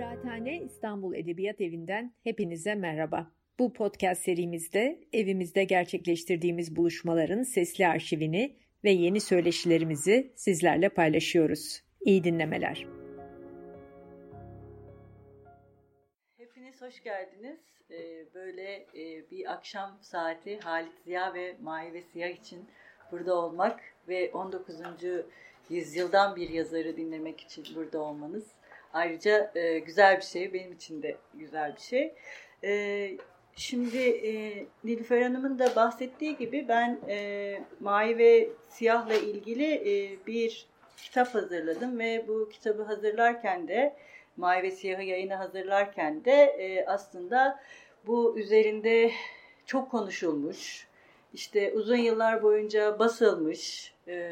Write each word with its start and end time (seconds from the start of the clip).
Kıraathane 0.00 0.62
İstanbul 0.62 1.14
Edebiyat 1.14 1.60
Evi'nden 1.60 2.14
hepinize 2.24 2.74
merhaba. 2.74 3.30
Bu 3.58 3.72
podcast 3.72 4.22
serimizde 4.22 5.00
evimizde 5.12 5.64
gerçekleştirdiğimiz 5.64 6.76
buluşmaların 6.76 7.42
sesli 7.42 7.86
arşivini 7.86 8.56
ve 8.84 8.90
yeni 8.90 9.20
söyleşilerimizi 9.20 10.32
sizlerle 10.36 10.88
paylaşıyoruz. 10.88 11.82
İyi 12.00 12.24
dinlemeler. 12.24 12.86
Hepiniz 16.38 16.82
hoş 16.82 17.02
geldiniz. 17.02 17.60
Ee, 17.90 18.34
böyle 18.34 18.72
e, 18.74 19.30
bir 19.30 19.52
akşam 19.52 19.98
saati 20.02 20.58
Halit 20.58 20.92
Ziya 21.04 21.34
ve 21.34 21.56
Mavi 21.62 21.92
ve 21.92 22.02
Siyah 22.02 22.30
için 22.30 22.64
burada 23.12 23.34
olmak 23.34 23.80
ve 24.08 24.30
19. 24.32 24.76
yüzyıldan 25.70 26.36
bir 26.36 26.50
yazarı 26.50 26.96
dinlemek 26.96 27.40
için 27.40 27.64
burada 27.74 28.00
olmanız 28.00 28.59
ayrıca 28.92 29.52
e, 29.54 29.78
güzel 29.78 30.16
bir 30.16 30.22
şey. 30.22 30.52
Benim 30.52 30.72
için 30.72 31.02
de 31.02 31.16
güzel 31.34 31.74
bir 31.76 31.80
şey. 31.80 32.14
E, 32.64 33.10
şimdi 33.56 33.98
e, 33.98 34.64
Nilüfer 34.84 35.22
Hanım'ın 35.22 35.58
da 35.58 35.76
bahsettiği 35.76 36.36
gibi 36.36 36.68
ben 36.68 36.98
e, 37.08 37.60
Mavi 37.80 38.18
ve 38.18 38.48
Siyah'la 38.68 39.14
ilgili 39.14 39.74
e, 39.74 40.26
bir 40.26 40.66
kitap 40.96 41.34
hazırladım 41.34 41.98
ve 41.98 42.24
bu 42.28 42.48
kitabı 42.48 42.82
hazırlarken 42.82 43.68
de 43.68 43.96
Mavi 44.36 44.62
ve 44.62 44.70
Siyah'ı 44.70 45.02
yayına 45.02 45.38
hazırlarken 45.38 46.24
de 46.24 46.32
e, 46.32 46.86
aslında 46.86 47.60
bu 48.06 48.38
üzerinde 48.38 49.10
çok 49.66 49.90
konuşulmuş, 49.90 50.86
işte 51.34 51.72
uzun 51.72 51.96
yıllar 51.96 52.42
boyunca 52.42 52.98
basılmış, 52.98 53.94
e, 54.08 54.30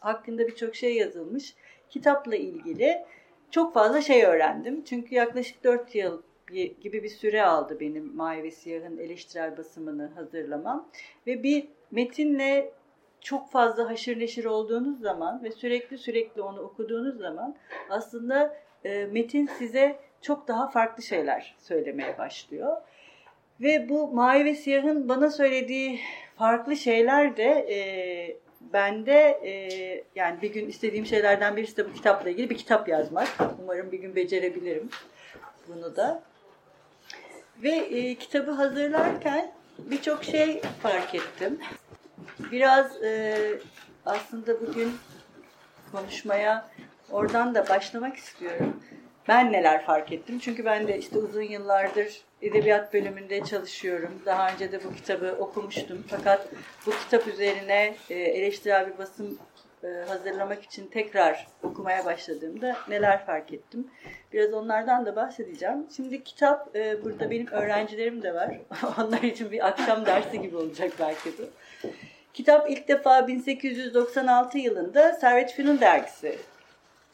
hakkında 0.00 0.46
birçok 0.46 0.76
şey 0.76 0.96
yazılmış. 0.96 1.54
Kitapla 1.90 2.36
ilgili 2.36 3.04
çok 3.52 3.74
fazla 3.74 4.00
şey 4.00 4.24
öğrendim. 4.24 4.84
Çünkü 4.84 5.14
yaklaşık 5.14 5.64
4 5.64 5.94
yıl 5.94 6.22
gibi 6.52 7.02
bir 7.02 7.08
süre 7.08 7.42
aldı 7.42 7.80
benim 7.80 8.16
Mavi 8.16 8.42
ve 8.42 8.50
Siyah'ın 8.50 8.98
eleştirel 8.98 9.56
basımını 9.56 10.10
hazırlamam. 10.14 10.88
Ve 11.26 11.42
bir 11.42 11.68
metinle 11.90 12.72
çok 13.20 13.50
fazla 13.50 13.90
haşır 13.90 14.18
neşir 14.18 14.44
olduğunuz 14.44 15.00
zaman 15.00 15.44
ve 15.44 15.50
sürekli 15.50 15.98
sürekli 15.98 16.42
onu 16.42 16.60
okuduğunuz 16.60 17.18
zaman 17.18 17.56
aslında 17.90 18.56
e, 18.84 19.04
metin 19.04 19.46
size 19.46 19.96
çok 20.22 20.48
daha 20.48 20.68
farklı 20.68 21.02
şeyler 21.02 21.54
söylemeye 21.58 22.18
başlıyor. 22.18 22.76
Ve 23.60 23.88
bu 23.88 24.08
Mavi 24.08 24.44
ve 24.44 24.54
Siyah'ın 24.54 25.08
bana 25.08 25.30
söylediği 25.30 26.00
farklı 26.36 26.76
şeyler 26.76 27.36
de 27.36 27.66
e, 27.70 27.76
bende 28.72 29.40
e, 29.44 29.52
yani 30.14 30.42
bir 30.42 30.52
gün 30.52 30.68
istediğim 30.68 31.06
şeylerden 31.06 31.56
birisi 31.56 31.76
de 31.76 31.90
bu 31.90 31.92
kitapla 31.92 32.30
ilgili 32.30 32.50
bir 32.50 32.58
kitap 32.58 32.88
yazmak. 32.88 33.28
Umarım 33.62 33.92
bir 33.92 33.98
gün 33.98 34.16
becerebilirim 34.16 34.88
bunu 35.68 35.96
da. 35.96 36.22
Ve 37.62 37.70
e, 37.70 38.14
kitabı 38.14 38.50
hazırlarken 38.50 39.52
birçok 39.78 40.24
şey 40.24 40.60
fark 40.82 41.14
ettim. 41.14 41.58
Biraz 42.52 43.02
e, 43.02 43.36
aslında 44.06 44.60
bugün 44.60 44.92
konuşmaya 45.92 46.68
oradan 47.10 47.54
da 47.54 47.68
başlamak 47.68 48.16
istiyorum. 48.16 48.82
Ben 49.28 49.52
neler 49.52 49.84
fark 49.84 50.12
ettim? 50.12 50.38
Çünkü 50.38 50.64
ben 50.64 50.88
de 50.88 50.98
işte 50.98 51.18
uzun 51.18 51.42
yıllardır 51.42 52.20
edebiyat 52.42 52.94
bölümünde 52.94 53.44
çalışıyorum. 53.44 54.22
Daha 54.26 54.52
önce 54.52 54.72
de 54.72 54.84
bu 54.84 54.94
kitabı 54.94 55.36
okumuştum. 55.38 56.04
Fakat 56.08 56.48
bu 56.86 56.90
kitap 56.90 57.26
üzerine 57.26 57.94
e, 58.10 58.14
eleştirel 58.14 58.92
bir 58.92 58.98
basım 58.98 59.38
e, 59.84 59.88
hazırlamak 60.08 60.62
için 60.62 60.86
tekrar 60.86 61.46
okumaya 61.62 62.04
başladığımda 62.04 62.76
neler 62.88 63.26
fark 63.26 63.52
ettim. 63.52 63.90
Biraz 64.32 64.54
onlardan 64.54 65.06
da 65.06 65.16
bahsedeceğim. 65.16 65.86
Şimdi 65.96 66.24
kitap, 66.24 66.76
e, 66.76 67.04
burada 67.04 67.30
benim 67.30 67.46
öğrencilerim 67.46 68.22
de 68.22 68.34
var. 68.34 68.58
Onlar 68.98 69.22
için 69.22 69.52
bir 69.52 69.66
akşam 69.66 70.06
dersi 70.06 70.40
gibi 70.40 70.56
olacak 70.56 70.92
belki 71.00 71.38
de. 71.38 71.44
Kitap 72.34 72.70
ilk 72.70 72.88
defa 72.88 73.28
1896 73.28 74.58
yılında 74.58 75.12
Servet 75.12 75.52
Fünun 75.52 75.80
dergisi 75.80 76.38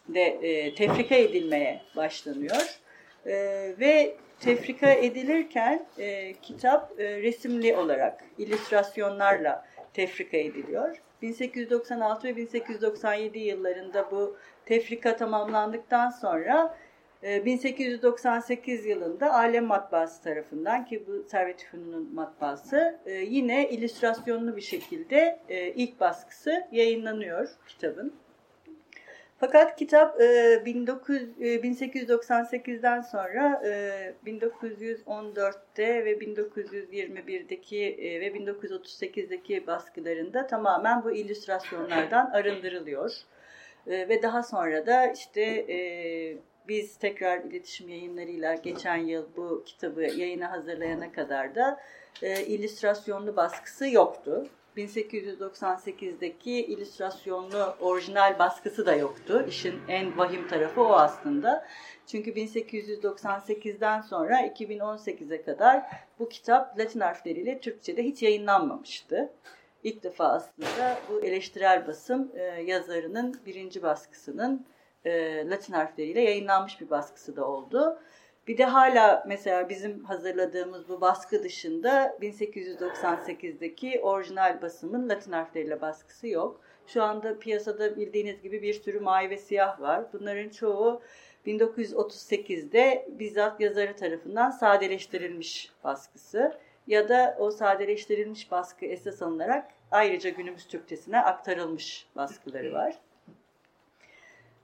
de 0.08 0.22
e, 0.22 0.74
tefrika 0.74 1.14
edilmeye 1.14 1.80
başlanıyor. 1.96 2.80
E, 3.26 3.34
ve 3.80 4.16
tefrika 4.40 4.90
edilirken 4.90 5.86
e, 5.98 6.32
kitap 6.32 7.00
e, 7.00 7.22
resimli 7.22 7.76
olarak, 7.76 8.24
illüstrasyonlarla 8.38 9.66
tefrika 9.92 10.36
ediliyor. 10.36 10.96
1896 11.22 12.28
ve 12.28 12.36
1897 12.36 13.38
yıllarında 13.38 14.10
bu 14.10 14.36
tefrika 14.66 15.16
tamamlandıktan 15.16 16.10
sonra 16.10 16.76
1898 17.22 18.86
e, 18.86 18.88
yılında 18.88 19.34
Alem 19.34 19.64
Matbaası 19.64 20.22
tarafından 20.22 20.84
ki 20.84 21.04
bu 21.06 21.28
Servet 21.28 21.64
Fünun'un 21.64 22.14
matbaası 22.14 22.98
e, 23.06 23.12
yine 23.12 23.70
illüstrasyonlu 23.70 24.56
bir 24.56 24.62
şekilde 24.62 25.40
e, 25.48 25.68
ilk 25.68 26.00
baskısı 26.00 26.66
yayınlanıyor 26.72 27.48
kitabın. 27.68 28.14
Fakat 29.40 29.76
kitap 29.76 30.20
1898'den 30.20 33.00
sonra 33.00 33.62
1914'te 34.26 36.04
ve 36.04 36.12
1921'deki 36.12 37.96
ve 38.00 38.28
1938'deki 38.28 39.66
baskılarında 39.66 40.46
tamamen 40.46 41.04
bu 41.04 41.12
illüstrasyonlardan 41.12 42.30
arındırılıyor. 42.30 43.12
Ve 43.86 44.22
daha 44.22 44.42
sonra 44.42 44.86
da 44.86 45.06
işte 45.06 45.66
biz 46.68 46.96
tekrar 46.96 47.38
iletişim 47.38 47.88
yayınlarıyla 47.88 48.54
geçen 48.54 48.96
yıl 48.96 49.26
bu 49.36 49.62
kitabı 49.66 50.02
yayına 50.02 50.50
hazırlayana 50.50 51.12
kadar 51.12 51.54
da 51.54 51.80
illüstrasyonlu 52.22 53.36
baskısı 53.36 53.88
yoktu. 53.88 54.46
1898'deki 54.78 56.52
illüstrasyonlu 56.52 57.76
orijinal 57.80 58.38
baskısı 58.38 58.86
da 58.86 58.94
yoktu. 58.94 59.44
İşin 59.48 59.80
en 59.88 60.18
vahim 60.18 60.48
tarafı 60.48 60.80
o 60.80 60.92
aslında. 60.92 61.66
Çünkü 62.06 62.30
1898'den 62.30 64.00
sonra 64.00 64.46
2018'e 64.46 65.42
kadar 65.42 65.82
bu 66.18 66.28
kitap 66.28 66.78
Latin 66.78 67.00
harfleriyle 67.00 67.60
Türkçe'de 67.60 68.02
hiç 68.02 68.22
yayınlanmamıştı. 68.22 69.32
İlk 69.84 70.02
defa 70.02 70.28
aslında 70.28 70.98
bu 71.10 71.20
eleştirel 71.20 71.86
basım 71.86 72.32
e, 72.34 72.42
yazarının 72.42 73.40
birinci 73.46 73.82
baskısının 73.82 74.66
e, 75.04 75.44
Latin 75.50 75.72
harfleriyle 75.72 76.20
yayınlanmış 76.20 76.80
bir 76.80 76.90
baskısı 76.90 77.36
da 77.36 77.48
oldu. 77.48 77.98
Bir 78.48 78.58
de 78.58 78.64
hala 78.64 79.24
mesela 79.26 79.68
bizim 79.68 80.04
hazırladığımız 80.04 80.88
bu 80.88 81.00
baskı 81.00 81.42
dışında 81.42 82.16
1898'deki 82.20 84.00
orijinal 84.00 84.62
basımın 84.62 85.08
Latin 85.08 85.32
harfleriyle 85.32 85.80
baskısı 85.80 86.28
yok. 86.28 86.60
Şu 86.86 87.02
anda 87.02 87.38
piyasada 87.38 87.96
bildiğiniz 87.96 88.42
gibi 88.42 88.62
bir 88.62 88.74
sürü 88.74 89.00
mavi 89.00 89.30
ve 89.30 89.36
siyah 89.36 89.80
var. 89.80 90.04
Bunların 90.12 90.48
çoğu 90.48 91.02
1938'de 91.46 93.08
bizzat 93.08 93.60
yazarı 93.60 93.96
tarafından 93.96 94.50
sadeleştirilmiş 94.50 95.72
baskısı 95.84 96.58
ya 96.86 97.08
da 97.08 97.36
o 97.38 97.50
sadeleştirilmiş 97.50 98.50
baskı 98.50 98.86
esas 98.86 99.22
alınarak 99.22 99.70
ayrıca 99.90 100.30
günümüz 100.30 100.66
Türkçesine 100.66 101.20
aktarılmış 101.20 102.06
baskıları 102.16 102.72
var. 102.72 102.98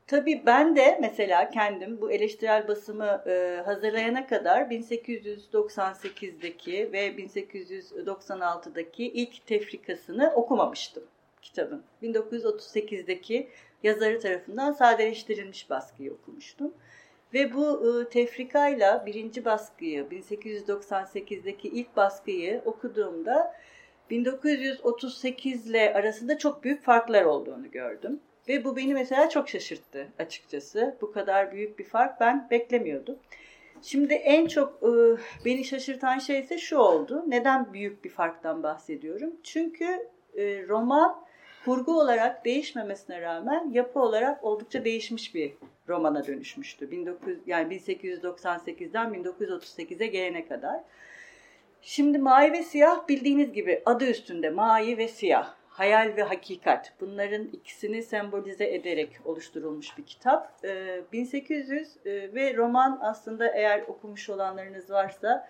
Tabii 0.07 0.43
ben 0.47 0.77
de 0.77 0.99
mesela 1.01 1.51
kendim 1.51 2.01
bu 2.01 2.13
eleştirel 2.13 2.69
basımı 2.69 3.23
e, 3.27 3.63
hazırlayana 3.65 4.27
kadar 4.27 4.63
1898'deki 4.63 6.93
ve 6.93 7.09
1896'daki 7.09 9.05
ilk 9.05 9.47
tefrikasını 9.47 10.33
okumamıştım 10.35 11.05
kitabın. 11.43 11.83
1938'deki 12.03 13.49
yazarı 13.83 14.21
tarafından 14.21 14.73
sadeleştirilmiş 14.73 15.71
baskıyı 15.71 16.13
okumuştum. 16.13 16.75
Ve 17.35 17.55
bu 17.55 18.01
e, 18.01 18.09
tefrikayla 18.09 19.07
birinci 19.07 19.45
baskıyı, 19.45 20.05
1898'deki 20.05 21.69
ilk 21.69 21.97
baskıyı 21.97 22.63
okuduğumda 22.65 23.55
1938 24.11 25.71
ile 25.71 25.95
arasında 25.95 26.39
çok 26.39 26.65
büyük 26.65 26.85
farklar 26.85 27.25
olduğunu 27.25 27.71
gördüm. 27.71 28.21
Ve 28.49 28.65
bu 28.65 28.77
beni 28.77 28.95
mesela 28.95 29.29
çok 29.29 29.49
şaşırttı 29.49 30.09
açıkçası. 30.19 30.97
Bu 31.01 31.13
kadar 31.13 31.53
büyük 31.53 31.79
bir 31.79 31.85
fark 31.85 32.21
ben 32.21 32.49
beklemiyordum. 32.51 33.19
Şimdi 33.83 34.15
en 34.15 34.47
çok 34.47 34.83
e, 34.83 34.91
beni 35.45 35.65
şaşırtan 35.65 36.19
şey 36.19 36.41
ise 36.41 36.59
şu 36.59 36.79
oldu. 36.79 37.25
Neden 37.27 37.73
büyük 37.73 38.05
bir 38.05 38.11
farktan 38.11 38.63
bahsediyorum? 38.63 39.33
Çünkü 39.43 40.09
e, 40.37 40.69
roman 40.69 41.25
kurgu 41.65 42.01
olarak 42.01 42.45
değişmemesine 42.45 43.21
rağmen 43.21 43.71
yapı 43.73 44.01
olarak 44.01 44.45
oldukça 44.45 44.85
değişmiş 44.85 45.35
bir 45.35 45.53
romana 45.89 46.27
dönüşmüştü. 46.27 46.89
19 46.93 47.35
yani 47.47 47.75
1898'den 47.77 49.15
1938'e 49.15 50.07
gelene 50.07 50.47
kadar. 50.47 50.81
Şimdi 51.83 52.19
mavi 52.19 52.53
ve 52.53 52.63
siyah 52.63 53.09
bildiğiniz 53.09 53.53
gibi 53.53 53.83
adı 53.87 54.11
üstünde 54.11 54.51
mavi 54.51 54.99
ve 54.99 55.09
siyah. 55.09 55.55
Hayal 55.75 56.17
ve 56.17 56.23
hakikat. 56.23 56.93
Bunların 57.01 57.45
ikisini 57.45 58.03
sembolize 58.03 58.75
ederek 58.75 59.21
oluşturulmuş 59.25 59.99
bir 59.99 60.07
kitap. 60.07 60.63
1800 61.13 61.97
ve 62.07 62.57
roman 62.57 62.99
aslında 63.03 63.55
eğer 63.55 63.83
okumuş 63.83 64.31
olanlarınız 64.31 64.91
varsa 64.91 65.49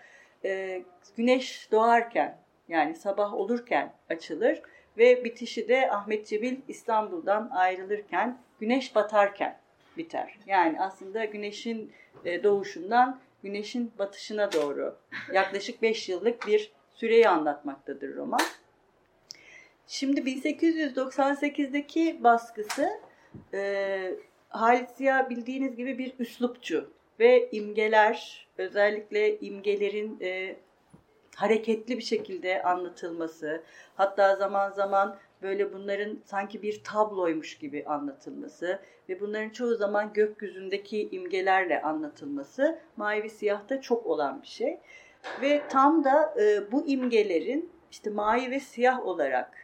güneş 1.16 1.68
doğarken 1.72 2.38
yani 2.68 2.94
sabah 2.94 3.34
olurken 3.34 3.92
açılır 4.10 4.62
ve 4.98 5.24
bitişi 5.24 5.68
de 5.68 5.90
Ahmet 5.90 6.26
Cebil 6.26 6.56
İstanbul'dan 6.68 7.50
ayrılırken 7.50 8.38
güneş 8.60 8.94
batarken 8.94 9.58
biter. 9.96 10.38
Yani 10.46 10.80
aslında 10.80 11.24
güneşin 11.24 11.92
e, 12.24 12.42
doğuşundan 12.42 13.20
güneşin 13.42 13.92
batışına 13.98 14.52
doğru 14.52 14.96
yaklaşık 15.32 15.82
5 15.82 16.08
yıllık 16.08 16.46
bir 16.46 16.72
süreyi 16.94 17.28
anlatmaktadır 17.28 18.16
roman. 18.16 18.40
Şimdi 19.86 20.20
1898'deki 20.20 22.24
baskısı 22.24 23.00
e, 23.54 24.14
Halit 24.48 24.90
Ziya 24.90 25.30
bildiğiniz 25.30 25.76
gibi 25.76 25.98
bir 25.98 26.14
üslupçu 26.18 26.90
ve 27.20 27.50
imgeler 27.50 28.46
özellikle 28.58 29.40
imgelerin 29.40 30.18
e, 30.20 30.56
hareketli 31.36 31.98
bir 31.98 32.02
şekilde 32.02 32.62
anlatılması, 32.62 33.62
hatta 33.94 34.36
zaman 34.36 34.70
zaman 34.70 35.16
böyle 35.42 35.72
bunların 35.72 36.18
sanki 36.24 36.62
bir 36.62 36.84
tabloymuş 36.84 37.58
gibi 37.58 37.84
anlatılması 37.86 38.80
ve 39.08 39.20
bunların 39.20 39.50
çoğu 39.50 39.74
zaman 39.74 40.12
gökyüzündeki 40.12 41.08
imgelerle 41.12 41.82
anlatılması 41.82 42.78
mavi 42.96 43.30
siyahta 43.30 43.80
çok 43.80 44.06
olan 44.06 44.42
bir 44.42 44.46
şey. 44.46 44.78
Ve 45.42 45.62
tam 45.68 46.04
da 46.04 46.34
e, 46.40 46.72
bu 46.72 46.86
imgelerin 46.86 47.70
işte 47.90 48.10
mavi 48.10 48.50
ve 48.50 48.60
siyah 48.60 49.06
olarak 49.06 49.63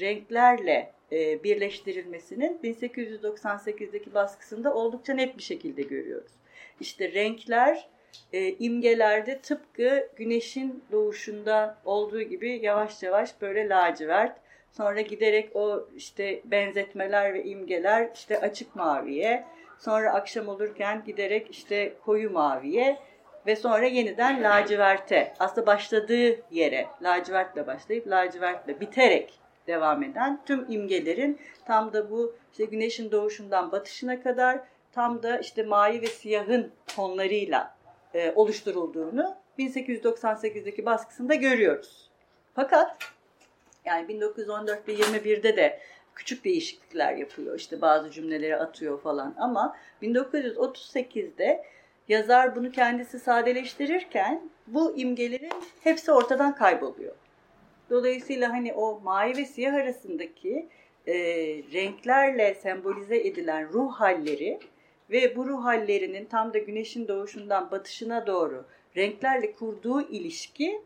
renklerle 0.00 0.92
e, 1.12 1.44
birleştirilmesinin 1.44 2.58
1898'deki 2.64 4.14
baskısında 4.14 4.74
oldukça 4.74 5.14
net 5.14 5.36
bir 5.36 5.42
şekilde 5.42 5.82
görüyoruz. 5.82 6.32
İşte 6.80 7.12
renkler 7.12 7.88
e, 8.32 8.52
imgelerde 8.52 9.40
tıpkı 9.40 10.08
güneşin 10.16 10.84
doğuşunda 10.92 11.78
olduğu 11.84 12.22
gibi 12.22 12.60
yavaş 12.62 13.02
yavaş 13.02 13.40
böyle 13.40 13.68
lacivert. 13.68 14.36
Sonra 14.72 15.00
giderek 15.00 15.56
o 15.56 15.88
işte 15.96 16.40
benzetmeler 16.44 17.34
ve 17.34 17.44
imgeler 17.44 18.10
işte 18.14 18.40
açık 18.40 18.76
maviye. 18.76 19.44
Sonra 19.78 20.12
akşam 20.12 20.48
olurken 20.48 21.02
giderek 21.06 21.50
işte 21.50 21.92
koyu 22.04 22.30
maviye 22.30 22.98
ve 23.46 23.56
sonra 23.56 23.86
yeniden 23.86 24.42
laciverte 24.42 25.32
aslında 25.38 25.66
başladığı 25.66 26.40
yere 26.50 26.86
lacivertle 27.02 27.66
başlayıp 27.66 28.08
lacivertle 28.08 28.80
biterek 28.80 29.40
devam 29.68 30.02
eden 30.02 30.40
tüm 30.46 30.66
imgelerin 30.68 31.38
tam 31.64 31.92
da 31.92 32.10
bu 32.10 32.34
işte 32.52 32.64
güneşin 32.64 33.12
doğuşundan 33.12 33.72
batışına 33.72 34.22
kadar 34.22 34.60
tam 34.92 35.22
da 35.22 35.38
işte 35.38 35.62
mavi 35.62 36.02
ve 36.02 36.06
siyahın 36.06 36.70
tonlarıyla 36.96 37.74
e, 38.14 38.32
oluşturulduğunu 38.36 39.36
1898'deki 39.58 40.86
baskısında 40.86 41.34
görüyoruz. 41.34 42.10
Fakat 42.54 42.96
yani 43.84 44.08
1914 44.08 44.88
ve 44.88 44.94
21'de 44.94 45.56
de 45.56 45.80
küçük 46.14 46.44
değişiklikler 46.44 47.16
yapıyor. 47.16 47.58
İşte 47.58 47.80
bazı 47.80 48.10
cümleleri 48.10 48.56
atıyor 48.56 49.00
falan 49.00 49.34
ama 49.38 49.76
1938'de 50.02 51.64
yazar 52.08 52.56
bunu 52.56 52.72
kendisi 52.72 53.18
sadeleştirirken 53.18 54.50
bu 54.66 54.96
imgelerin 54.96 55.52
hepsi 55.80 56.12
ortadan 56.12 56.54
kayboluyor. 56.54 57.14
Dolayısıyla 57.90 58.52
hani 58.52 58.72
o 58.72 59.00
mavi 59.00 59.36
ve 59.36 59.44
siyah 59.44 59.74
arasındaki 59.74 60.68
e, 61.06 61.14
renklerle 61.72 62.54
sembolize 62.54 63.16
edilen 63.16 63.72
ruh 63.72 63.92
halleri 63.92 64.58
ve 65.10 65.36
bu 65.36 65.46
ruh 65.46 65.64
hallerinin 65.64 66.24
tam 66.24 66.54
da 66.54 66.58
güneşin 66.58 67.08
doğuşundan 67.08 67.70
batışına 67.70 68.26
doğru 68.26 68.64
renklerle 68.96 69.52
kurduğu 69.52 70.02
ilişki 70.02 70.82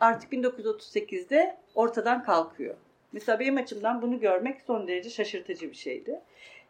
artık 0.00 0.32
1938'de 0.32 1.56
ortadan 1.74 2.24
kalkıyor. 2.24 2.74
Mesela 3.12 3.40
benim 3.40 3.56
açımdan 3.56 4.02
bunu 4.02 4.20
görmek 4.20 4.60
son 4.60 4.88
derece 4.88 5.10
şaşırtıcı 5.10 5.70
bir 5.70 5.76
şeydi. 5.76 6.20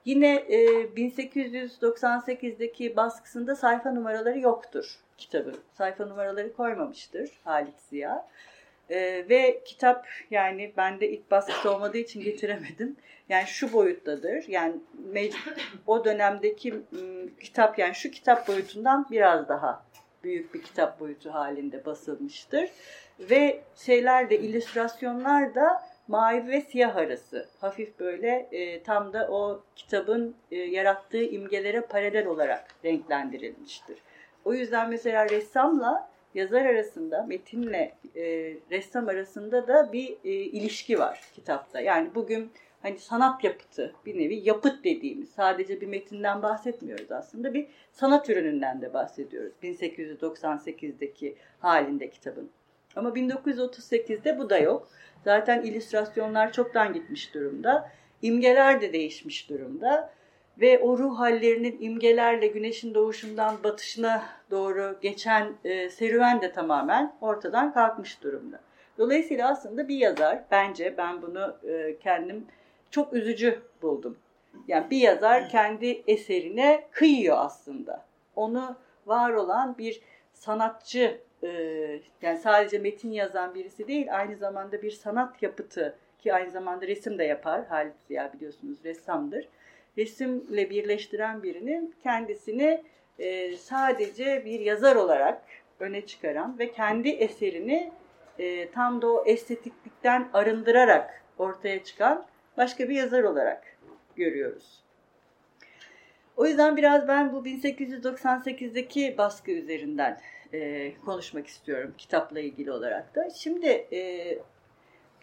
Yine 0.05 0.35
e, 0.35 0.65
1898'deki 0.85 2.97
baskısında 2.97 3.57
sayfa 3.57 3.93
numaraları 3.93 4.39
yoktur 4.39 4.99
kitabı. 5.19 5.55
Sayfa 5.79 6.07
numaraları 6.07 6.53
koymamıştır 6.53 7.31
Halit 7.45 7.81
Ziya. 7.91 8.29
E, 8.91 9.29
ve 9.29 9.63
kitap 9.65 10.07
yani 10.31 10.73
bende 10.77 11.11
ilk 11.11 11.31
baskısı 11.31 11.71
olmadığı 11.75 11.99
için 11.99 12.21
getiremedim. 12.21 12.97
Yani 13.29 13.47
şu 13.47 13.73
boyuttadır. 13.73 14.45
Yani 14.49 14.75
o 15.87 16.05
dönemdeki 16.05 16.75
kitap 17.41 17.79
yani 17.79 17.95
şu 17.95 18.11
kitap 18.11 18.49
boyutundan 18.49 19.07
biraz 19.11 19.49
daha 19.49 19.85
büyük 20.25 20.55
bir 20.55 20.63
kitap 20.63 21.01
boyutu 21.01 21.35
halinde 21.35 21.85
basılmıştır. 21.85 22.71
Ve 23.21 23.61
şeyler 23.77 24.31
de 24.31 24.39
illüstrasyonlar 24.39 25.55
da 25.55 25.83
mavi 26.09 26.49
ve 26.49 26.61
siyah 26.61 26.97
arası. 26.97 27.49
Hafif 27.61 28.01
böyle 28.01 28.49
e, 28.53 28.83
tam 28.83 29.13
da 29.13 29.29
o 29.31 29.63
kitabın 29.77 30.37
e, 30.51 30.57
yarattığı 30.57 31.23
imgelere 31.23 31.81
paralel 31.81 32.27
olarak 32.27 32.65
renklendirilmiştir. 32.85 33.99
O 34.45 34.55
yüzden 34.55 34.91
mesela 34.91 35.29
ressamla 35.29 36.12
yazar 36.35 36.67
arasında, 36.67 37.23
metinle 37.23 37.95
e, 38.17 38.23
ressam 38.71 39.09
arasında 39.09 39.69
da 39.69 39.93
bir 39.93 40.17
e, 40.25 40.31
ilişki 40.31 40.99
var 40.99 41.21
kitapta. 41.35 41.81
Yani 41.81 42.15
bugün 42.15 42.51
hani 42.83 42.99
sanat 42.99 43.45
yapıtı 43.45 43.95
bir 44.07 44.19
nevi 44.19 44.35
yapıt 44.35 44.85
dediğimiz 44.85 45.31
sadece 45.31 45.81
bir 45.81 45.87
metinden 45.87 46.43
bahsetmiyoruz 46.43 47.13
aslında 47.13 47.55
bir 47.55 47.67
sanat 47.93 48.31
ürününden 48.31 48.83
de 48.83 48.95
bahsediyoruz 48.95 49.53
1898'deki 49.63 51.37
halinde 51.61 52.11
kitabın. 52.11 52.51
Ama 52.97 53.09
1938'de 53.09 54.39
bu 54.39 54.51
da 54.51 54.59
yok. 54.59 54.89
Zaten 55.25 55.63
illüstrasyonlar 55.63 56.53
çoktan 56.53 56.93
gitmiş 56.93 57.35
durumda. 57.35 57.91
İmgeler 58.23 58.81
de 58.81 58.93
değişmiş 58.93 59.51
durumda. 59.51 60.13
Ve 60.61 60.79
o 60.79 60.99
ruh 60.99 61.19
hallerinin 61.19 61.77
imgelerle 61.81 62.47
güneşin 62.47 62.95
doğuşundan 62.95 63.57
batışına 63.65 64.25
doğru 64.51 64.97
geçen 65.01 65.53
e, 65.65 65.89
serüven 65.89 66.43
de 66.43 66.53
tamamen 66.53 67.15
ortadan 67.21 67.73
kalkmış 67.73 68.23
durumda. 68.23 68.61
Dolayısıyla 68.99 69.51
aslında 69.51 69.89
bir 69.89 69.97
yazar, 69.97 70.45
bence 70.51 70.95
ben 70.99 71.23
bunu 71.23 71.57
e, 71.69 71.97
kendim 71.99 72.47
çok 72.91 73.13
üzücü 73.13 73.63
buldum. 73.83 74.19
Yani 74.69 74.91
bir 74.91 74.99
yazar 74.99 75.49
kendi 75.49 76.03
eserine 76.07 76.85
kıyıyor 76.91 77.37
aslında. 77.39 78.05
Onu 78.37 78.77
var 79.07 79.31
olan 79.31 79.79
bir 79.79 80.01
sanatçı, 80.33 81.21
e, 81.43 81.49
yani 82.23 82.39
sadece 82.39 82.79
metin 82.79 83.13
yazan 83.13 83.55
birisi 83.55 83.89
değil, 83.89 84.19
aynı 84.19 84.37
zamanda 84.37 84.83
bir 84.83 84.91
sanat 84.91 85.43
yapıtı 85.43 85.97
ki 86.19 86.35
aynı 86.35 86.51
zamanda 86.51 86.87
resim 86.87 87.19
de 87.19 87.25
yapar. 87.25 87.67
Halit 87.67 87.95
Ziya 88.09 88.33
biliyorsunuz 88.33 88.79
ressamdır. 88.85 89.49
Resimle 89.99 90.71
birleştiren 90.71 91.43
birinin 91.43 91.95
kendisini 92.03 92.83
e, 93.19 93.57
sadece 93.57 94.45
bir 94.45 94.61
yazar 94.61 94.97
olarak 94.97 95.43
öne 95.81 96.07
çıkaran 96.07 96.59
ve 96.59 96.73
kendi 96.73 97.09
eserini 97.09 97.93
e, 98.39 98.71
tam 98.71 99.03
da 99.03 99.13
o 99.13 99.25
estetiklikten 99.27 100.29
arındırarak 100.33 101.23
ortaya 101.39 101.85
çıkan 101.85 102.27
başka 102.57 102.89
bir 102.89 102.95
yazar 102.95 103.23
olarak 103.23 103.77
görüyoruz. 104.17 104.83
O 106.37 106.47
yüzden 106.47 106.77
biraz 106.77 107.09
ben 107.09 107.33
bu 107.33 107.47
1898'deki 107.47 109.19
baskı 109.19 109.51
üzerinden 109.51 110.21
e, 110.53 110.93
konuşmak 111.05 111.47
istiyorum 111.47 111.95
kitapla 111.99 112.41
ilgili 112.41 112.73
olarak 112.73 113.15
da. 113.15 113.31
Şimdi 113.31 113.67
e, 113.67 114.39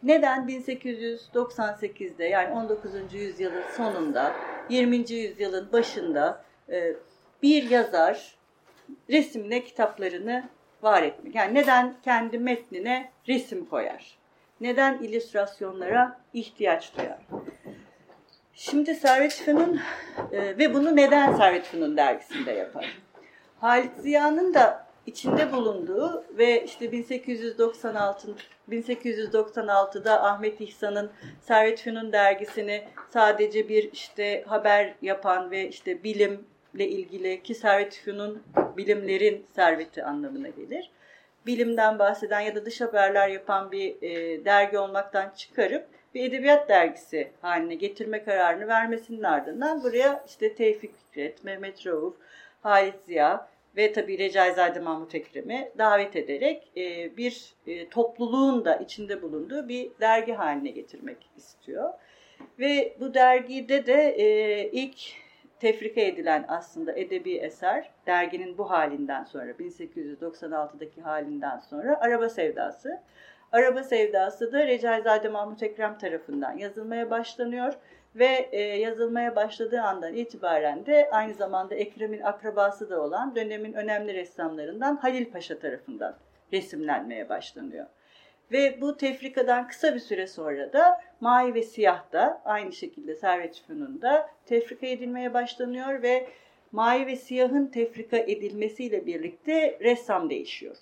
neden 0.04 0.48
1898'de 0.48 2.26
yani 2.26 2.54
19. 2.54 3.14
yüzyılın 3.14 3.64
sonunda 3.78 4.36
20. 4.70 5.14
yüzyılın 5.14 5.72
başında 5.72 6.44
e, 6.70 6.96
bir 7.44 7.70
yazar 7.70 8.36
resimle 9.10 9.64
kitaplarını 9.64 10.50
var 10.82 11.04
etmek? 11.04 11.36
Yani 11.36 11.54
neden 11.54 11.96
kendi 12.04 12.38
metnine 12.38 13.12
resim 13.28 13.66
koyar? 13.66 14.20
neden 14.62 14.98
illüstrasyonlara 14.98 16.20
ihtiyaç 16.34 16.98
duyar? 16.98 17.20
Şimdi 18.54 18.96
Servet 18.96 19.34
Fünun 19.34 19.80
e, 20.32 20.58
ve 20.58 20.74
bunu 20.74 20.96
neden 20.96 21.36
Servet 21.36 21.66
Fünun 21.66 21.98
dergisinde 21.98 22.52
yapar? 22.52 22.98
Halit 23.60 23.92
Ziya'nın 23.98 24.54
da 24.54 24.88
içinde 25.10 25.52
bulunduğu 25.52 26.24
ve 26.38 26.64
işte 26.66 26.92
1896 26.92 28.36
1896'da 28.70 30.24
Ahmet 30.24 30.62
İhsan'ın 30.62 31.12
Servet 31.42 31.82
Fünun 31.82 32.12
dergisini 32.12 32.84
sadece 33.10 33.70
bir 33.70 33.92
işte 33.92 34.44
haber 34.48 34.94
yapan 35.02 35.52
ve 35.52 35.68
işte 35.68 36.04
bilimle 36.04 36.88
ilgili 36.88 37.44
ki 37.44 37.56
Servet 37.56 37.96
Fünun 37.96 38.44
bilimlerin 38.78 39.46
serveti 39.56 40.04
anlamına 40.04 40.48
gelir. 40.50 40.92
Bilimden 41.46 42.00
bahseden 42.00 42.40
ya 42.40 42.56
da 42.56 42.66
dış 42.66 42.82
haberler 42.82 43.30
yapan 43.30 43.72
bir 43.72 44.02
e, 44.02 44.46
dergi 44.46 44.78
olmaktan 44.78 45.30
çıkarıp 45.36 45.88
bir 46.16 46.30
edebiyat 46.30 46.70
dergisi 46.70 47.32
haline 47.42 47.76
getirme 47.76 48.24
kararını 48.24 48.68
vermesinin 48.68 49.24
ardından 49.24 49.84
buraya 49.84 50.24
işte 50.28 50.56
Tevfik 50.56 50.92
Fikret, 50.98 51.44
Mehmet 51.44 51.88
Rauf, 51.88 52.16
Halit 52.62 52.96
Ziya 53.06 53.50
ve 53.76 53.94
tabii 53.94 54.18
Recaizade 54.18 54.80
Mahmut 54.80 55.16
Ekrem'i 55.16 55.72
davet 55.78 56.16
ederek 56.16 56.72
e, 56.78 57.18
bir 57.18 57.54
e, 57.68 57.90
topluluğun 57.90 58.66
da 58.66 58.76
içinde 58.76 59.22
bulunduğu 59.22 59.68
bir 59.68 59.92
dergi 60.02 60.34
haline 60.34 60.70
getirmek 60.70 61.18
istiyor. 61.38 61.94
Ve 62.60 62.96
bu 63.00 63.14
dergide 63.14 63.86
de 63.86 64.16
e, 64.18 64.70
ilk 64.72 65.00
tefrika 65.60 66.02
edilen 66.02 66.46
aslında 66.48 66.94
edebi 66.94 67.34
eser 67.38 67.92
derginin 68.08 68.58
bu 68.58 68.70
halinden 68.70 69.24
sonra 69.24 69.52
1896'daki 69.52 71.02
halinden 71.02 71.60
sonra 71.60 72.00
Araba 72.00 72.30
Sevdası. 72.30 73.02
Araba 73.52 73.84
Sevdası 73.84 74.52
da 74.52 74.68
Recaizade 74.68 75.30
Mahmut 75.30 75.64
Ekrem 75.64 75.98
tarafından 75.98 76.58
yazılmaya 76.58 77.10
başlanıyor 77.10 77.74
ve 78.20 78.50
e, 78.52 78.62
yazılmaya 78.62 79.36
başladığı 79.36 79.82
andan 79.82 80.14
itibaren 80.14 80.86
de 80.86 81.10
aynı 81.12 81.34
zamanda 81.34 81.76
Ekrem'in 81.76 82.22
akrabası 82.22 82.90
da 82.90 83.02
olan 83.02 83.36
dönemin 83.36 83.74
önemli 83.74 84.14
ressamlarından 84.14 84.96
Halil 84.96 85.26
Paşa 85.26 85.60
tarafından 85.60 86.16
resimlenmeye 86.54 87.30
başlanıyor. 87.30 87.86
Ve 88.52 88.82
bu 88.82 88.98
tefrikadan 88.98 89.68
kısa 89.68 89.96
bir 89.96 90.00
süre 90.00 90.28
sonra 90.28 90.74
da 90.74 91.02
Mavi 91.20 91.54
ve 91.54 91.64
Siyah 91.64 92.12
da 92.12 92.42
aynı 92.46 92.74
şekilde 92.74 93.16
Servet 93.16 93.64
Fünun'da 93.68 94.30
tefrika 94.46 94.88
edilmeye 94.88 95.34
başlanıyor 95.34 96.02
ve 96.02 96.28
Mavi 96.72 97.08
ve 97.08 97.16
Siyah'ın 97.16 97.66
tefrika 97.66 98.18
edilmesiyle 98.18 99.06
birlikte 99.06 99.78
ressam 99.82 100.30
değişiyor. 100.30 100.76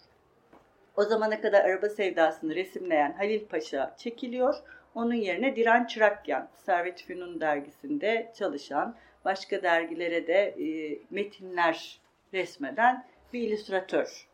O 0.98 1.04
zamana 1.04 1.42
kadar 1.42 1.66
araba 1.66 1.90
sevdasını 1.90 2.56
resimleyen 2.56 3.12
Halil 3.12 3.46
Paşa 3.46 3.96
çekiliyor. 3.98 4.56
Onun 4.98 5.14
yerine 5.14 5.56
Diren 5.56 5.86
Çırakyan, 5.86 6.50
Servet 6.66 7.04
Fünun 7.04 7.42
dergisinde 7.42 8.32
çalışan, 8.38 8.96
başka 9.26 9.64
dergilere 9.64 10.28
de 10.28 10.34
e, 10.34 11.00
metinler 11.10 12.02
resmeden 12.34 13.06
bir 13.34 13.42
illüstratör. 13.42 14.28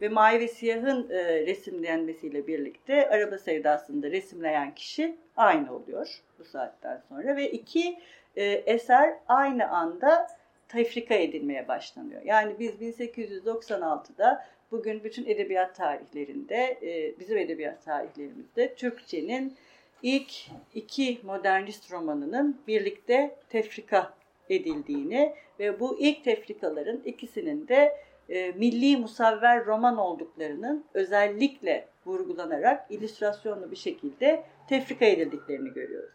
Ve 0.00 0.08
Mavi 0.08 0.40
ve 0.40 0.48
Siyah'ın 0.48 1.10
e, 1.10 1.46
resimlenmesiyle 1.46 2.46
birlikte 2.46 3.08
Araba 3.08 3.38
Sevdası'nda 3.38 4.10
resimleyen 4.10 4.74
kişi 4.74 5.16
aynı 5.36 5.74
oluyor 5.74 6.22
bu 6.38 6.44
saatten 6.44 7.02
sonra. 7.08 7.36
Ve 7.36 7.50
iki 7.50 7.98
e, 8.36 8.44
eser 8.44 9.14
aynı 9.28 9.68
anda 9.68 10.26
tefrika 10.68 11.14
edilmeye 11.14 11.68
başlanıyor. 11.68 12.22
Yani 12.24 12.58
biz 12.58 12.80
1896'da 12.80 14.46
bugün 14.70 15.04
bütün 15.04 15.26
edebiyat 15.26 15.76
tarihlerinde, 15.76 16.78
bizim 17.20 17.38
edebiyat 17.38 17.84
tarihlerimizde 17.84 18.74
Türkçenin 18.74 19.56
ilk 20.02 20.32
iki 20.74 21.20
modernist 21.22 21.92
romanının 21.92 22.60
birlikte 22.66 23.36
tefrika 23.48 24.14
edildiğini 24.48 25.34
ve 25.58 25.80
bu 25.80 25.98
ilk 25.98 26.24
tefrikaların 26.24 27.02
ikisinin 27.04 27.68
de 27.68 27.96
e, 28.28 28.52
milli 28.52 28.96
musavver 28.96 29.66
roman 29.66 29.98
olduklarının 29.98 30.84
özellikle 30.94 31.88
vurgulanarak 32.06 32.90
illüstrasyonlu 32.90 33.70
bir 33.70 33.76
şekilde 33.76 34.44
tefrika 34.68 35.04
edildiklerini 35.04 35.72
görüyoruz. 35.72 36.14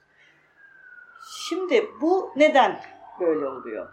Şimdi 1.50 1.90
bu 2.02 2.32
neden 2.36 2.80
böyle 3.20 3.48
oluyor? 3.48 3.90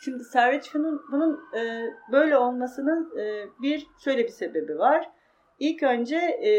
Şimdi 0.00 0.24
Servet 0.24 0.68
Fünun 0.68 1.02
bunun 1.12 1.40
e, 1.54 1.90
böyle 2.12 2.36
olmasının 2.36 3.18
e, 3.18 3.46
bir 3.62 3.86
şöyle 4.04 4.24
bir 4.24 4.32
sebebi 4.32 4.78
var. 4.78 5.10
İlk 5.58 5.82
önce 5.82 6.16
e, 6.16 6.50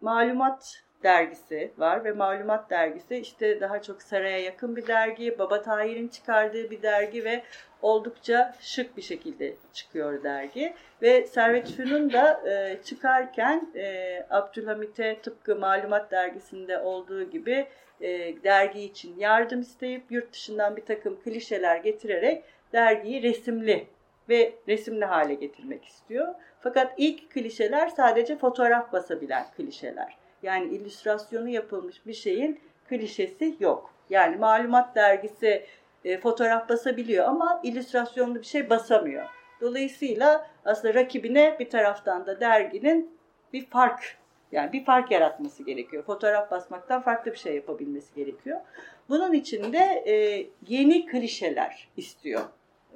malumat 0.00 0.84
dergisi 1.04 1.70
var 1.78 2.04
ve 2.04 2.12
Malumat 2.12 2.70
dergisi 2.70 3.16
işte 3.16 3.60
daha 3.60 3.82
çok 3.82 4.02
saraya 4.02 4.38
yakın 4.38 4.76
bir 4.76 4.86
dergi. 4.86 5.38
Baba 5.38 5.62
Tahir'in 5.62 6.08
çıkardığı 6.08 6.70
bir 6.70 6.82
dergi 6.82 7.24
ve 7.24 7.42
oldukça 7.82 8.54
şık 8.60 8.96
bir 8.96 9.02
şekilde 9.02 9.54
çıkıyor 9.72 10.22
dergi. 10.22 10.74
Ve 11.02 11.26
Servet 11.26 11.70
Fünun 11.70 12.12
da 12.12 12.50
e, 12.50 12.82
çıkarken 12.84 13.72
e, 13.74 14.26
Abdülhamit'e 14.30 15.18
tıpkı 15.22 15.56
Malumat 15.56 16.10
dergisinde 16.10 16.78
olduğu 16.78 17.30
gibi 17.30 17.66
e, 18.00 18.42
dergi 18.44 18.80
için 18.80 19.18
yardım 19.18 19.60
isteyip 19.60 20.02
yurt 20.10 20.32
dışından 20.32 20.76
bir 20.76 20.84
takım 20.84 21.20
klişeler 21.20 21.76
getirerek 21.76 22.44
dergiyi 22.72 23.22
resimli 23.22 23.86
ve 24.28 24.52
resimli 24.68 25.04
hale 25.04 25.34
getirmek 25.34 25.84
istiyor. 25.84 26.34
Fakat 26.60 26.92
ilk 26.96 27.30
klişeler 27.30 27.88
sadece 27.88 28.36
fotoğraf 28.36 28.92
basabilen 28.92 29.44
klişeler. 29.56 30.23
Yani 30.44 30.74
illüstrasyonu 30.74 31.48
yapılmış 31.48 32.06
bir 32.06 32.14
şeyin 32.14 32.60
klişesi 32.88 33.56
yok. 33.60 33.90
Yani 34.10 34.36
malumat 34.36 34.94
dergisi 34.94 35.66
e, 36.04 36.20
fotoğraf 36.20 36.68
basabiliyor 36.68 37.28
ama 37.28 37.60
illüstrasyonlu 37.62 38.34
bir 38.34 38.44
şey 38.44 38.70
basamıyor. 38.70 39.24
Dolayısıyla 39.60 40.46
aslında 40.64 40.94
rakibine 40.94 41.56
bir 41.58 41.70
taraftan 41.70 42.26
da 42.26 42.40
derginin 42.40 43.18
bir 43.52 43.66
fark 43.66 44.16
yani 44.52 44.72
bir 44.72 44.84
fark 44.84 45.10
yaratması 45.10 45.62
gerekiyor. 45.62 46.02
Fotoğraf 46.02 46.50
basmaktan 46.50 47.02
farklı 47.02 47.32
bir 47.32 47.36
şey 47.36 47.54
yapabilmesi 47.54 48.14
gerekiyor. 48.14 48.60
Bunun 49.08 49.32
için 49.32 49.72
de 49.72 50.04
e, 50.06 50.46
yeni 50.68 51.06
klişeler 51.06 51.88
istiyor 51.96 52.42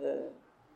e, 0.02 0.16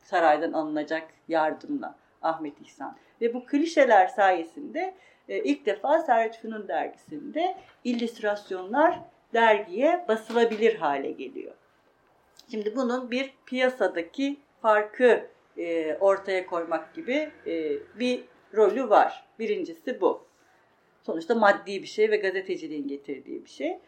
saraydan 0.02 0.52
alınacak 0.52 1.02
yardımla 1.28 1.94
Ahmet 2.22 2.60
İhsan. 2.60 2.96
Ve 3.20 3.34
bu 3.34 3.46
klişeler 3.46 4.06
sayesinde 4.06 4.94
e, 5.28 5.38
ilk 5.38 5.66
defa 5.66 5.98
Servet 5.98 6.36
Fünun 6.36 6.68
dergisinde 6.68 7.56
illüstrasyonlar 7.84 8.98
dergiye 9.34 10.04
basılabilir 10.08 10.74
hale 10.74 11.10
geliyor. 11.10 11.54
Şimdi 12.50 12.76
bunun 12.76 13.10
bir 13.10 13.34
piyasadaki 13.46 14.36
farkı 14.62 15.26
e, 15.58 15.94
ortaya 15.94 16.46
koymak 16.46 16.94
gibi 16.94 17.30
e, 17.46 17.72
bir 17.98 18.24
rolü 18.54 18.90
var. 18.90 19.24
Birincisi 19.38 20.00
bu. 20.00 20.26
Sonuçta 21.02 21.34
maddi 21.34 21.82
bir 21.82 21.86
şey 21.86 22.10
ve 22.10 22.16
gazeteciliğin 22.16 22.88
getirdiği 22.88 23.44
bir 23.44 23.50
şey. 23.50 23.78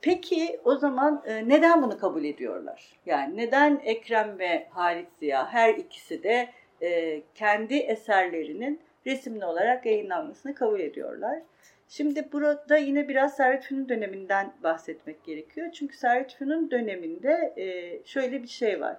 Peki 0.00 0.60
o 0.64 0.76
zaman 0.76 1.22
neden 1.26 1.82
bunu 1.82 1.98
kabul 1.98 2.24
ediyorlar? 2.24 3.00
Yani 3.06 3.36
neden 3.36 3.80
Ekrem 3.84 4.38
ve 4.38 4.68
Halit 4.70 5.08
Ziya 5.20 5.52
her 5.52 5.74
ikisi 5.74 6.22
de 6.22 6.48
e, 6.82 7.22
kendi 7.34 7.74
eserlerinin 7.74 8.80
resimli 9.06 9.44
olarak 9.44 9.86
yayınlanmasını 9.86 10.54
kabul 10.54 10.80
ediyorlar. 10.80 11.42
Şimdi 11.88 12.28
burada 12.32 12.76
yine 12.76 13.08
biraz 13.08 13.36
Servet 13.36 13.64
Fünun 13.64 13.88
döneminden 13.88 14.52
bahsetmek 14.62 15.24
gerekiyor. 15.24 15.72
Çünkü 15.72 15.96
Servet 15.96 16.34
Fünun 16.34 16.70
döneminde 16.70 17.54
e, 17.56 17.98
şöyle 18.06 18.42
bir 18.42 18.48
şey 18.48 18.80
var. 18.80 18.96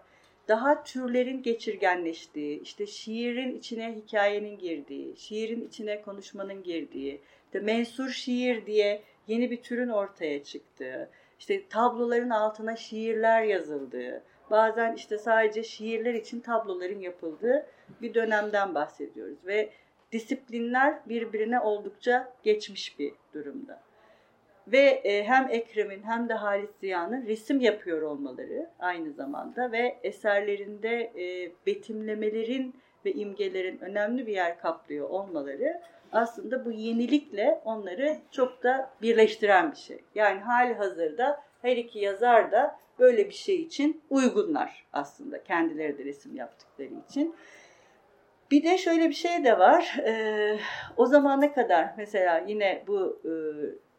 Daha 0.48 0.84
türlerin 0.84 1.44
geçirgenleştiği, 1.44 2.62
işte 2.62 2.88
şiirin 2.88 3.58
içine 3.58 3.96
hikayenin 3.96 4.58
girdiği, 4.58 5.18
şiirin 5.18 5.68
içine 5.68 6.02
konuşmanın 6.02 6.64
girdiği, 6.64 7.22
işte 7.46 7.60
mensur 7.60 8.10
şiir 8.10 8.66
diye 8.66 9.02
yeni 9.28 9.52
bir 9.52 9.62
türün 9.62 9.90
ortaya 9.90 10.44
çıktığı, 10.44 11.10
işte 11.40 11.68
tabloların 11.68 12.30
altına 12.30 12.76
şiirler 12.76 13.44
yazıldığı, 13.44 14.24
bazen 14.54 14.94
işte 14.94 15.18
sadece 15.18 15.64
şiirler 15.64 16.14
için 16.14 16.40
tabloların 16.40 17.00
yapıldığı 17.00 17.66
bir 18.02 18.14
dönemden 18.14 18.76
bahsediyoruz 18.76 19.46
ve 19.46 19.70
disiplinler 20.12 21.00
birbirine 21.10 21.60
oldukça 21.60 22.34
geçmiş 22.44 23.00
bir 23.00 23.14
durumda. 23.34 23.82
Ve 24.68 25.02
e, 25.04 25.24
hem 25.24 25.48
Ekrem'in 25.50 26.04
hem 26.04 26.30
de 26.30 26.34
Halit 26.34 26.70
Ziya'nın 26.80 27.26
resim 27.26 27.60
yapıyor 27.60 28.02
olmaları 28.02 28.70
aynı 28.80 29.14
zamanda 29.14 29.72
ve 29.72 29.98
eserlerinde 30.04 31.02
e, 31.02 31.52
betimlemelerin 31.66 32.76
ve 33.06 33.14
imgelerin 33.14 33.80
önemli 33.80 34.28
bir 34.28 34.34
yer 34.34 34.60
kaplıyor 34.60 35.10
olmaları 35.10 35.82
aslında 36.12 36.66
bu 36.66 36.72
yenilikle 36.72 37.62
onları 37.66 38.18
çok 38.32 38.64
da 38.64 38.90
birleştiren 39.02 39.72
bir 39.72 39.78
şey. 39.78 40.00
Yani 40.16 40.40
hali 40.40 40.74
hazırda 40.74 41.44
her 41.62 41.78
iki 41.78 42.00
yazar 42.00 42.52
da 42.52 42.83
böyle 43.00 43.30
bir 43.30 43.34
şey 43.34 43.56
için 43.56 44.02
uygunlar 44.10 44.86
aslında 44.94 45.44
kendileri 45.44 45.98
de 45.98 46.06
resim 46.06 46.36
yaptıkları 46.36 46.90
için. 47.10 47.36
Bir 48.52 48.64
de 48.64 48.78
şöyle 48.78 49.10
bir 49.10 49.14
şey 49.14 49.44
de 49.44 49.60
var. 49.60 49.98
E, 50.06 50.58
o 50.98 51.06
zamana 51.06 51.54
kadar 51.54 51.94
mesela 51.98 52.44
yine 52.48 52.84
bu 52.88 53.22
e, 53.26 53.32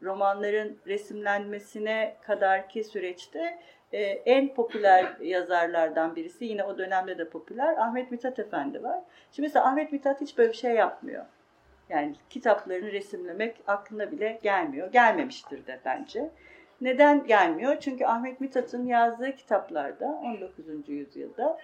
romanların 0.05 0.79
resimlenmesine 0.87 2.17
kadarki 2.23 2.85
süreçte 2.85 3.59
e, 3.93 4.03
en 4.03 4.55
popüler 4.55 5.17
yazarlardan 5.21 6.17
birisi 6.17 6.45
yine 6.45 6.65
o 6.65 6.79
dönemde 6.79 7.19
de 7.19 7.29
popüler 7.29 7.77
Ahmet 7.77 8.11
Mithat 8.11 8.39
Efendi 8.39 8.83
var. 8.83 9.01
Şimdi 9.33 9.47
mesela 9.47 9.67
Ahmet 9.67 9.93
Mithat 9.93 10.21
hiç 10.21 10.39
böyle 10.39 10.53
bir 10.53 10.57
şey 10.57 10.75
yapmıyor. 10.75 11.25
Yani 11.89 12.15
kitaplarını 12.31 12.93
resimlemek 12.93 13.57
aklına 13.67 14.13
bile 14.13 14.39
gelmiyor. 14.43 14.93
Gelmemiştir 14.93 15.67
de 15.67 15.81
bence. 15.85 16.31
Neden 16.81 17.27
gelmiyor? 17.27 17.77
Çünkü 17.81 18.05
Ahmet 18.05 18.41
Mithat'ın 18.41 18.87
yazdığı 18.87 19.37
kitaplarda 19.37 20.07
19. 20.07 20.89
yüzyılda 20.89 21.59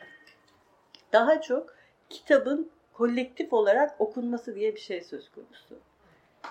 daha 1.12 1.40
çok 1.40 1.74
kitabın 2.10 2.70
kolektif 2.92 3.52
olarak 3.52 4.00
okunması 4.00 4.54
diye 4.54 4.74
bir 4.74 4.80
şey 4.80 5.00
söz 5.00 5.30
konusu. 5.30 5.78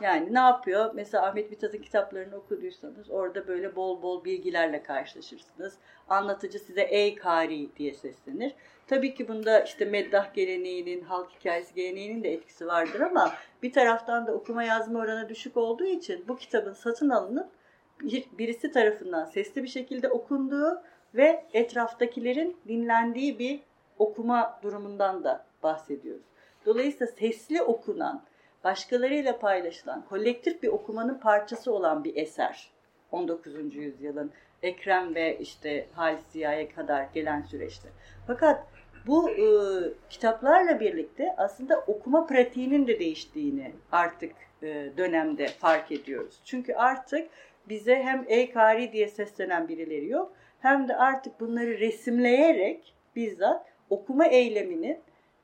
Yani 0.02 0.34
ne 0.34 0.40
yapıyor? 0.40 0.92
Mesela 0.94 1.26
Ahmet 1.26 1.52
Mithat'ın 1.52 1.78
kitaplarını 1.78 2.36
okuduysanız 2.36 3.10
orada 3.10 3.48
böyle 3.48 3.76
bol 3.76 4.02
bol 4.02 4.24
bilgilerle 4.24 4.84
karşılaşırsınız. 4.84 5.74
Anlatıcı 6.10 6.60
size 6.60 6.82
ey 6.82 7.16
kari 7.16 7.76
diye 7.76 7.94
seslenir. 7.94 8.54
Tabii 8.88 9.14
ki 9.14 9.28
bunda 9.28 9.60
işte 9.60 9.86
meddah 9.86 10.34
geleneğinin, 10.34 11.02
halk 11.02 11.32
hikayesi 11.40 11.76
geleneğinin 11.76 12.24
de 12.24 12.34
etkisi 12.34 12.68
vardır 12.68 13.00
ama 13.00 13.34
bir 13.64 13.74
taraftan 13.74 14.28
da 14.28 14.32
okuma 14.34 14.64
yazma 14.64 15.00
oranı 15.00 15.30
düşük 15.30 15.58
olduğu 15.58 15.86
için 15.86 16.26
bu 16.28 16.38
kitabın 16.38 16.74
satın 16.74 17.10
alınıp 17.10 17.50
birisi 18.38 18.72
tarafından 18.72 19.26
sesli 19.26 19.64
bir 19.64 19.68
şekilde 19.68 20.10
okunduğu 20.10 20.82
ve 21.16 21.46
etraftakilerin 21.54 22.58
dinlendiği 22.68 23.40
bir 23.40 23.60
okuma 24.00 24.60
durumundan 24.64 25.24
da 25.24 25.46
bahsediyoruz. 25.64 26.26
Dolayısıyla 26.66 27.08
sesli 27.08 27.62
okunan, 27.62 28.24
başkalarıyla 28.64 29.40
paylaşılan, 29.40 30.06
kolektif 30.10 30.64
bir 30.64 30.68
okumanın 30.68 31.20
parçası 31.20 31.74
olan 31.74 32.04
bir 32.04 32.16
eser 32.16 32.72
19. 33.12 33.76
yüzyılın 33.76 34.32
Ekrem 34.64 35.16
ve 35.16 35.38
işte 35.40 35.88
Halis 35.94 36.22
Ziya'ya 36.30 36.70
kadar 36.70 37.04
gelen 37.14 37.42
süreçte. 37.42 37.90
Fakat 38.28 38.68
bu 39.08 39.30
e, 39.30 39.46
kitaplarla 40.10 40.80
birlikte 40.80 41.36
aslında 41.38 41.80
okuma 41.88 42.26
pratiğinin 42.26 42.88
de 42.88 43.00
değiştiğini 43.00 43.72
artık 43.92 44.32
e, 44.64 44.90
dönemde 44.98 45.48
fark 45.48 45.92
ediyoruz. 45.92 46.40
Çünkü 46.46 46.74
artık 46.74 47.30
bize 47.70 47.96
hem 47.96 48.26
ey 48.28 48.52
kari 48.52 48.94
diye 48.94 49.08
seslenen 49.08 49.68
birileri 49.68 50.08
yok 50.08 50.34
hem 50.60 50.88
de 50.88 50.96
artık 50.96 51.40
bunları 51.40 51.80
resimleyerek 51.80 52.96
bizzat 53.16 53.66
okuma 53.90 54.26
eyleminin 54.26 54.98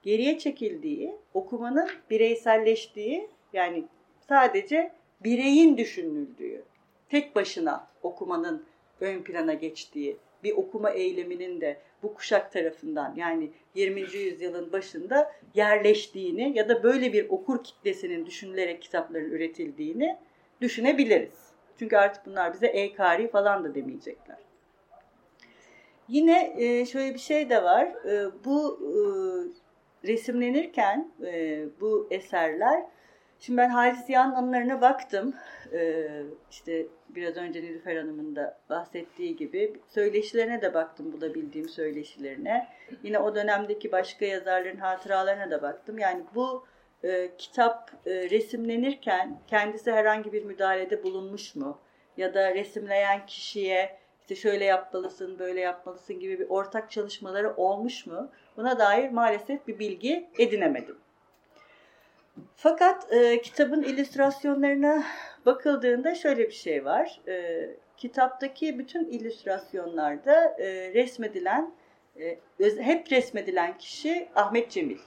geriye 0.04 0.38
çekildiği, 0.38 1.16
okumanın 1.34 1.90
bireyselleştiği 2.10 3.28
yani 3.54 3.84
sadece 4.28 4.92
bireyin 5.24 5.78
düşünüldüğü, 5.78 6.64
tek 7.10 7.36
başına 7.36 7.88
okumanın 8.04 8.66
ön 9.02 9.24
plana 9.24 9.54
geçtiği 9.54 10.18
bir 10.44 10.52
okuma 10.52 10.90
eyleminin 10.90 11.62
de 11.62 11.78
bu 12.04 12.14
kuşak 12.14 12.52
tarafından 12.52 13.14
yani 13.16 13.50
20. 13.76 14.02
yüzyılın 14.02 14.72
başında 14.72 15.32
yerleştiğini 15.56 16.58
ya 16.58 16.70
da 16.70 16.84
böyle 16.84 17.14
bir 17.14 17.30
okur 17.30 17.64
kitlesinin 17.64 18.26
düşünülerek 18.26 18.82
kitapların 18.82 19.32
üretildiğini 19.32 20.18
düşünebiliriz. 20.62 21.45
Çünkü 21.80 21.98
artık 21.98 22.26
bunlar 22.26 22.54
bize 22.54 22.68
e-kari 22.68 23.28
falan 23.28 23.64
da 23.64 23.76
demeyecekler. 23.76 24.38
Yine 26.08 26.54
e, 26.58 26.86
şöyle 26.86 27.14
bir 27.14 27.20
şey 27.20 27.50
de 27.50 27.64
var. 27.64 27.86
E, 27.86 28.30
bu 28.46 28.80
e, 28.82 28.94
resimlenirken 30.08 31.12
bu 31.82 32.08
eserler, 32.12 32.84
şimdi 33.40 33.58
ben 33.58 33.70
Halis 33.70 34.06
Ziya'nın 34.06 34.36
anılarına 34.36 34.82
baktım. 34.82 35.34
İşte 36.52 36.86
biraz 37.10 37.38
önce 37.38 37.62
Nilüfer 37.62 37.96
Hanım'ın 37.96 38.36
da 38.36 38.60
bahsettiği 38.70 39.36
gibi 39.36 39.74
söyleşilerine 39.88 40.62
de 40.62 40.74
baktım 40.74 41.14
bulabildiğim 41.14 41.70
söyleşilerine. 41.70 42.68
Yine 43.04 43.20
o 43.20 43.36
dönemdeki 43.36 43.92
başka 43.92 44.26
yazarların 44.26 44.78
hatıralarına 44.78 45.52
da 45.52 45.62
baktım. 45.62 45.98
Yani 45.98 46.24
bu 46.36 46.66
e, 47.04 47.32
kitap 47.38 47.92
e, 48.06 48.30
resimlenirken 48.30 49.40
kendisi 49.48 49.92
herhangi 49.92 50.34
bir 50.34 50.44
müdahalede 50.44 51.04
bulunmuş 51.04 51.56
mu? 51.56 51.80
Ya 52.18 52.34
da 52.34 52.56
resimleyen 52.56 53.26
kişiye 53.26 53.98
işte 54.22 54.36
şöyle 54.36 54.66
yapmalısın, 54.66 55.40
böyle 55.40 55.62
yapmalısın 55.62 56.20
gibi 56.20 56.40
bir 56.40 56.50
ortak 56.50 56.92
çalışmaları 56.92 57.54
olmuş 57.56 58.06
mu? 58.06 58.32
Buna 58.58 58.80
dair 58.80 59.10
maalesef 59.10 59.68
bir 59.68 59.80
bilgi 59.80 60.30
edinemedim. 60.40 60.98
Fakat 62.56 63.14
e, 63.14 63.42
kitabın 63.42 63.84
illüstrasyonlarına 63.84 65.04
bakıldığında 65.46 66.16
şöyle 66.16 66.48
bir 66.48 66.54
şey 66.54 66.86
var. 66.86 67.22
E, 67.28 67.68
kitaptaki 67.98 68.80
bütün 68.80 69.06
illüstrasyonlarda 69.06 70.56
e, 70.60 70.94
resmedilen, 70.94 71.72
e, 72.20 72.38
hep 72.60 73.12
resmedilen 73.12 73.78
kişi 73.78 74.28
Ahmet 74.36 74.72
Cemil. 74.72 74.98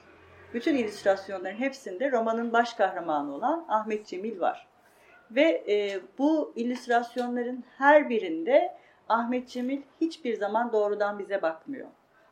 Bütün 0.55 0.77
illüstrasyonların 0.77 1.57
hepsinde 1.57 2.13
romanın 2.13 2.53
baş 2.53 2.75
kahramanı 2.75 3.35
olan 3.35 3.65
Ahmet 3.69 4.07
Cemil 4.07 4.41
var. 4.41 4.69
Ve 5.31 5.65
e, 5.69 6.01
bu 6.19 6.53
illüstrasyonların 6.57 7.65
her 7.79 8.11
birinde 8.11 8.75
Ahmet 9.09 9.49
Cemil 9.49 9.83
hiçbir 10.01 10.35
zaman 10.35 10.73
doğrudan 10.73 11.19
bize 11.19 11.43
bakmıyor. 11.43 11.89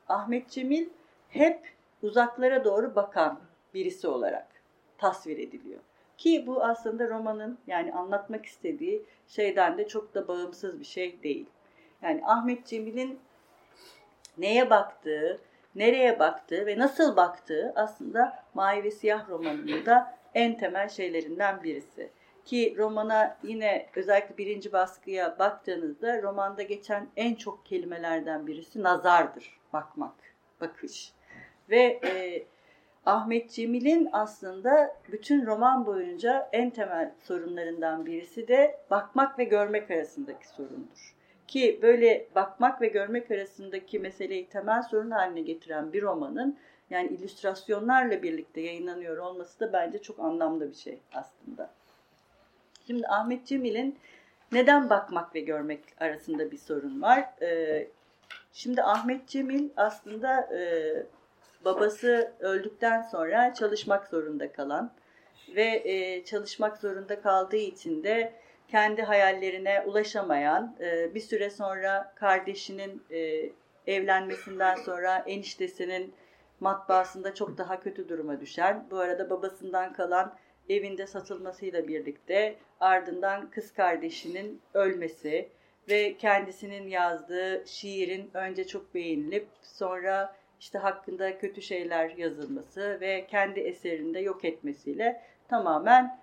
Ahmet 0.08 0.50
Cemil 0.50 0.88
hep 1.28 1.74
uzaklara 2.02 2.64
doğru 2.64 2.94
bakan 2.96 3.40
birisi 3.74 4.08
olarak 4.08 4.46
tasvir 4.98 5.38
ediliyor. 5.38 5.80
Ki 6.18 6.46
bu 6.46 6.64
aslında 6.64 7.08
romanın 7.08 7.58
yani 7.66 7.92
anlatmak 7.92 8.46
istediği 8.46 9.02
şeyden 9.28 9.78
de 9.78 9.88
çok 9.88 10.14
da 10.14 10.28
bağımsız 10.28 10.80
bir 10.80 10.84
şey 10.84 11.22
değil. 11.22 11.46
Yani 12.02 12.22
Ahmet 12.24 12.66
Cemil'in 12.66 13.18
neye 14.38 14.70
baktığı, 14.70 15.40
nereye 15.76 16.18
baktığı 16.18 16.66
ve 16.66 16.78
nasıl 16.78 17.16
baktığı 17.16 17.72
aslında 17.76 18.44
Mavi 18.54 18.84
ve 18.84 18.90
Siyah 18.90 19.28
romanının 19.28 19.86
da 19.86 20.16
en 20.34 20.58
temel 20.58 20.88
şeylerinden 20.88 21.62
birisi. 21.62 22.10
Ki 22.44 22.74
romana 22.78 23.36
yine 23.42 23.86
özellikle 23.96 24.38
birinci 24.38 24.72
baskıya 24.72 25.38
baktığınızda 25.38 26.22
romanda 26.22 26.62
geçen 26.62 27.08
en 27.16 27.34
çok 27.34 27.66
kelimelerden 27.66 28.46
birisi 28.46 28.82
nazardır. 28.82 29.60
Bakmak, 29.72 30.14
bakış. 30.60 31.12
Ve 31.70 32.00
e, 32.04 32.44
Ahmet 33.06 33.50
Cemil'in 33.50 34.08
aslında 34.12 34.96
bütün 35.12 35.46
roman 35.46 35.86
boyunca 35.86 36.48
en 36.52 36.70
temel 36.70 37.14
sorunlarından 37.22 38.06
birisi 38.06 38.48
de 38.48 38.78
bakmak 38.90 39.38
ve 39.38 39.44
görmek 39.44 39.90
arasındaki 39.90 40.48
sorundur. 40.48 41.15
Ki 41.48 41.78
böyle 41.82 42.26
bakmak 42.34 42.80
ve 42.80 42.88
görmek 42.88 43.30
arasındaki 43.30 43.98
meseleyi 43.98 44.48
temel 44.48 44.82
sorun 44.82 45.10
haline 45.10 45.40
getiren 45.40 45.92
bir 45.92 46.02
romanın 46.02 46.58
yani 46.90 47.08
illüstrasyonlarla 47.08 48.22
birlikte 48.22 48.60
yayınlanıyor 48.60 49.16
olması 49.16 49.60
da 49.60 49.72
bence 49.72 50.02
çok 50.02 50.20
anlamlı 50.20 50.70
bir 50.70 50.76
şey 50.76 50.98
aslında. 51.14 51.70
Şimdi 52.86 53.06
Ahmet 53.08 53.46
Cemil'in 53.46 53.98
neden 54.52 54.90
bakmak 54.90 55.34
ve 55.34 55.40
görmek 55.40 55.80
arasında 56.00 56.50
bir 56.50 56.58
sorun 56.58 57.02
var. 57.02 57.24
Ee, 57.42 57.88
şimdi 58.52 58.82
Ahmet 58.82 59.28
Cemil 59.28 59.68
aslında 59.76 60.40
e, 60.40 60.92
babası 61.64 62.32
öldükten 62.40 63.02
sonra 63.02 63.54
çalışmak 63.54 64.06
zorunda 64.08 64.52
kalan 64.52 64.92
ve 65.56 65.82
e, 65.84 66.24
çalışmak 66.24 66.78
zorunda 66.78 67.20
kaldığı 67.20 67.56
için 67.56 68.02
de 68.02 68.32
kendi 68.68 69.02
hayallerine 69.02 69.82
ulaşamayan, 69.86 70.76
e, 70.80 71.14
bir 71.14 71.20
süre 71.20 71.50
sonra 71.50 72.12
kardeşinin 72.16 73.02
e, 73.10 73.50
evlenmesinden 73.86 74.74
sonra 74.74 75.24
eniştesinin 75.26 76.14
matbaasında 76.60 77.34
çok 77.34 77.58
daha 77.58 77.80
kötü 77.80 78.08
duruma 78.08 78.40
düşen, 78.40 78.86
bu 78.90 78.98
arada 78.98 79.30
babasından 79.30 79.92
kalan 79.92 80.36
evinde 80.68 81.06
satılmasıyla 81.06 81.88
birlikte 81.88 82.56
ardından 82.80 83.50
kız 83.50 83.72
kardeşinin 83.72 84.60
ölmesi 84.74 85.48
ve 85.88 86.16
kendisinin 86.16 86.88
yazdığı 86.88 87.66
şiirin 87.66 88.30
önce 88.34 88.66
çok 88.66 88.94
beğenilip 88.94 89.48
sonra 89.62 90.36
işte 90.60 90.78
hakkında 90.78 91.38
kötü 91.38 91.62
şeyler 91.62 92.10
yazılması 92.10 92.98
ve 93.00 93.26
kendi 93.26 93.60
eserinde 93.60 94.20
yok 94.20 94.44
etmesiyle 94.44 95.22
tamamen 95.48 96.18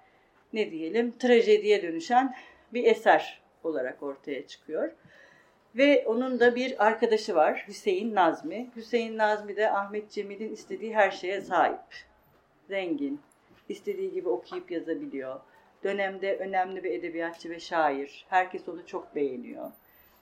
ne 0.54 0.72
diyelim 0.72 1.12
trajediye 1.12 1.82
dönüşen 1.82 2.36
bir 2.74 2.84
eser 2.84 3.42
olarak 3.63 4.04
ortaya 4.04 4.48
çıkıyor. 4.48 4.92
Ve 5.76 6.04
onun 6.08 6.39
da 6.39 6.56
bir 6.56 6.86
arkadaşı 6.86 7.36
var 7.36 7.66
Hüseyin 7.68 8.16
Nazmi. 8.16 8.70
Hüseyin 8.76 9.18
Nazmi 9.18 9.56
de 9.56 9.72
Ahmet 9.72 10.12
Cemil'in 10.12 10.54
istediği 10.54 10.96
her 10.96 11.12
şeye 11.12 11.42
sahip. 11.42 11.80
Zengin, 12.68 13.22
istediği 13.70 14.12
gibi 14.12 14.30
okuyup 14.30 14.72
yazabiliyor. 14.72 15.39
Dönemde 15.84 16.38
önemli 16.38 16.84
bir 16.84 16.92
edebiyatçı 16.92 17.50
ve 17.50 17.60
şair. 17.60 18.26
Herkes 18.30 18.70
onu 18.70 18.86
çok 18.86 19.16
beğeniyor. 19.16 19.72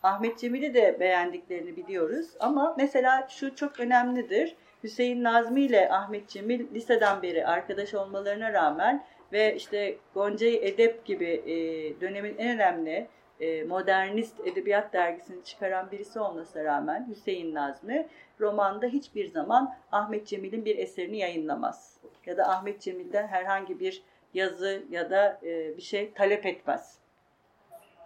Ahmet 0.04 0.40
Cemil'i 0.40 0.74
de 0.74 1.00
beğendiklerini 1.00 1.78
biliyoruz 1.78 2.28
ama 2.40 2.76
mesela 2.78 3.28
şu 3.30 3.56
çok 3.56 3.80
önemlidir. 3.80 4.56
Hüseyin 4.84 5.24
Nazmi 5.24 5.62
ile 5.62 5.90
Ahmet 5.90 6.30
Cemil 6.30 6.74
liseden 6.74 7.22
beri 7.22 7.48
arkadaş 7.48 7.94
olmalarına 7.94 8.54
rağmen 8.54 9.06
ve 9.34 9.56
işte 9.56 9.98
Gonca'yı 10.14 10.60
Edep 10.62 11.06
gibi 11.06 11.26
e, 11.26 11.56
dönemin 12.02 12.38
en 12.38 12.56
önemli 12.56 13.08
e, 13.40 13.64
modernist 13.64 14.40
edebiyat 14.48 14.94
dergisini 14.94 15.44
çıkaran 15.44 15.92
birisi 15.92 16.20
olmasına 16.20 16.64
rağmen 16.64 17.08
Hüseyin 17.10 17.56
Nazmi 17.56 18.08
romanda 18.40 18.88
hiçbir 18.88 19.28
zaman 19.28 19.76
Ahmet 19.92 20.28
Cemil'in 20.28 20.66
bir 20.66 20.78
eserini 20.78 21.18
yayınlamaz. 21.18 21.98
Ya 22.26 22.38
da 22.38 22.50
Ahmet 22.50 22.82
Cemil'den 22.82 23.28
herhangi 23.28 23.80
bir 23.80 24.04
yazı 24.34 24.84
ya 24.90 25.10
da 25.10 25.40
e, 25.44 25.78
bir 25.78 25.82
şey 25.82 26.12
talep 26.14 26.46
etmez. 26.46 26.98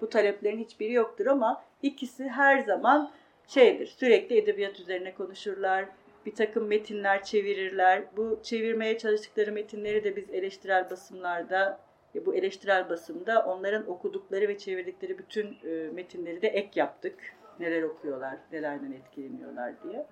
Bu 0.01 0.09
taleplerin 0.09 0.59
hiçbiri 0.59 0.93
yoktur 0.93 1.25
ama 1.25 1.63
ikisi 1.81 2.27
her 2.29 2.59
zaman 2.59 3.11
şeydir, 3.47 3.87
sürekli 3.87 4.37
edebiyat 4.37 4.79
üzerine 4.79 5.13
konuşurlar, 5.13 5.85
bir 6.25 6.35
takım 6.35 6.67
metinler 6.67 7.23
çevirirler. 7.23 8.03
Bu 8.17 8.39
çevirmeye 8.43 8.97
çalıştıkları 8.97 9.51
metinleri 9.51 10.03
de 10.03 10.15
biz 10.15 10.29
eleştirel 10.29 10.89
basımlarda 10.89 11.85
E, 12.15 12.25
bu 12.25 12.35
eleştirel 12.35 12.89
basımda 12.89 13.45
onların 13.45 13.89
okudukları 13.89 14.47
ve 14.47 14.57
çevirdikleri 14.57 15.17
bütün 15.17 15.57
e, 15.63 15.91
metinleri 15.91 16.41
de 16.41 16.47
ek 16.47 16.69
yaptık. 16.75 17.19
Neler 17.59 17.83
okuyorlar, 17.83 18.37
nelerden 18.51 18.91
etkileniyorlar 18.91 19.73
diye. 19.83 20.05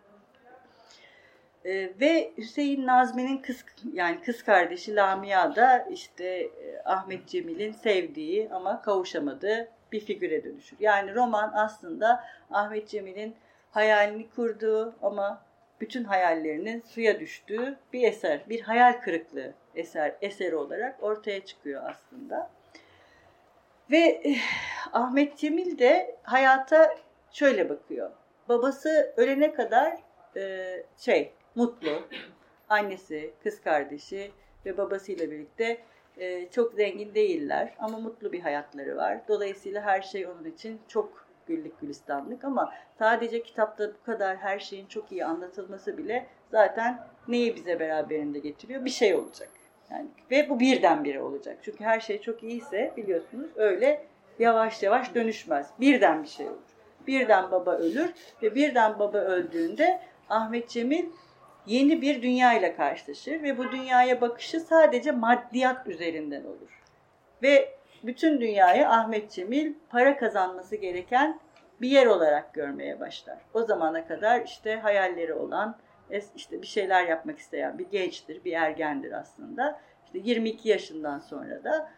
E, 1.66 2.00
ve 2.00 2.34
Hüseyin 2.38 2.88
Nazmi'nin 2.88 3.38
kız 3.38 3.66
yani 3.94 4.22
kız 4.22 4.44
kardeşi 4.44 4.96
Lamia 4.96 5.56
da 5.56 5.88
işte 5.92 6.26
e, 6.26 6.82
Ahmet 6.86 7.28
Cemil'in 7.28 7.72
sevdiği 7.72 8.50
ama 8.52 8.82
kavuşamadığı 8.82 9.68
bir 9.92 10.00
figüre 10.00 10.44
dönüşür. 10.44 10.78
Yani 10.80 11.16
roman 11.16 11.52
aslında 11.56 12.24
Ahmet 12.52 12.88
Cemil'in 12.88 13.36
hayalini 13.72 14.30
kurduğu 14.30 14.96
ama 15.02 15.42
bütün 15.82 16.04
hayallerinin 16.04 16.82
suya 16.82 17.20
düştüğü 17.20 17.78
bir 17.94 18.04
eser, 18.04 18.42
bir 18.50 18.62
hayal 18.62 18.94
kırıklığı 18.94 19.54
eser 19.76 20.16
eseri 20.22 20.56
olarak 20.56 21.04
ortaya 21.04 21.46
çıkıyor 21.46 21.84
aslında. 21.86 22.50
Ve 23.92 24.22
eh, 24.24 24.38
Ahmet 24.94 25.38
Cemil 25.38 25.80
de 25.80 26.16
hayata 26.24 26.98
şöyle 27.32 27.70
bakıyor. 27.70 28.12
Babası 28.50 29.14
ölene 29.18 29.54
kadar 29.54 29.98
e, 30.36 30.74
şey 30.98 31.32
mutlu. 31.56 32.08
Annesi, 32.70 33.34
kız 33.44 33.62
kardeşi 33.62 34.32
ve 34.66 34.78
babasıyla 34.78 35.32
birlikte 35.32 35.78
e, 36.18 36.50
çok 36.50 36.74
zengin 36.74 37.16
değiller 37.16 37.74
ama 37.80 38.00
mutlu 38.00 38.32
bir 38.32 38.40
hayatları 38.40 38.98
var. 38.98 39.22
Dolayısıyla 39.28 39.82
her 39.82 40.02
şey 40.02 40.28
onun 40.28 40.46
için 40.46 40.82
çok 40.88 41.23
güllük 41.48 41.82
gülistanlık 41.82 42.44
ama 42.44 42.74
sadece 43.00 43.44
kitapta 43.44 43.94
bu 43.94 44.06
kadar 44.06 44.38
her 44.38 44.60
şeyin 44.60 44.86
çok 44.86 45.12
iyi 45.12 45.26
anlatılması 45.26 45.98
bile 45.98 46.26
zaten 46.52 47.08
neyi 47.28 47.56
bize 47.56 47.80
beraberinde 47.80 48.40
getiriyor? 48.40 48.86
Bir 48.86 48.90
şey 48.90 49.16
olacak. 49.16 49.50
Yani 49.92 50.08
ve 50.32 50.50
bu 50.50 50.60
birdenbire 50.60 51.22
olacak. 51.22 51.58
Çünkü 51.62 51.84
her 51.84 52.00
şey 52.00 52.22
çok 52.22 52.44
iyiyse 52.44 52.94
biliyorsunuz 52.98 53.50
öyle 53.56 54.06
yavaş 54.40 54.84
yavaş 54.84 55.16
dönüşmez. 55.16 55.70
Birden 55.80 56.24
bir 56.24 56.28
şey 56.28 56.48
olur. 56.48 56.58
Birden 57.08 57.52
baba 57.52 57.72
ölür 57.72 58.14
ve 58.42 58.56
birden 58.56 59.00
baba 59.00 59.18
öldüğünde 59.18 60.00
Ahmet 60.30 60.70
Cemil 60.70 61.06
yeni 61.66 62.02
bir 62.02 62.22
dünya 62.22 62.54
ile 62.54 62.76
karşılaşır 62.76 63.44
ve 63.44 63.58
bu 63.58 63.72
dünyaya 63.72 64.22
bakışı 64.22 64.60
sadece 64.60 65.12
maddiyat 65.12 65.88
üzerinden 65.88 66.44
olur. 66.44 66.82
Ve 67.44 67.76
bütün 68.04 68.42
dünyayı 68.42 68.90
Ahmet 68.90 69.32
Cemil 69.32 69.74
para 69.90 70.18
kazanması 70.18 70.76
gereken 70.76 71.40
bir 71.82 71.90
yer 71.90 72.06
olarak 72.06 72.54
görmeye 72.54 73.00
başlar. 73.00 73.38
O 73.54 73.64
zamana 73.64 74.08
kadar 74.08 74.42
işte 74.42 74.76
hayalleri 74.76 75.34
olan, 75.34 75.78
işte 76.36 76.62
bir 76.62 76.68
şeyler 76.68 77.08
yapmak 77.08 77.40
isteyen 77.40 77.80
bir 77.80 77.90
gençtir, 77.90 78.44
bir 78.46 78.54
ergendir 78.54 79.12
aslında. 79.12 79.80
İşte 80.06 80.20
22 80.30 80.70
yaşından 80.70 81.20
sonra 81.20 81.64
da 81.64 81.90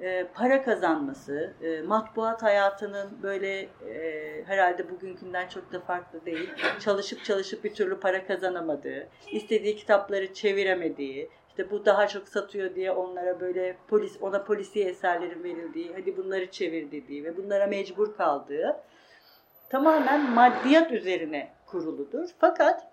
e, 0.00 0.26
para 0.34 0.62
kazanması, 0.62 1.54
e, 1.62 1.82
matbuat 1.82 2.42
hayatının 2.42 3.22
böyle 3.22 3.60
e, 3.60 4.44
herhalde 4.46 4.90
bugünkünden 4.90 5.48
çok 5.48 5.72
da 5.72 5.80
farklı 5.80 6.26
değil. 6.26 6.50
Çalışıp 6.80 7.24
çalışıp 7.24 7.64
bir 7.64 7.74
türlü 7.74 8.00
para 8.00 8.26
kazanamadığı, 8.26 9.08
istediği 9.32 9.76
kitapları 9.76 10.34
çeviremediği, 10.34 11.30
işte 11.56 11.70
bu 11.70 11.84
daha 11.84 12.08
çok 12.08 12.28
satıyor 12.28 12.74
diye 12.74 12.92
onlara 12.92 13.40
böyle 13.40 13.76
polis 13.88 14.22
ona 14.22 14.44
polisi 14.44 14.84
eserlerin 14.84 15.44
verildiği, 15.44 15.92
hadi 15.94 16.16
bunları 16.16 16.50
çevir 16.50 16.90
dediği 16.90 17.24
ve 17.24 17.36
bunlara 17.36 17.66
mecbur 17.66 18.16
kaldığı 18.16 18.76
tamamen 19.68 20.30
maddiyat 20.30 20.92
üzerine 20.92 21.48
kuruludur. 21.66 22.28
Fakat 22.38 22.86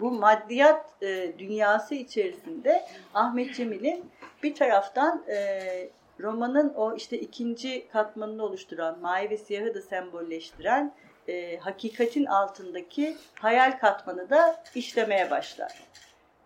bu 0.00 0.10
maddiyat 0.10 1.02
e, 1.02 1.38
dünyası 1.38 1.94
içerisinde 1.94 2.84
Ahmet 3.14 3.54
Cemil'in 3.54 4.10
bir 4.42 4.54
taraftan 4.54 5.24
e, 5.28 5.88
romanın 6.20 6.74
o 6.74 6.94
işte 6.94 7.18
ikinci 7.18 7.88
katmanını 7.88 8.44
oluşturan, 8.44 8.98
mavi 9.00 9.30
ve 9.30 9.38
siyahı 9.38 9.74
da 9.74 9.82
sembolleştiren 9.82 10.94
e, 11.28 11.56
hakikatin 11.56 12.24
altındaki 12.24 13.16
hayal 13.34 13.78
katmanı 13.78 14.30
da 14.30 14.62
işlemeye 14.74 15.30
başlar. 15.30 15.72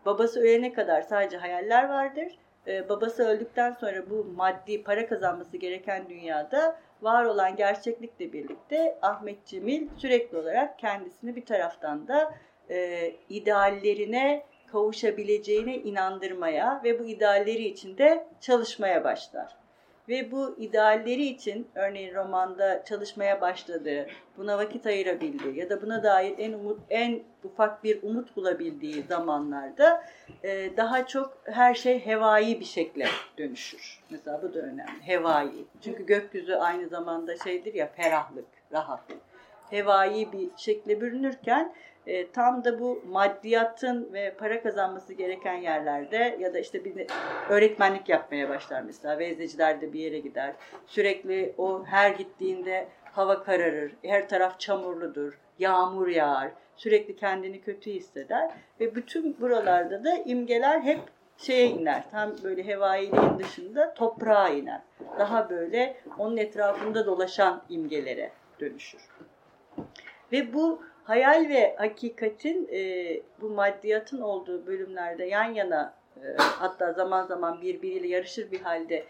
Babası 0.08 0.40
ölene 0.40 0.72
kadar 0.72 1.02
sadece 1.02 1.36
hayaller 1.36 1.88
vardır. 1.88 2.32
Ee, 2.66 2.88
babası 2.88 3.28
öldükten 3.28 3.72
sonra 3.72 4.10
bu 4.10 4.24
maddi 4.24 4.82
para 4.82 5.06
kazanması 5.06 5.56
gereken 5.56 6.08
dünyada 6.08 6.78
var 7.02 7.24
olan 7.24 7.56
gerçeklikle 7.56 8.32
birlikte 8.32 8.98
Ahmet 9.02 9.46
Cemil 9.46 9.88
sürekli 9.96 10.38
olarak 10.38 10.78
kendisini 10.78 11.36
bir 11.36 11.44
taraftan 11.44 12.08
da 12.08 12.34
e, 12.70 13.10
ideallerine 13.28 14.44
kavuşabileceğine 14.66 15.76
inandırmaya 15.76 16.80
ve 16.84 16.98
bu 16.98 17.04
idealleri 17.04 17.64
için 17.64 17.98
de 17.98 18.26
çalışmaya 18.40 19.04
başlar 19.04 19.56
ve 20.08 20.30
bu 20.30 20.56
idealleri 20.58 21.24
için 21.24 21.68
örneğin 21.74 22.14
romanda 22.14 22.84
çalışmaya 22.84 23.40
başladığı, 23.40 24.06
buna 24.36 24.58
vakit 24.58 24.86
ayırabildiği 24.86 25.58
ya 25.58 25.70
da 25.70 25.82
buna 25.82 26.02
dair 26.02 26.34
en 26.38 26.52
umut 26.52 26.80
en 26.90 27.22
ufak 27.44 27.84
bir 27.84 28.02
umut 28.02 28.36
bulabildiği 28.36 29.02
zamanlarda 29.02 30.04
e, 30.42 30.76
daha 30.76 31.06
çok 31.06 31.38
her 31.44 31.74
şey 31.74 32.06
hevai 32.06 32.60
bir 32.60 32.64
şekle 32.64 33.06
dönüşür. 33.38 34.00
Mesela 34.10 34.42
bu 34.42 34.54
da 34.54 34.58
önemli. 34.58 35.02
Hevai. 35.06 35.64
Çünkü 35.80 36.06
gökyüzü 36.06 36.54
aynı 36.54 36.88
zamanda 36.88 37.36
şeydir 37.36 37.74
ya 37.74 37.86
ferahlık, 37.86 38.46
rahatlık. 38.72 39.18
Hevai 39.70 40.32
bir 40.32 40.48
şekle 40.56 41.00
bürünürken 41.00 41.74
e, 42.08 42.30
tam 42.30 42.64
da 42.64 42.80
bu 42.80 43.02
maddiyatın 43.08 44.12
ve 44.12 44.34
para 44.38 44.62
kazanması 44.62 45.12
gereken 45.12 45.54
yerlerde 45.54 46.36
ya 46.40 46.54
da 46.54 46.58
işte 46.58 46.84
bir 46.84 47.06
öğretmenlik 47.48 48.08
yapmaya 48.08 48.48
başlar 48.48 48.82
mesela. 48.82 49.18
Vezeciler 49.18 49.80
de 49.80 49.92
bir 49.92 50.00
yere 50.00 50.18
gider. 50.18 50.54
Sürekli 50.86 51.54
o 51.58 51.84
her 51.84 52.10
gittiğinde 52.10 52.88
hava 53.12 53.42
kararır, 53.42 53.92
her 54.02 54.28
taraf 54.28 54.60
çamurludur, 54.60 55.38
yağmur 55.58 56.08
yağar. 56.08 56.50
Sürekli 56.76 57.16
kendini 57.16 57.60
kötü 57.60 57.90
hisseder 57.90 58.50
ve 58.80 58.94
bütün 58.94 59.40
buralarda 59.40 60.04
da 60.04 60.16
imgeler 60.16 60.80
hep 60.80 61.00
şeye 61.36 61.66
iner. 61.66 62.10
Tam 62.10 62.32
böyle 62.44 62.66
hevailiğin 62.66 63.38
dışında 63.38 63.94
toprağa 63.94 64.48
iner. 64.48 64.80
Daha 65.18 65.50
böyle 65.50 65.96
onun 66.18 66.36
etrafında 66.36 67.06
dolaşan 67.06 67.62
imgelere 67.68 68.30
dönüşür. 68.60 69.00
Ve 70.32 70.52
bu 70.54 70.82
hayal 71.08 71.48
ve 71.48 71.74
hakikatin 71.78 72.68
e, 72.72 72.80
bu 73.40 73.48
maddiyatın 73.48 74.20
olduğu 74.20 74.66
bölümlerde 74.66 75.24
yan 75.24 75.54
yana 75.54 75.94
e, 76.16 76.36
hatta 76.36 76.92
zaman 76.92 77.26
zaman 77.26 77.62
birbiriyle 77.62 78.08
yarışır 78.08 78.50
bir 78.50 78.60
halde 78.60 79.04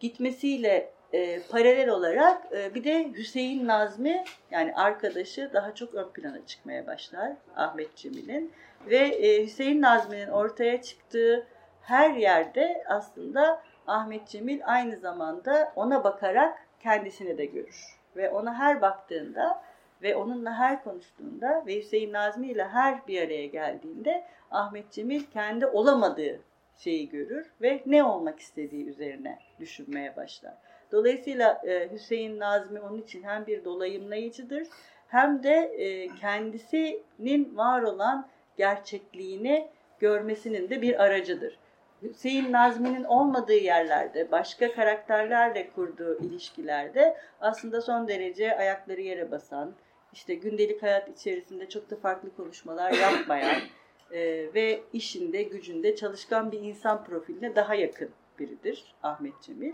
gitmesiyle 0.00 0.90
e, 1.12 1.40
paralel 1.50 1.88
olarak 1.88 2.42
e, 2.52 2.74
bir 2.74 2.84
de 2.84 3.12
Hüseyin 3.12 3.66
Nazmi 3.66 4.24
yani 4.50 4.74
arkadaşı 4.74 5.50
daha 5.54 5.74
çok 5.74 5.94
ön 5.94 6.08
plana 6.08 6.46
çıkmaya 6.46 6.86
başlar 6.86 7.32
Ahmet 7.56 7.96
Cemil'in. 7.96 8.52
Ve 8.86 8.98
e, 8.98 9.44
Hüseyin 9.44 9.82
Nazmi'nin 9.82 10.28
ortaya 10.28 10.82
çıktığı 10.82 11.46
her 11.82 12.14
yerde 12.14 12.84
aslında 12.88 13.62
Ahmet 13.86 14.28
Cemil 14.28 14.60
aynı 14.64 14.96
zamanda 14.96 15.72
ona 15.76 16.04
bakarak 16.04 16.58
kendisini 16.80 17.38
de 17.38 17.44
görür. 17.44 17.98
Ve 18.16 18.30
ona 18.30 18.58
her 18.58 18.80
baktığında 18.82 19.62
ve 20.04 20.16
onunla 20.16 20.58
her 20.58 20.84
konuştuğunda 20.84 21.62
ve 21.66 21.76
Hüseyin 21.76 22.12
Nazmi 22.12 22.48
ile 22.48 22.64
her 22.64 23.06
bir 23.06 23.22
araya 23.22 23.46
geldiğinde 23.46 24.24
Ahmet 24.50 24.92
Cemil 24.92 25.24
kendi 25.32 25.66
olamadığı 25.66 26.40
şeyi 26.76 27.08
görür 27.08 27.52
ve 27.62 27.82
ne 27.86 28.04
olmak 28.04 28.40
istediği 28.40 28.86
üzerine 28.86 29.38
düşünmeye 29.60 30.16
başlar. 30.16 30.54
Dolayısıyla 30.92 31.62
e, 31.66 31.92
Hüseyin 31.92 32.40
Nazmi 32.40 32.80
onun 32.80 33.02
için 33.02 33.22
hem 33.22 33.46
bir 33.46 33.64
dolayımlayıcıdır 33.64 34.68
hem 35.08 35.42
de 35.42 35.54
e, 35.54 36.08
kendisinin 36.08 37.56
var 37.56 37.82
olan 37.82 38.28
gerçekliğini 38.56 39.68
görmesinin 39.98 40.70
de 40.70 40.82
bir 40.82 41.02
aracıdır. 41.02 41.58
Hüseyin 42.02 42.52
Nazmi'nin 42.52 43.04
olmadığı 43.04 43.56
yerlerde, 43.56 44.30
başka 44.30 44.72
karakterlerle 44.72 45.70
kurduğu 45.70 46.18
ilişkilerde 46.20 47.16
aslında 47.40 47.80
son 47.80 48.08
derece 48.08 48.56
ayakları 48.56 49.00
yere 49.00 49.30
basan, 49.30 49.74
işte 50.14 50.34
gündelik 50.34 50.82
hayat 50.82 51.08
içerisinde 51.08 51.68
çok 51.68 51.90
da 51.90 51.96
farklı 51.96 52.36
konuşmalar 52.36 52.92
yapmayan 52.92 53.60
e, 54.12 54.20
ve 54.54 54.80
işinde, 54.92 55.42
gücünde 55.42 55.96
çalışkan 55.96 56.52
bir 56.52 56.60
insan 56.60 57.04
profiline 57.04 57.56
daha 57.56 57.74
yakın 57.74 58.10
biridir 58.38 58.94
Ahmet 59.02 59.42
Cemil. 59.42 59.72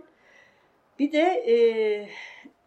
Bir 0.98 1.12
de 1.12 1.22
e, 1.48 1.54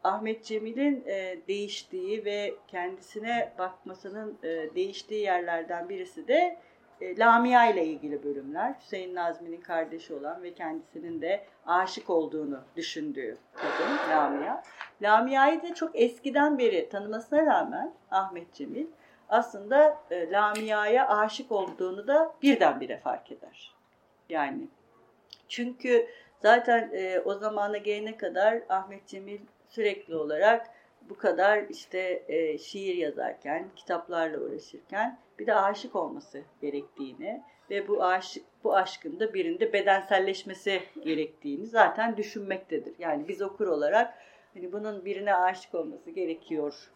Ahmet 0.03 0.43
Cemil'in 0.43 1.03
e, 1.07 1.38
değiştiği 1.47 2.25
ve 2.25 2.53
kendisine 2.67 3.53
bakmasının 3.57 4.38
e, 4.43 4.75
değiştiği 4.75 5.21
yerlerden 5.21 5.89
birisi 5.89 6.27
de 6.27 6.57
e, 7.01 7.17
Lamia 7.17 7.69
ile 7.69 7.86
ilgili 7.86 8.23
bölümler. 8.23 8.73
Hüseyin 8.79 9.15
Nazmi'nin 9.15 9.62
kardeşi 9.62 10.13
olan 10.13 10.43
ve 10.43 10.53
kendisinin 10.53 11.21
de 11.21 11.45
aşık 11.65 12.10
olduğunu 12.10 12.60
düşündüğü 12.75 13.38
kadın 13.53 13.97
Lamia. 14.10 14.63
Lamia'yı 15.01 15.63
da 15.63 15.73
çok 15.73 15.91
eskiden 15.93 16.58
beri 16.58 16.89
tanımasına 16.89 17.45
rağmen 17.45 17.93
Ahmet 18.12 18.53
Cemil 18.53 18.88
aslında 19.29 19.97
e, 20.12 20.32
Lamia'ya 20.32 21.08
aşık 21.08 21.51
olduğunu 21.51 22.08
da 22.08 22.34
birdenbire 22.41 22.97
fark 22.97 23.32
eder. 23.32 23.73
Yani 24.29 24.67
çünkü 25.47 26.08
Zaten 26.43 26.89
e, 26.93 27.19
o 27.19 27.34
zamana 27.34 27.77
gelene 27.77 28.17
kadar 28.17 28.62
Ahmet 28.69 29.08
Cemil 29.08 29.39
sürekli 29.69 30.15
olarak 30.15 30.69
bu 31.09 31.17
kadar 31.17 31.63
işte 31.69 32.23
e, 32.27 32.57
şiir 32.57 32.95
yazarken, 32.95 33.69
kitaplarla 33.75 34.39
uğraşırken 34.39 35.19
bir 35.39 35.47
de 35.47 35.55
aşık 35.55 35.95
olması 35.95 36.41
gerektiğini 36.61 37.43
ve 37.69 37.87
bu 37.87 38.03
aşık 38.03 38.43
bu 38.63 38.75
aşkın 38.75 39.19
da 39.19 39.33
birinde 39.33 39.73
bedenselleşmesi 39.73 40.81
gerektiğini 41.03 41.65
zaten 41.65 42.17
düşünmektedir. 42.17 42.93
Yani 42.99 43.27
biz 43.27 43.41
okur 43.41 43.67
olarak 43.67 44.13
hani 44.53 44.73
bunun 44.73 45.05
birine 45.05 45.35
aşık 45.35 45.75
olması 45.75 46.11
gerekiyor 46.11 46.91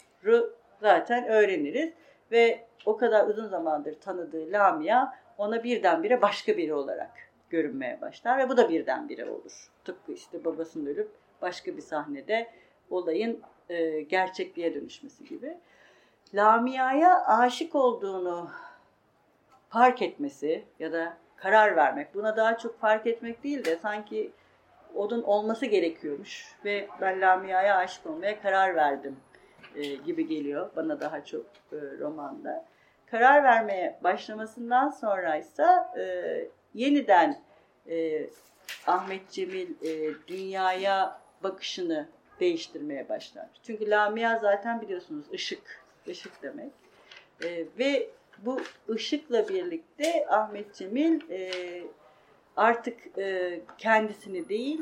zaten 0.81 1.27
öğreniriz 1.27 1.93
ve 2.31 2.59
o 2.85 2.97
kadar 2.97 3.27
uzun 3.27 3.47
zamandır 3.47 3.99
tanıdığı 3.99 4.51
Lamia 4.51 5.13
ona 5.37 5.63
birdenbire 5.63 6.21
başka 6.21 6.57
biri 6.57 6.73
olarak 6.73 7.11
görünmeye 7.49 8.01
başlar 8.01 8.37
ve 8.37 8.49
bu 8.49 8.57
da 8.57 8.69
birdenbire 8.69 9.29
olur. 9.29 9.71
Tıpkı 9.85 10.11
işte 10.11 10.45
babasının 10.45 10.85
ölüp 10.85 11.11
başka 11.41 11.77
bir 11.77 11.81
sahnede 11.81 12.47
olayın 12.89 13.41
e, 13.69 14.01
gerçekliğe 14.01 14.73
dönüşmesi 14.75 15.25
gibi. 15.25 15.58
Lamia'ya 16.34 17.25
aşık 17.25 17.75
olduğunu 17.75 18.49
fark 19.69 20.01
etmesi 20.01 20.63
ya 20.80 20.91
da 20.91 21.17
karar 21.36 21.75
vermek, 21.75 22.15
buna 22.15 22.38
daha 22.38 22.58
çok 22.58 22.80
fark 22.80 23.08
etmek 23.08 23.43
değil 23.43 23.65
de 23.65 23.75
sanki 23.75 24.32
onun 24.95 25.23
olması 25.23 25.65
gerekiyormuş 25.65 26.56
ve 26.65 26.88
ben 27.01 27.21
Lamia'ya 27.21 27.75
aşık 27.75 28.06
olmaya 28.06 28.41
karar 28.41 28.75
verdim 28.75 29.17
e, 29.75 29.95
gibi 29.95 30.27
geliyor 30.27 30.69
bana 30.75 30.99
daha 30.99 31.25
çok 31.25 31.45
e, 31.71 31.77
romanda. 31.99 32.65
Karar 33.12 33.43
vermeye 33.43 33.99
başlamasından 34.03 34.89
sonra 34.89 35.36
ise 35.38 35.65
e, 35.97 36.03
yeniden 36.73 37.41
e, 37.89 38.27
Ahmet 38.88 39.30
Cemil 39.32 39.69
e, 39.82 40.13
dünyaya 40.27 41.19
bakışını 41.43 42.08
değiştirmeye 42.39 43.10
başlar. 43.10 43.47
Çünkü 43.63 43.89
Lamia 43.89 44.38
zaten 44.38 44.82
biliyorsunuz 44.82 45.26
ışık, 45.34 45.84
ışık 46.08 46.43
demek. 46.43 46.71
E, 47.43 47.65
ve 47.80 48.10
bu 48.45 48.62
ışıkla 48.89 49.50
birlikte 49.50 50.28
Ahmet 50.30 50.76
Cemil 50.76 51.32
e, 51.32 51.52
artık 52.58 53.17
e, 53.17 53.60
kendisini 53.78 54.50
değil 54.50 54.82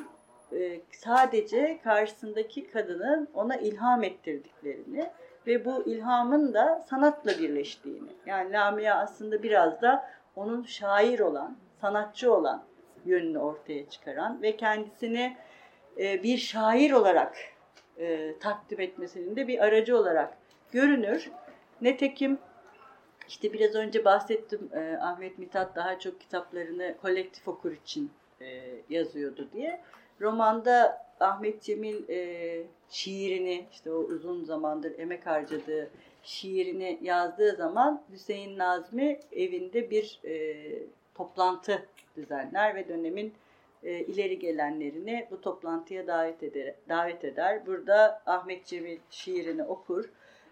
e, 0.51 0.81
sadece 0.91 1.79
karşısındaki 1.83 2.67
kadının 2.67 3.29
ona 3.33 3.55
ilham 3.55 4.03
ettirdiklerini 4.03 5.09
ve 5.47 5.65
bu 5.65 5.83
ilhamın 5.85 6.53
da 6.53 6.85
sanatla 6.89 7.31
birleştiğini. 7.31 8.09
Yani 8.25 8.53
Lamia 8.53 8.95
aslında 8.95 9.43
biraz 9.43 9.81
da 9.81 10.09
onun 10.35 10.63
şair 10.63 11.19
olan, 11.19 11.57
sanatçı 11.81 12.33
olan 12.33 12.63
yönünü 13.05 13.39
ortaya 13.39 13.89
çıkaran 13.89 14.41
ve 14.41 14.57
kendisini 14.57 15.37
e, 15.99 16.23
bir 16.23 16.37
şair 16.37 16.91
olarak 16.91 17.37
e, 17.99 18.35
takdim 18.39 18.79
etmesinin 18.79 19.35
de 19.35 19.47
bir 19.47 19.59
aracı 19.59 19.97
olarak 19.97 20.37
görünür. 20.71 21.31
Netekim 21.81 22.39
işte 23.27 23.53
biraz 23.53 23.75
önce 23.75 24.05
bahsettim 24.05 24.69
e, 24.73 24.97
Ahmet 25.01 25.37
Mithat 25.37 25.75
daha 25.75 25.99
çok 25.99 26.21
kitaplarını 26.21 26.95
kolektif 27.01 27.47
okur 27.47 27.71
için 27.71 28.11
e, 28.41 28.45
yazıyordu 28.89 29.49
diye. 29.53 29.81
Romanda 30.21 31.05
Ahmet 31.19 31.61
Cemil 31.61 32.09
e, 32.09 32.63
şiirini 32.89 33.65
işte 33.71 33.91
o 33.91 33.97
uzun 33.97 34.43
zamandır 34.43 34.99
emek 34.99 35.25
harcadığı 35.25 35.89
şiirini 36.23 36.99
yazdığı 37.01 37.55
zaman 37.55 38.03
Hüseyin 38.11 38.57
Nazmi 38.57 39.19
evinde 39.31 39.89
bir 39.89 40.19
e, 40.25 40.55
toplantı 41.15 41.85
düzenler 42.17 42.75
ve 42.75 42.87
dönemin 42.87 43.33
e, 43.85 43.99
ileri 43.99 44.39
gelenlerini 44.39 45.27
bu 45.31 45.41
toplantıya 45.41 46.07
davet 46.07 46.43
eder. 46.43 46.75
Davet 46.89 47.23
eder. 47.23 47.65
Burada 47.65 48.21
Ahmet 48.25 48.65
Cemil 48.65 48.99
şiirini 49.09 49.63
okur. 49.63 50.09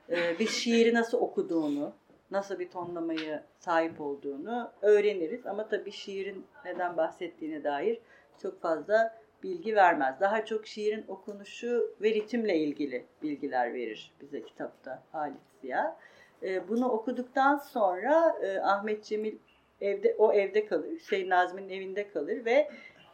E, 0.10 0.40
biz 0.40 0.50
şiiri 0.50 0.94
nasıl 0.94 1.18
okuduğunu, 1.18 1.94
nasıl 2.32 2.60
bir 2.60 2.70
tonlamayı 2.70 3.42
sahip 3.60 4.02
olduğunu 4.02 4.72
öğreniriz. 4.82 5.48
Ama 5.48 5.68
tabii 5.68 5.92
şiirin 5.92 6.46
neden 6.66 6.98
bahsettiğine 6.98 7.64
dair 7.64 8.00
çok 8.42 8.62
fazla 8.62 9.24
bilgi 9.44 9.76
vermez. 9.76 10.20
Daha 10.20 10.46
çok 10.46 10.68
şiirin 10.68 11.06
okunuşu 11.08 11.96
ve 12.02 12.14
ritimle 12.14 12.58
ilgili 12.58 13.06
bilgiler 13.22 13.74
verir 13.74 14.12
bize 14.22 14.42
kitapta 14.42 15.04
Halit 15.12 15.42
Ziya. 15.62 15.98
E, 16.44 16.68
bunu 16.68 16.90
okuduktan 16.90 17.58
sonra 17.58 18.36
e, 18.42 18.60
Ahmet 18.60 19.04
Cemil 19.04 19.38
evde 19.82 20.16
o 20.18 20.34
evde 20.34 20.66
kalır. 20.66 20.92
Hüseyin 20.92 21.30
Nazmi'nin 21.30 21.70
evinde 21.70 22.10
kalır 22.10 22.46
ve 22.46 22.70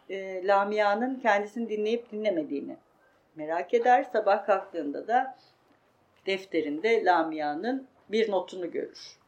e, 0.10 0.48
Lamia'nın 0.48 1.20
kendisini 1.20 1.70
dinleyip 1.70 2.12
dinlemediğini 2.12 2.78
merak 3.36 3.74
eder. 3.74 4.04
Sabah 4.04 4.46
kalktığında 4.46 5.08
da 5.08 5.36
defterinde 6.26 7.06
Lamia'nın 7.06 7.88
bir 8.10 8.32
notunu 8.32 8.72
görür. 8.72 9.20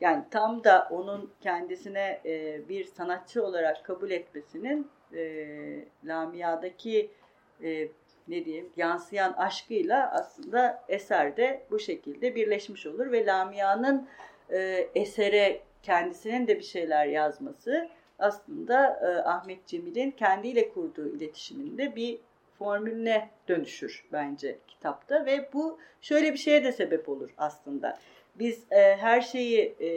Yani 0.00 0.24
tam 0.30 0.64
da 0.64 0.88
onun 0.90 1.32
kendisine 1.40 2.20
e, 2.24 2.60
bir 2.68 2.84
sanatçı 2.84 3.44
olarak 3.44 3.84
kabul 3.84 4.10
etmesinin 4.10 4.90
e, 5.14 5.24
Lamia'daki 6.04 7.10
e, 7.62 7.88
ne 8.28 8.44
diyeyim 8.44 8.72
yansıyan 8.76 9.32
aşkıyla 9.32 10.10
aslında 10.12 10.84
eserde 10.88 11.62
bu 11.70 11.78
şekilde 11.78 12.34
birleşmiş 12.34 12.86
olur 12.86 13.12
ve 13.12 13.26
Lamia'nın 13.26 14.08
e, 14.50 14.88
esere 14.94 15.60
kendisinin 15.82 16.46
de 16.46 16.58
bir 16.58 16.64
şeyler 16.64 17.06
yazması 17.06 17.88
aslında 18.18 18.86
e, 18.86 19.28
Ahmet 19.28 19.66
Cemil'in 19.66 20.10
kendiyle 20.10 20.68
kurduğu 20.68 21.08
iletişiminde 21.08 21.96
bir 21.96 22.18
formülüne 22.58 23.30
dönüşür 23.48 24.04
bence 24.12 24.58
kitapta 24.68 25.26
ve 25.26 25.48
bu 25.52 25.78
şöyle 26.00 26.32
bir 26.32 26.38
şeye 26.38 26.64
de 26.64 26.72
sebep 26.72 27.08
olur 27.08 27.30
aslında. 27.38 27.98
Biz 28.34 28.64
e, 28.70 28.96
her 28.96 29.20
şeyi 29.20 29.76
e, 29.80 29.90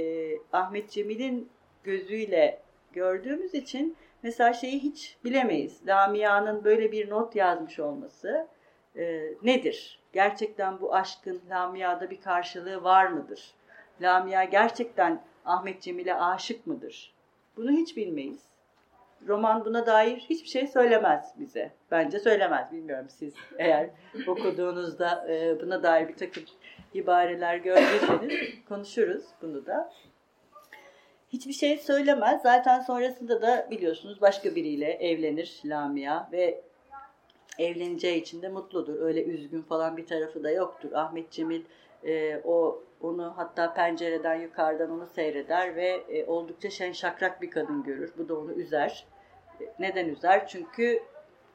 Ahmet 0.53 0.89
Cemil'in 0.89 1.49
gözüyle 1.83 2.59
gördüğümüz 2.93 3.53
için 3.53 3.95
mesela 4.23 4.53
şeyi 4.53 4.79
hiç 4.79 5.17
bilemeyiz. 5.23 5.87
Lamia'nın 5.87 6.63
böyle 6.63 6.91
bir 6.91 7.09
not 7.09 7.35
yazmış 7.35 7.79
olması 7.79 8.47
e, 8.95 9.33
nedir? 9.43 9.99
Gerçekten 10.13 10.81
bu 10.81 10.95
aşkın 10.95 11.41
Lamia'da 11.49 12.09
bir 12.09 12.21
karşılığı 12.21 12.83
var 12.83 13.07
mıdır? 13.07 13.53
Lamia 14.01 14.43
gerçekten 14.43 15.21
Ahmet 15.45 15.81
Cemil'e 15.81 16.15
aşık 16.15 16.67
mıdır? 16.67 17.13
Bunu 17.57 17.71
hiç 17.71 17.97
bilmeyiz. 17.97 18.51
Roman 19.27 19.65
buna 19.65 19.85
dair 19.85 20.17
hiçbir 20.17 20.49
şey 20.49 20.67
söylemez 20.67 21.33
bize. 21.39 21.71
Bence 21.91 22.19
söylemez. 22.19 22.71
Bilmiyorum 22.71 23.07
siz 23.09 23.33
eğer 23.57 23.89
okuduğunuzda 24.27 25.27
e, 25.33 25.61
buna 25.61 25.83
dair 25.83 26.07
bir 26.07 26.15
takım 26.15 26.43
ibareler 26.93 27.57
gördüyseniz 27.57 28.65
konuşuruz 28.69 29.23
bunu 29.41 29.65
da. 29.65 29.91
Hiçbir 31.29 31.53
şey 31.53 31.77
söylemez. 31.77 32.41
Zaten 32.41 32.79
sonrasında 32.79 33.41
da 33.41 33.67
biliyorsunuz 33.71 34.21
başka 34.21 34.55
biriyle 34.55 34.91
evlenir 34.91 35.61
Lamia 35.65 36.31
ve 36.31 36.61
evleneceği 37.59 38.21
için 38.21 38.41
de 38.41 38.49
mutludur. 38.49 38.99
Öyle 38.99 39.23
üzgün 39.23 39.61
falan 39.61 39.97
bir 39.97 40.05
tarafı 40.05 40.43
da 40.43 40.51
yoktur. 40.51 40.91
Ahmet 40.93 41.31
Cemil 41.31 41.61
e, 42.03 42.41
o 42.43 42.83
onu 43.03 43.33
hatta 43.37 43.73
pencereden 43.73 44.35
yukarıdan 44.35 44.91
onu 44.91 45.07
seyreder 45.07 45.75
ve 45.75 45.87
e, 45.87 46.25
oldukça 46.25 46.69
şen 46.69 46.91
şakrak 46.91 47.41
bir 47.41 47.51
kadın 47.51 47.83
görür. 47.83 48.13
Bu 48.17 48.29
da 48.29 48.39
onu 48.39 48.53
üzer. 48.53 49.05
E, 49.61 49.63
neden 49.79 50.07
üzer? 50.07 50.47
Çünkü 50.47 51.03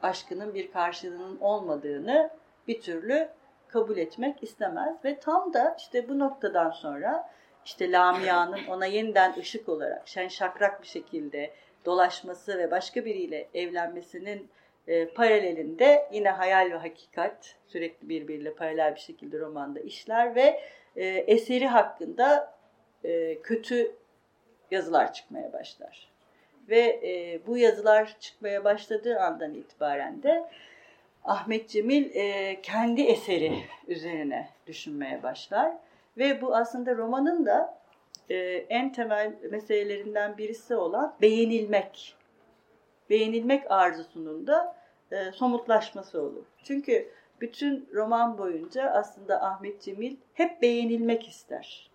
aşkının 0.03 0.55
bir 0.55 0.73
karşılığının 0.73 1.41
olmadığını 1.41 2.31
bir 2.69 2.81
türlü 2.81 3.29
kabul 3.69 3.97
etmek 3.97 4.43
istemez 4.43 5.05
ve 5.05 5.19
tam 5.19 5.53
da 5.53 5.75
işte 5.79 6.09
bu 6.09 6.19
noktadan 6.19 6.71
sonra 6.71 7.31
işte 7.65 7.93
Lamia'nın 7.93 8.67
ona 8.69 8.87
yeniden 8.87 9.35
ışık 9.39 9.69
olarak 9.69 10.09
şen 10.09 10.29
şakrak 10.29 10.83
bir 10.83 10.87
şekilde 10.87 11.53
dolaşması 11.85 12.59
ve 12.59 12.71
başka 12.71 13.05
biriyle 13.05 13.49
evlenmesinin 13.55 14.51
e, 14.89 15.07
paralelinde 15.07 16.09
yine 16.13 16.31
hayal 16.31 16.71
ve 16.71 16.77
hakikat 16.77 17.55
sürekli 17.67 18.09
birbiriyle 18.09 18.55
paralel 18.55 18.95
bir 18.95 19.01
şekilde 19.01 19.39
romanda 19.39 19.81
işler 19.81 20.35
ve 20.35 20.61
e, 20.97 21.07
eseri 21.07 21.67
hakkında 21.67 22.55
e, 23.05 23.39
kötü 23.43 23.93
yazılar 24.71 25.13
çıkmaya 25.13 25.53
başlar. 25.53 26.09
Ve 26.69 27.01
e, 27.03 27.41
bu 27.47 27.59
yazılar 27.59 28.17
çıkmaya 28.21 28.65
başladığı 28.65 29.21
andan 29.21 29.55
itibaren 29.55 30.23
de 30.23 30.45
Ahmet 31.25 31.69
Cemil 31.69 32.15
e, 32.15 32.61
kendi 32.63 33.03
eseri 33.03 33.53
üzerine 33.89 34.49
düşünmeye 34.67 35.23
başlar. 35.23 35.73
Ve 36.19 36.43
bu 36.43 36.57
aslında 36.57 36.97
romanın 36.97 37.47
da 37.47 37.79
e, 38.31 38.37
en 38.69 38.93
temel 38.93 39.33
meselelerinden 39.51 40.39
birisi 40.39 40.77
olan 40.77 41.15
beğenilmek. 41.23 42.17
Beğenilmek 43.11 43.71
arzusunun 43.71 44.47
da 44.47 44.76
e, 45.13 45.33
somutlaşması 45.33 46.23
olur. 46.23 46.45
Çünkü 46.65 47.09
bütün 47.41 47.89
roman 47.95 48.39
boyunca 48.39 48.91
aslında 48.91 49.43
Ahmet 49.43 49.83
Cemil 49.83 50.17
hep 50.35 50.63
beğenilmek 50.63 51.29
ister. 51.29 51.91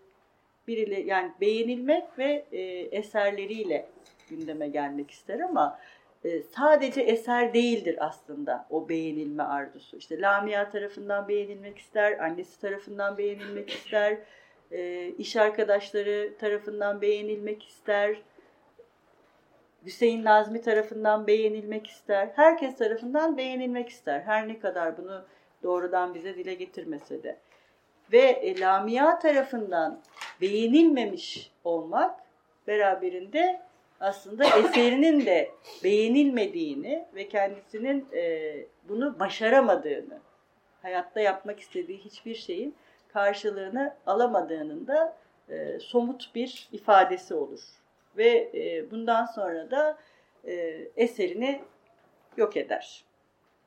Biriyle 0.67 1.01
yani 1.01 1.31
beğenilmek 1.41 2.19
ve 2.19 2.45
e, 2.51 2.61
eserleriyle 2.97 3.87
gündeme 4.29 4.67
gelmek 4.67 5.11
ister 5.11 5.39
ama 5.39 5.79
e, 6.23 6.41
sadece 6.41 7.01
eser 7.01 7.53
değildir 7.53 7.95
aslında 7.99 8.65
o 8.69 8.89
beğenilme 8.89 9.43
arzusu. 9.43 9.97
İşte 9.97 10.21
Lamia 10.21 10.69
tarafından 10.69 11.27
beğenilmek 11.27 11.77
ister, 11.77 12.19
annesi 12.19 12.61
tarafından 12.61 13.17
beğenilmek 13.17 13.69
ister, 13.69 14.17
e, 14.71 15.09
iş 15.17 15.35
arkadaşları 15.35 16.33
tarafından 16.39 17.01
beğenilmek 17.01 17.67
ister, 17.67 18.21
Hüseyin 19.85 20.25
Nazmi 20.25 20.61
tarafından 20.61 21.27
beğenilmek 21.27 21.87
ister, 21.87 22.29
herkes 22.35 22.77
tarafından 22.77 23.37
beğenilmek 23.37 23.89
ister. 23.89 24.19
Her 24.19 24.47
ne 24.47 24.59
kadar 24.59 24.97
bunu 24.97 25.23
doğrudan 25.63 26.13
bize 26.13 26.35
dile 26.35 26.53
getirmese 26.53 27.23
de. 27.23 27.37
Ve 28.11 28.19
e, 28.19 28.59
Lamia 28.59 29.19
tarafından 29.19 29.99
beğenilmemiş 30.41 31.51
olmak 31.63 32.19
beraberinde 32.67 33.61
aslında 33.99 34.45
eserinin 34.45 35.25
de 35.25 35.51
beğenilmediğini 35.83 37.05
ve 37.15 37.27
kendisinin 37.27 38.07
e, 38.13 38.53
bunu 38.89 39.19
başaramadığını, 39.19 40.19
hayatta 40.81 41.19
yapmak 41.19 41.59
istediği 41.59 41.97
hiçbir 41.97 42.35
şeyin 42.35 42.75
karşılığını 43.13 43.93
alamadığının 44.05 44.87
da 44.87 45.17
e, 45.49 45.79
somut 45.79 46.35
bir 46.35 46.69
ifadesi 46.71 47.33
olur. 47.33 47.59
Ve 48.17 48.51
e, 48.53 48.91
bundan 48.91 49.25
sonra 49.25 49.71
da 49.71 49.97
e, 50.45 50.53
eserini 50.95 51.61
yok 52.37 52.57
eder 52.57 53.05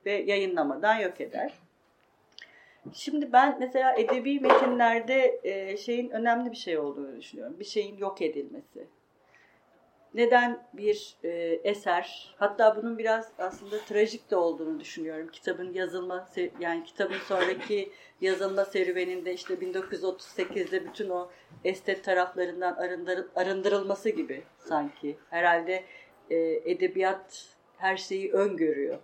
ve 0.06 0.12
yayınlamadan 0.12 0.96
yok 0.96 1.20
eder. 1.20 1.52
Şimdi 2.92 3.32
ben 3.32 3.56
mesela 3.60 3.94
edebi 3.96 4.40
metinlerde 4.40 5.40
e, 5.44 5.76
şeyin 5.76 6.10
önemli 6.10 6.50
bir 6.50 6.56
şey 6.56 6.78
olduğunu 6.78 7.16
düşünüyorum. 7.16 7.56
Bir 7.58 7.64
şeyin 7.64 7.96
yok 7.96 8.22
edilmesi 8.22 8.86
neden 10.14 10.66
bir 10.72 11.16
e, 11.24 11.28
eser, 11.64 12.34
hatta 12.38 12.76
bunun 12.76 12.98
biraz 12.98 13.32
aslında 13.38 13.78
trajik 13.78 14.30
de 14.30 14.36
olduğunu 14.36 14.80
düşünüyorum. 14.80 15.28
Kitabın 15.32 15.72
yazılma, 15.72 16.28
yani 16.60 16.84
kitabın 16.84 17.18
sonraki 17.18 17.92
yazılma 18.20 18.64
serüveninde 18.64 19.34
işte 19.34 19.54
1938'de 19.54 20.86
bütün 20.86 21.10
o 21.10 21.30
estet 21.64 22.04
taraflarından 22.04 22.74
arındır, 22.74 23.26
arındırılması 23.36 24.10
gibi 24.10 24.42
sanki. 24.58 25.16
Herhalde 25.30 25.84
e, 26.30 26.36
edebiyat 26.64 27.46
her 27.76 27.96
şeyi 27.96 28.32
öngörüyor. 28.32 28.98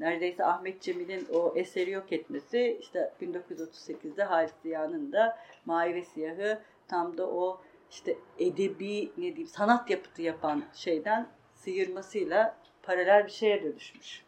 Neredeyse 0.00 0.44
Ahmet 0.44 0.82
Cemil'in 0.82 1.26
o 1.32 1.52
eseri 1.56 1.90
yok 1.90 2.12
etmesi 2.12 2.78
işte 2.80 3.12
1938'de 3.22 4.22
Halis 4.22 4.52
Ziya'nın 4.62 5.12
da 5.12 5.38
Mavi 5.66 5.94
ve 5.94 6.04
Siyahı 6.04 6.58
tam 6.88 7.18
da 7.18 7.30
o 7.30 7.60
işte 7.90 8.16
edebi 8.38 9.12
ne 9.16 9.22
diyeyim 9.22 9.46
sanat 9.46 9.90
yapıtı 9.90 10.22
yapan 10.22 10.64
şeyden 10.74 11.28
sıyırmasıyla 11.54 12.56
paralel 12.82 13.26
bir 13.26 13.32
şeye 13.32 13.62
dönüşmüş. 13.62 14.24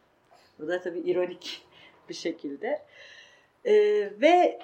Bu 0.58 0.68
da 0.68 0.80
tabii 0.80 0.98
ironik 1.00 1.66
bir 2.08 2.14
şekilde. 2.14 2.82
Ee, 3.64 3.72
ve 4.20 4.58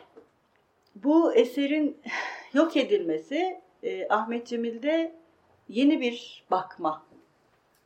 bu 0.94 1.34
eserin 1.34 1.98
yok 2.52 2.76
edilmesi 2.76 3.60
e, 3.82 4.08
Ahmet 4.08 4.46
Cemil'de 4.46 5.12
yeni 5.68 6.00
bir 6.00 6.44
bakma 6.50 7.06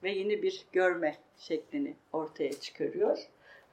ve 0.02 0.10
yeni 0.10 0.42
bir 0.42 0.66
görme 0.72 1.16
şeklini 1.38 1.96
ortaya 2.12 2.52
çıkarıyor. 2.52 3.18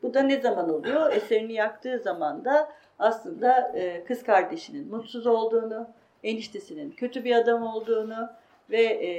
Bu 0.04 0.14
da 0.14 0.22
ne 0.22 0.42
zaman 0.42 0.70
oluyor? 0.70 1.14
Eserini 1.14 1.54
yaktığı 1.54 2.00
zaman 2.00 2.46
da 2.46 2.74
aslında 3.00 3.72
e, 3.76 4.04
kız 4.04 4.24
kardeşinin 4.24 4.88
mutsuz 4.88 5.28
olduğunu, 5.28 5.90
eniştesinin 6.28 6.92
kötü 6.92 7.24
bir 7.24 7.36
adam 7.36 7.64
olduğunu 7.64 8.30
ve 8.70 8.84
e, 8.84 9.10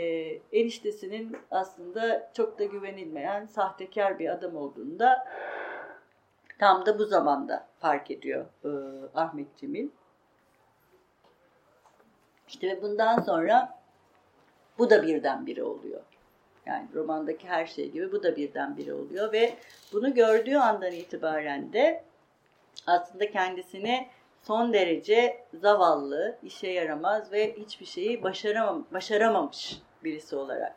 eniştesinin 0.60 1.36
aslında 1.50 2.30
çok 2.34 2.58
da 2.58 2.64
güvenilmeyen 2.64 3.46
sahtekar 3.46 4.18
bir 4.18 4.28
adam 4.28 4.56
olduğunu 4.56 4.98
da 4.98 5.26
tam 6.58 6.86
da 6.86 6.98
bu 6.98 7.04
zamanda 7.04 7.66
fark 7.78 8.10
ediyor 8.10 8.46
e, 8.64 8.70
Ahmet 9.14 9.56
Cemil. 9.56 9.88
İşte 12.48 12.82
bundan 12.82 13.20
sonra 13.20 13.78
bu 14.78 14.90
da 14.90 15.02
birdenbire 15.02 15.62
oluyor. 15.62 16.00
Yani 16.66 16.88
romandaki 16.94 17.48
her 17.48 17.66
şey 17.66 17.90
gibi 17.90 18.12
bu 18.12 18.22
da 18.22 18.36
birdenbire 18.36 18.94
oluyor 18.94 19.32
ve 19.32 19.54
bunu 19.92 20.14
gördüğü 20.14 20.56
andan 20.56 20.92
itibaren 20.92 21.72
de 21.72 22.04
aslında 22.86 23.30
kendisini 23.30 24.08
son 24.42 24.72
derece 24.72 25.44
zavallı, 25.54 26.38
işe 26.42 26.70
yaramaz 26.70 27.32
ve 27.32 27.56
hiçbir 27.56 27.86
şeyi 27.86 28.22
başaramam 28.22 28.86
başaramamış 28.92 29.82
birisi 30.04 30.36
olarak 30.36 30.76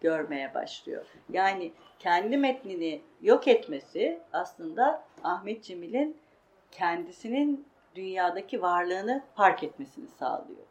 görmeye 0.00 0.54
başlıyor. 0.54 1.06
Yani 1.28 1.72
kendi 1.98 2.36
metnini 2.36 3.02
yok 3.22 3.48
etmesi 3.48 4.20
aslında 4.32 5.02
Ahmet 5.22 5.64
Cemil'in 5.64 6.16
kendisinin 6.70 7.66
dünyadaki 7.94 8.62
varlığını 8.62 9.22
fark 9.34 9.62
etmesini 9.62 10.08
sağlıyor. 10.08 10.66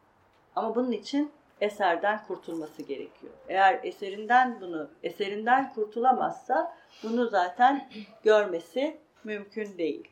Ama 0.55 0.75
bunun 0.75 0.91
için 0.91 1.31
eserden 1.61 2.23
kurtulması 2.27 2.83
gerekiyor. 2.83 3.33
Eğer 3.47 3.79
eserinden 3.83 4.61
bunu 4.61 4.89
eserinden 5.03 5.73
kurtulamazsa 5.73 6.77
bunu 7.03 7.27
zaten 7.27 7.89
görmesi 8.23 8.97
mümkün 9.23 9.77
değil. 9.77 10.07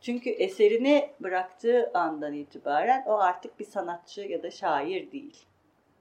Çünkü 0.00 0.30
eserini 0.30 1.10
bıraktığı 1.20 1.90
andan 1.94 2.32
itibaren 2.32 3.04
o 3.06 3.18
artık 3.18 3.60
bir 3.60 3.64
sanatçı 3.64 4.20
ya 4.20 4.42
da 4.42 4.50
şair 4.50 5.12
değil. 5.12 5.36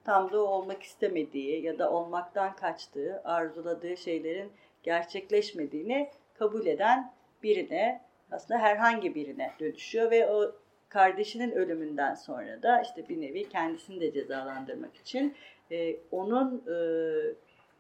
Tam 0.04 0.32
da 0.32 0.42
olmak 0.42 0.84
istemediği 0.84 1.64
ya 1.66 1.80
da 1.80 1.92
olmaktan 1.92 2.56
kaçtığı, 2.56 3.22
arzuladığı 3.24 3.98
şeylerin 3.98 4.52
gerçekleşmediğini 4.84 6.10
kabul 6.34 6.66
eden 6.66 7.14
birine, 7.44 8.02
aslında 8.32 8.60
herhangi 8.60 9.16
birine 9.16 9.52
dönüşüyor 9.60 10.12
ve 10.12 10.32
o 10.32 10.52
kardeşinin 10.90 11.52
ölümünden 11.52 12.14
sonra 12.14 12.64
da 12.64 12.82
işte 12.82 13.10
bir 13.10 13.22
nevi 13.22 13.50
kendisini 13.50 14.02
de 14.02 14.14
cezalandırmak 14.14 14.96
için 14.96 15.36
e, 15.72 15.96
onun 16.12 16.64
e, 16.68 16.78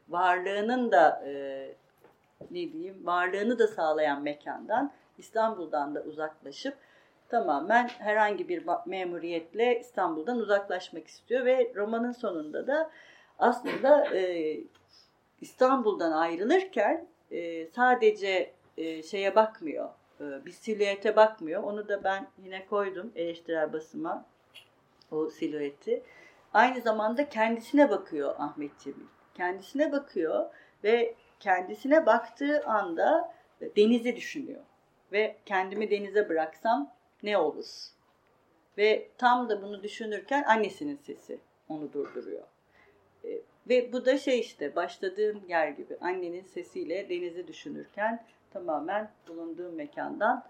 varlığının 0.09 0.91
da 0.91 1.23
e, 1.25 1.31
ne 2.51 2.73
diyeyim 2.73 3.05
varlığını 3.05 3.59
da 3.59 3.67
sağlayan 3.67 4.21
mekandan 4.21 4.91
İstanbul'dan 5.17 5.95
da 5.95 6.01
uzaklaşıp 6.01 6.77
tamamen 7.29 7.87
herhangi 7.87 8.49
bir 8.49 8.63
memuriyetle 8.85 9.79
İstanbul'dan 9.79 10.37
uzaklaşmak 10.39 11.07
istiyor 11.07 11.45
ve 11.45 11.71
romanın 11.75 12.11
sonunda 12.11 12.67
da 12.67 12.91
aslında 13.39 14.15
e, 14.15 14.57
İstanbul'dan 15.41 16.11
ayrılırken 16.11 17.07
e, 17.31 17.67
sadece 17.67 18.53
e, 18.77 19.03
şeye 19.03 19.35
bakmıyor, 19.35 19.89
e, 20.21 20.45
bir 20.45 20.51
silüete 20.51 21.15
bakmıyor. 21.15 21.63
Onu 21.63 21.87
da 21.87 22.03
ben 22.03 22.27
yine 22.43 22.65
koydum 22.65 23.11
eleştirel 23.15 23.73
basıma 23.73 24.25
o 25.11 25.29
silüeti. 25.29 26.03
Aynı 26.53 26.81
zamanda 26.81 27.29
kendisine 27.29 27.89
bakıyor 27.89 28.35
Ahmet 28.37 28.79
Cemil. 28.79 29.05
Kendisine 29.33 29.91
bakıyor 29.91 30.45
ve 30.83 31.15
kendisine 31.39 32.05
baktığı 32.05 32.63
anda 32.65 33.33
denizi 33.75 34.15
düşünüyor 34.15 34.61
ve 35.11 35.35
kendimi 35.45 35.91
denize 35.91 36.29
bıraksam 36.29 36.93
ne 37.23 37.37
olur? 37.37 37.65
Ve 38.77 39.07
tam 39.17 39.49
da 39.49 39.61
bunu 39.61 39.83
düşünürken 39.83 40.43
annesinin 40.43 40.97
sesi 40.97 41.39
onu 41.69 41.93
durduruyor. 41.93 42.43
E, 43.23 43.29
ve 43.69 43.93
bu 43.93 44.05
da 44.05 44.17
şey 44.17 44.39
işte 44.39 44.75
başladığım 44.75 45.41
yer 45.47 45.67
gibi 45.67 45.97
annenin 46.01 46.43
sesiyle 46.43 47.09
denizi 47.09 47.47
düşünürken 47.47 48.23
tamamen 48.53 49.11
bulunduğum 49.27 49.75
mekandan 49.75 50.43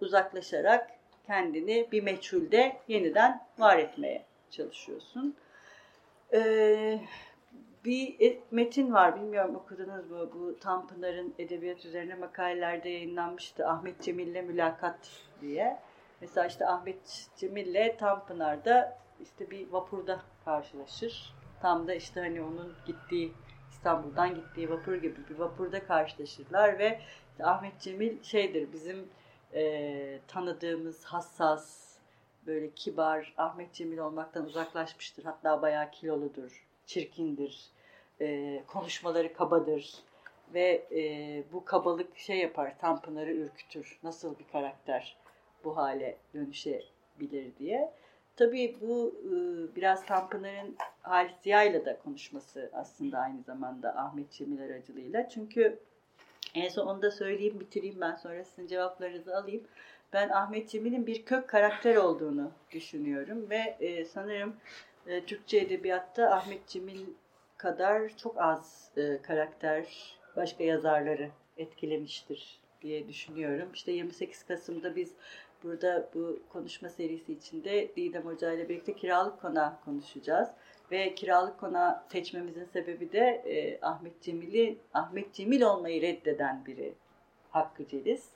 uzaklaşarak 0.00 0.90
kendini 1.26 1.88
bir 1.92 2.02
meçhulde 2.02 2.76
yeniden 2.88 3.46
var 3.58 3.78
etmeye 3.78 4.24
çalışıyorsun. 4.50 5.36
Ee, 6.32 7.00
bir 7.84 8.20
e, 8.20 8.40
metin 8.50 8.92
var 8.92 9.16
bilmiyorum 9.16 9.56
okudunuz 9.56 10.10
mu 10.10 10.30
bu 10.34 10.58
Tanpınar'ın 10.58 11.34
edebiyat 11.38 11.84
üzerine 11.84 12.14
makalelerde 12.14 12.88
yayınlanmıştı 12.88 13.68
Ahmet 13.68 14.02
Cemil'le 14.02 14.42
mülakat 14.42 15.10
diye. 15.40 15.80
Mesela 16.20 16.46
işte 16.46 16.66
Ahmet 16.66 17.28
Cemil'le 17.36 17.96
Tanpınar'da 17.98 18.98
işte 19.22 19.50
bir 19.50 19.70
vapurda 19.72 20.20
karşılaşır. 20.44 21.34
Tam 21.62 21.88
da 21.88 21.94
işte 21.94 22.20
hani 22.20 22.42
onun 22.42 22.74
gittiği 22.86 23.32
İstanbul'dan 23.70 24.34
gittiği 24.34 24.70
vapur 24.70 24.94
gibi 24.94 25.28
bir 25.30 25.38
vapurda 25.38 25.86
karşılaşırlar 25.86 26.78
ve 26.78 27.00
işte 27.30 27.44
Ahmet 27.46 27.80
Cemil 27.80 28.22
şeydir 28.22 28.72
bizim 28.72 29.08
e, 29.54 30.20
tanıdığımız 30.28 31.04
hassas 31.04 31.94
böyle 32.46 32.70
kibar 32.70 33.34
Ahmet 33.36 33.72
Cemil 33.72 33.98
olmaktan 33.98 34.44
uzaklaşmıştır. 34.44 35.24
Hatta 35.24 35.62
bayağı 35.62 35.90
kiloludur, 35.90 36.66
çirkindir 36.86 37.73
e, 38.20 38.60
konuşmaları 38.66 39.32
kabadır 39.32 39.94
ve 40.54 40.86
e, 40.92 41.42
bu 41.52 41.64
kabalık 41.64 42.18
şey 42.18 42.38
yapar, 42.38 42.78
Tanpınar'ı 42.78 43.32
ürkütür. 43.32 43.98
Nasıl 44.02 44.38
bir 44.38 44.44
karakter 44.52 45.16
bu 45.64 45.76
hale 45.76 46.16
dönüşebilir 46.34 47.56
diye. 47.58 47.92
Tabii 48.36 48.76
bu 48.80 49.14
e, 49.24 49.32
biraz 49.76 50.06
Tanpınar'ın 50.06 50.76
Halit 51.02 51.42
Ziya'yla 51.42 51.84
da 51.84 51.98
konuşması 51.98 52.70
aslında 52.72 53.18
aynı 53.18 53.42
zamanda 53.42 53.96
Ahmet 53.96 54.32
Cemil 54.32 54.62
aracılığıyla. 54.62 55.28
Çünkü 55.28 55.78
en 56.54 56.68
son 56.68 56.86
onu 56.86 57.02
da 57.02 57.10
söyleyeyim, 57.10 57.60
bitireyim 57.60 58.00
ben 58.00 58.14
sonra 58.14 58.44
sizin 58.44 58.66
cevaplarınızı 58.66 59.36
alayım. 59.36 59.64
Ben 60.12 60.28
Ahmet 60.28 60.68
Cemil'in 60.68 61.06
bir 61.06 61.24
kök 61.24 61.48
karakter 61.48 61.96
olduğunu 61.96 62.50
düşünüyorum 62.70 63.50
ve 63.50 63.76
e, 63.80 64.04
sanırım 64.04 64.56
e, 65.06 65.24
Türkçe 65.24 65.58
Edebiyat'ta 65.58 66.30
Ahmet 66.30 66.68
Cemil 66.68 67.00
kadar 67.64 68.16
çok 68.16 68.40
az 68.40 68.90
e, 68.96 69.22
karakter 69.22 69.86
başka 70.36 70.64
yazarları 70.64 71.30
etkilemiştir 71.56 72.60
diye 72.82 73.08
düşünüyorum. 73.08 73.68
İşte 73.74 73.92
28 73.92 74.46
Kasım'da 74.46 74.96
biz 74.96 75.12
burada 75.62 76.08
bu 76.14 76.38
konuşma 76.48 76.88
serisi 76.88 77.32
içinde 77.32 77.96
Didem 77.96 78.24
Hoca 78.24 78.52
ile 78.52 78.68
birlikte 78.68 78.94
kiralık 78.94 79.40
konağı 79.40 79.80
konuşacağız. 79.84 80.48
Ve 80.90 81.14
kiralık 81.14 81.60
konağı 81.60 82.02
seçmemizin 82.12 82.64
sebebi 82.64 83.12
de 83.12 83.42
e, 83.46 83.78
Ahmet 83.82 84.22
Cemil'i 84.22 84.78
Ahmet 84.94 85.34
Cemil 85.34 85.62
olmayı 85.62 86.02
reddeden 86.02 86.66
biri 86.66 86.94
Hakkı 87.50 87.88
Celiz. 87.88 88.28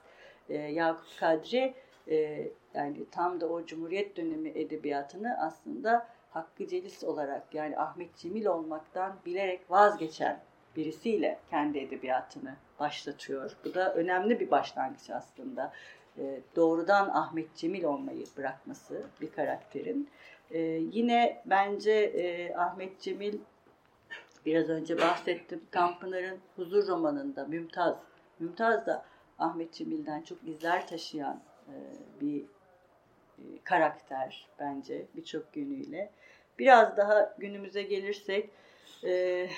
E, 0.48 0.54
Yakup 0.54 1.06
Kadri 1.20 1.74
e, 2.10 2.48
yani 2.74 2.96
tam 3.10 3.40
da 3.40 3.48
o 3.48 3.66
Cumhuriyet 3.66 4.16
dönemi 4.16 4.48
edebiyatını 4.48 5.36
aslında 5.40 6.08
Hakkı 6.38 6.66
Celis 6.66 7.04
olarak 7.04 7.54
yani 7.54 7.78
Ahmet 7.78 8.16
Cemil 8.16 8.46
olmaktan 8.46 9.16
bilerek 9.26 9.70
vazgeçen 9.70 10.40
birisiyle 10.76 11.38
kendi 11.50 11.78
edebiyatını 11.78 12.54
başlatıyor. 12.80 13.56
Bu 13.64 13.74
da 13.74 13.94
önemli 13.94 14.40
bir 14.40 14.50
başlangıç 14.50 15.10
aslında. 15.10 15.72
E, 16.18 16.40
doğrudan 16.56 17.08
Ahmet 17.08 17.56
Cemil 17.56 17.84
olmayı 17.84 18.24
bırakması 18.36 19.06
bir 19.20 19.32
karakterin. 19.32 20.08
E, 20.50 20.58
yine 20.92 21.42
bence 21.46 21.92
e, 21.92 22.54
Ahmet 22.54 23.00
Cemil 23.00 23.38
biraz 24.46 24.68
önce 24.68 24.98
bahsettim 24.98 25.62
Tanpınar'ın 25.70 26.38
Huzur 26.56 26.88
romanında 26.88 27.44
Mümtaz. 27.44 27.96
Mümtaz 28.38 28.86
da 28.86 29.04
Ahmet 29.38 29.72
Cemil'den 29.72 30.22
çok 30.22 30.38
izler 30.48 30.86
taşıyan 30.86 31.40
e, 31.68 31.74
bir 32.20 32.44
karakter 33.64 34.48
bence 34.58 35.06
birçok 35.16 35.56
yönüyle. 35.56 36.10
Biraz 36.58 36.96
daha 36.96 37.34
günümüze 37.38 37.82
gelirsek 37.82 38.50
e, 39.04 39.48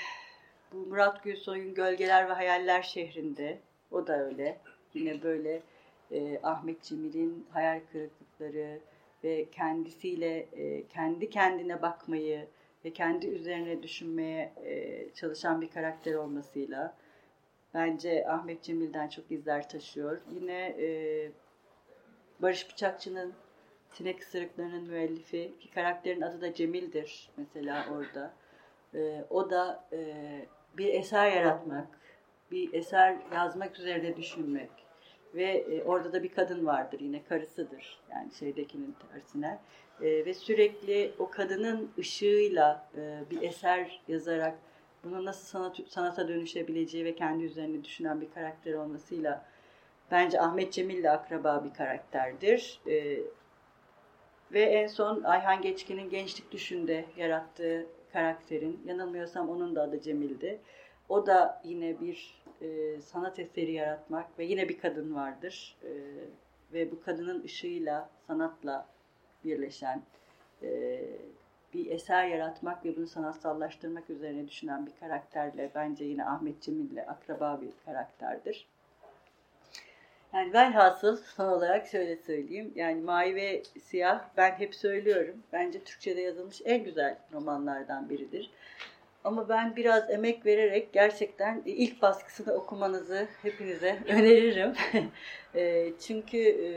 bu 0.72 0.76
Murat 0.76 1.24
Gülsoy'un 1.24 1.74
Gölgeler 1.74 2.28
ve 2.28 2.32
Hayaller 2.32 2.82
şehrinde 2.82 3.58
o 3.90 4.06
da 4.06 4.24
öyle. 4.24 4.58
Yine 4.94 5.22
böyle 5.22 5.62
e, 6.10 6.40
Ahmet 6.42 6.82
Cemil'in 6.82 7.46
hayal 7.52 7.80
kırıklıkları 7.92 8.80
ve 9.24 9.50
kendisiyle 9.50 10.46
e, 10.52 10.86
kendi 10.86 11.30
kendine 11.30 11.82
bakmayı 11.82 12.46
ve 12.84 12.92
kendi 12.92 13.26
üzerine 13.26 13.82
düşünmeye 13.82 14.52
e, 14.64 15.06
çalışan 15.14 15.60
bir 15.60 15.70
karakter 15.70 16.14
olmasıyla 16.14 16.94
bence 17.74 18.28
Ahmet 18.28 18.62
Cemil'den 18.62 19.08
çok 19.08 19.30
izler 19.30 19.68
taşıyor. 19.68 20.20
Yine 20.30 20.76
e, 20.80 20.88
Barış 22.42 22.72
Bıçakçı'nın 22.72 23.34
Sinek 23.92 24.20
Isırıkları'nın 24.20 24.82
müellifi 24.82 25.54
ki 25.60 25.70
karakterin 25.70 26.20
adı 26.20 26.40
da 26.40 26.54
Cemil'dir 26.54 27.30
mesela 27.36 27.86
orada. 27.92 28.32
E, 28.94 29.24
o 29.30 29.50
da 29.50 29.84
e, 29.92 30.16
bir 30.76 30.94
eser 30.94 31.32
yaratmak, 31.32 31.86
bir 32.50 32.74
eser 32.74 33.16
yazmak 33.34 33.78
üzerine 33.78 34.16
düşünmek 34.16 34.70
ve 35.34 35.44
e, 35.44 35.82
orada 35.82 36.12
da 36.12 36.22
bir 36.22 36.28
kadın 36.28 36.66
vardır 36.66 37.00
yine 37.00 37.24
karısıdır 37.24 38.00
yani 38.10 38.32
şeydekinin 38.32 38.96
tersine 39.12 39.58
e, 40.00 40.24
ve 40.24 40.34
sürekli 40.34 41.12
o 41.18 41.30
kadının 41.30 41.90
ışığıyla 41.98 42.86
e, 42.96 43.20
bir 43.30 43.42
eser 43.42 44.00
yazarak 44.08 44.58
bunu 45.04 45.24
nasıl 45.24 45.46
sanat, 45.46 45.80
sanata 45.88 46.28
dönüşebileceği 46.28 47.04
ve 47.04 47.14
kendi 47.14 47.44
üzerine 47.44 47.84
düşünen 47.84 48.20
bir 48.20 48.30
karakter 48.30 48.74
olmasıyla 48.74 49.44
bence 50.10 50.40
Ahmet 50.40 50.72
Cemil 50.72 50.98
ile 50.98 51.10
akraba 51.10 51.64
bir 51.64 51.74
karakterdir. 51.74 52.80
E, 52.86 53.18
ve 54.52 54.62
en 54.62 54.86
son 54.86 55.22
Ayhan 55.22 55.62
Geçkin'in 55.62 56.10
Gençlik 56.10 56.52
Düşün'de 56.52 57.04
yarattığı 57.16 57.86
karakterin, 58.12 58.82
yanılmıyorsam 58.86 59.48
onun 59.48 59.76
da 59.76 59.82
adı 59.82 60.00
Cemil'di. 60.00 60.60
O 61.08 61.26
da 61.26 61.60
yine 61.64 62.00
bir 62.00 62.42
e, 62.60 63.00
sanat 63.00 63.38
eseri 63.38 63.72
yaratmak 63.72 64.38
ve 64.38 64.44
yine 64.44 64.68
bir 64.68 64.78
kadın 64.78 65.14
vardır. 65.14 65.76
E, 65.84 65.90
ve 66.72 66.92
bu 66.92 67.02
kadının 67.02 67.44
ışığıyla, 67.44 68.10
sanatla 68.26 68.86
birleşen 69.44 70.02
e, 70.62 71.00
bir 71.74 71.90
eser 71.90 72.26
yaratmak 72.28 72.84
ve 72.84 72.96
bunu 72.96 73.06
sanatsallaştırmak 73.06 74.10
üzerine 74.10 74.48
düşünen 74.48 74.86
bir 74.86 74.92
karakterle 75.00 75.70
bence 75.74 76.04
yine 76.04 76.24
Ahmet 76.24 76.62
Cemil'le 76.62 77.08
akraba 77.08 77.60
bir 77.60 77.72
karakterdir. 77.84 78.66
Yani 80.34 80.52
velhasıl 80.52 81.16
son 81.16 81.48
olarak 81.48 81.86
şöyle 81.86 82.16
söyleyeyim. 82.16 82.72
Yani 82.74 83.00
Mavi 83.00 83.34
ve 83.34 83.62
Siyah 83.82 84.24
ben 84.36 84.50
hep 84.50 84.74
söylüyorum. 84.74 85.42
Bence 85.52 85.84
Türkçe'de 85.84 86.20
yazılmış 86.20 86.62
en 86.64 86.84
güzel 86.84 87.18
romanlardan 87.32 88.10
biridir. 88.10 88.50
Ama 89.24 89.48
ben 89.48 89.76
biraz 89.76 90.10
emek 90.10 90.46
vererek 90.46 90.92
gerçekten 90.92 91.62
ilk 91.66 92.02
baskısını 92.02 92.52
okumanızı 92.52 93.28
hepinize 93.42 93.98
öneririm. 94.08 94.72
E, 95.54 95.92
çünkü 96.00 96.38
e, 96.38 96.68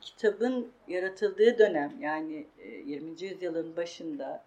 kitabın 0.00 0.72
yaratıldığı 0.88 1.58
dönem 1.58 1.92
yani 2.00 2.46
20. 2.84 3.10
E, 3.10 3.26
yüzyılın 3.26 3.76
başında 3.76 4.44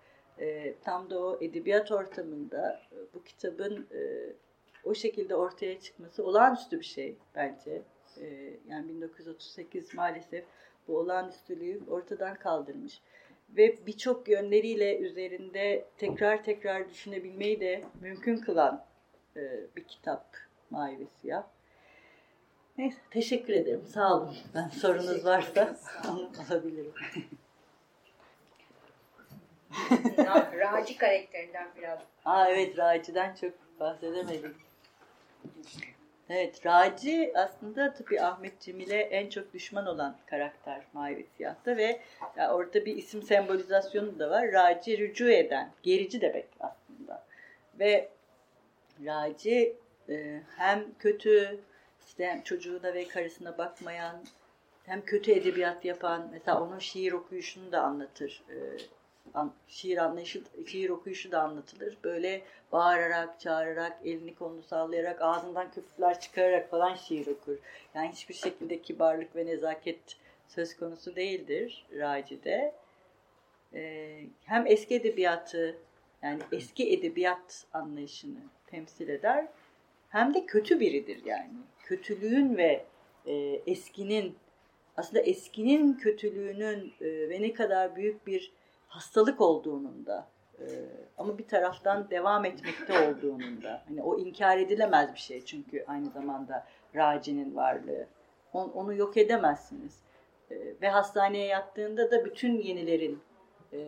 tam 0.81 1.09
da 1.09 1.19
o 1.19 1.37
edebiyat 1.41 1.91
ortamında 1.91 2.81
bu 3.13 3.23
kitabın 3.23 3.87
o 4.83 4.95
şekilde 4.95 5.35
ortaya 5.35 5.79
çıkması 5.79 6.25
olağanüstü 6.25 6.79
bir 6.79 6.85
şey 6.85 7.15
bence. 7.35 7.81
Yani 8.67 8.89
1938 8.89 9.93
maalesef 9.93 10.45
bu 10.87 10.97
olağanüstülüğü 10.97 11.79
ortadan 11.89 12.35
kaldırmış 12.35 13.01
ve 13.57 13.77
birçok 13.87 14.27
yönleriyle 14.27 14.97
üzerinde 14.97 15.85
tekrar 15.97 16.43
tekrar 16.43 16.89
düşünebilmeyi 16.89 17.59
de 17.59 17.83
mümkün 18.01 18.37
kılan 18.37 18.85
e, 19.35 19.41
bir 19.75 19.83
kitap 19.83 20.25
Mavi 20.69 21.07
Siyah. 21.21 21.43
Neyse 22.77 22.97
teşekkür 23.11 23.53
ederim. 23.53 23.85
Sağ 23.85 24.17
olun. 24.17 24.35
Ben 24.55 24.67
sorunuz 24.67 25.25
varsa 25.25 25.75
alabilirim. 26.49 26.93
Raci 30.57 30.97
karakterinden 30.97 31.67
biraz. 31.77 31.99
Aa 32.25 32.49
evet 32.49 32.77
Raci'den 32.77 33.35
çok 33.35 33.79
bahsedemedik. 33.79 34.55
Evet, 36.35 36.65
Raci 36.65 37.31
aslında 37.35 37.93
tabii 37.93 38.21
Ahmet 38.21 38.61
Cemil'e 38.61 38.97
en 38.97 39.29
çok 39.29 39.53
düşman 39.53 39.85
olan 39.85 40.17
karakter 40.25 40.81
Mavi 40.93 41.25
Siyah'ta 41.37 41.77
ve 41.77 42.01
orada 42.37 42.85
bir 42.85 42.95
isim 42.95 43.23
sembolizasyonu 43.23 44.19
da 44.19 44.29
var. 44.29 44.51
Raci 44.51 44.97
rücu 44.97 45.29
eden, 45.29 45.71
gerici 45.83 46.21
demek 46.21 46.45
aslında. 46.59 47.25
Ve 47.79 48.09
Raci 49.05 49.75
e, 50.09 50.41
hem 50.57 50.85
kötü, 50.99 51.59
işte 52.07 52.27
hem 52.27 52.41
çocuğuna 52.41 52.93
ve 52.93 53.07
karısına 53.07 53.57
bakmayan, 53.57 54.15
hem 54.85 55.05
kötü 55.05 55.31
edebiyat 55.31 55.85
yapan, 55.85 56.29
mesela 56.31 56.61
onun 56.61 56.79
şiir 56.79 57.11
okuyuşunu 57.11 57.71
da 57.71 57.81
anlatır 57.81 58.43
e, 58.49 58.55
şiir 59.67 59.97
anlayışı, 59.97 60.41
şiir 60.67 60.89
okuyuşu 60.89 61.31
da 61.31 61.41
anlatılır. 61.41 61.97
Böyle 62.03 62.41
bağırarak, 62.71 63.39
çağırarak, 63.39 63.99
elini 64.05 64.35
kolunu 64.35 64.63
sallayarak, 64.63 65.21
ağzından 65.21 65.71
köpükler 65.71 66.19
çıkararak 66.19 66.69
falan 66.69 66.95
şiir 66.95 67.27
okur. 67.27 67.57
Yani 67.95 68.11
hiçbir 68.11 68.33
şekilde 68.33 68.81
kibarlık 68.81 69.35
ve 69.35 69.45
nezaket 69.45 69.99
söz 70.47 70.77
konusu 70.77 71.15
değildir 71.15 71.85
Raci'de. 71.97 72.73
Ee, 73.73 74.19
hem 74.45 74.67
eski 74.67 74.95
edebiyatı, 74.95 75.77
yani 76.23 76.39
eski 76.51 76.93
edebiyat 76.93 77.65
anlayışını 77.73 78.39
temsil 78.67 79.09
eder, 79.09 79.47
hem 80.09 80.33
de 80.33 80.45
kötü 80.45 80.79
biridir 80.79 81.25
yani. 81.25 81.53
Kötülüğün 81.83 82.57
ve 82.57 82.85
e, 83.25 83.33
eskinin, 83.67 84.35
aslında 84.97 85.21
eskinin 85.21 85.93
kötülüğünün 85.93 86.93
e, 87.01 87.29
ve 87.29 87.41
ne 87.41 87.53
kadar 87.53 87.95
büyük 87.95 88.27
bir 88.27 88.51
hastalık 88.93 89.41
olduğunun 89.41 90.05
da 90.05 90.27
e, 90.59 90.65
ama 91.17 91.37
bir 91.37 91.47
taraftan 91.47 92.09
devam 92.09 92.45
etmekte 92.45 93.09
olduğunun 93.09 93.63
da. 93.63 93.83
Hani 93.87 94.03
o 94.03 94.19
inkar 94.19 94.57
edilemez 94.57 95.13
bir 95.13 95.19
şey 95.19 95.45
çünkü 95.45 95.85
aynı 95.87 96.09
zamanda 96.09 96.65
racinin 96.95 97.55
varlığı. 97.55 98.07
On, 98.53 98.69
onu 98.69 98.93
yok 98.93 99.17
edemezsiniz. 99.17 99.99
E, 100.51 100.55
ve 100.81 100.89
hastaneye 100.89 101.45
yattığında 101.45 102.11
da 102.11 102.25
bütün 102.25 102.61
yenilerin 102.61 103.19
e, 103.73 103.79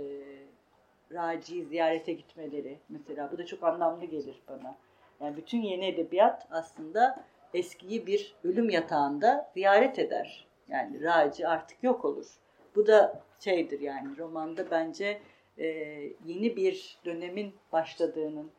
raciyi 1.11 1.65
ziyarete 1.65 2.13
gitmeleri 2.13 2.79
mesela 2.89 3.31
bu 3.31 3.37
da 3.37 3.45
çok 3.45 3.63
anlamlı 3.63 4.05
gelir 4.05 4.41
bana. 4.47 4.75
Yani 5.19 5.37
bütün 5.37 5.61
yeni 5.61 5.85
edebiyat 5.85 6.47
aslında 6.51 7.23
eskiyi 7.53 8.07
bir 8.07 8.35
ölüm 8.43 8.69
yatağında 8.69 9.51
ziyaret 9.53 9.99
eder. 9.99 10.47
Yani 10.67 11.03
raci 11.03 11.47
artık 11.47 11.83
yok 11.83 12.05
olur. 12.05 12.25
Bu 12.75 12.87
da 12.87 13.24
şeydir 13.45 13.79
yani 13.79 14.17
romanda 14.17 14.71
bence 14.71 15.21
e, 15.57 15.65
yeni 16.25 16.55
bir 16.55 16.97
dönemin 17.05 17.55
başladığının 17.71 18.51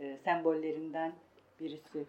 e, 0.00 0.16
sembollerinden 0.24 1.12
birisi. 1.60 2.04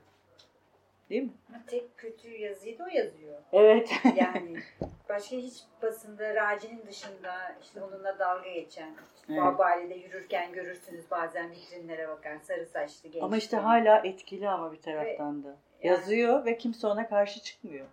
Değil 1.09 1.23
mi? 1.23 1.31
Tek 1.67 1.97
kötü 1.97 2.29
yazıyı 2.37 2.79
da 2.79 2.83
o 2.83 2.87
yazıyor. 2.87 3.39
Evet. 3.53 3.91
Yani 4.15 4.59
başka 5.09 5.35
hiç 5.35 5.63
basında 5.81 6.35
Raci'nin 6.35 6.85
dışında 6.87 7.55
işte 7.63 7.83
onunla 7.83 8.19
dalga 8.19 8.49
geçen, 8.49 8.89
işte 9.15 9.33
Evet. 9.33 9.41
Babali'de 9.43 9.95
yürürken 9.95 10.51
görürsünüz 10.51 11.11
bazen 11.11 11.51
vitrinlere 11.51 12.07
bakan 12.07 12.37
sarı 12.37 12.65
saçlı 12.65 13.09
genç. 13.09 13.23
ama 13.23 13.37
işte 13.37 13.57
hala 13.57 13.97
etkili 13.97 14.49
ama 14.49 14.71
bir 14.71 14.81
taraftan 14.81 15.43
da. 15.43 15.47
Yani- 15.47 15.57
Yazıyor 15.83 16.45
ve 16.45 16.57
kimse 16.57 16.87
ona 16.87 17.09
karşı 17.09 17.41
çıkmıyor. 17.43 17.85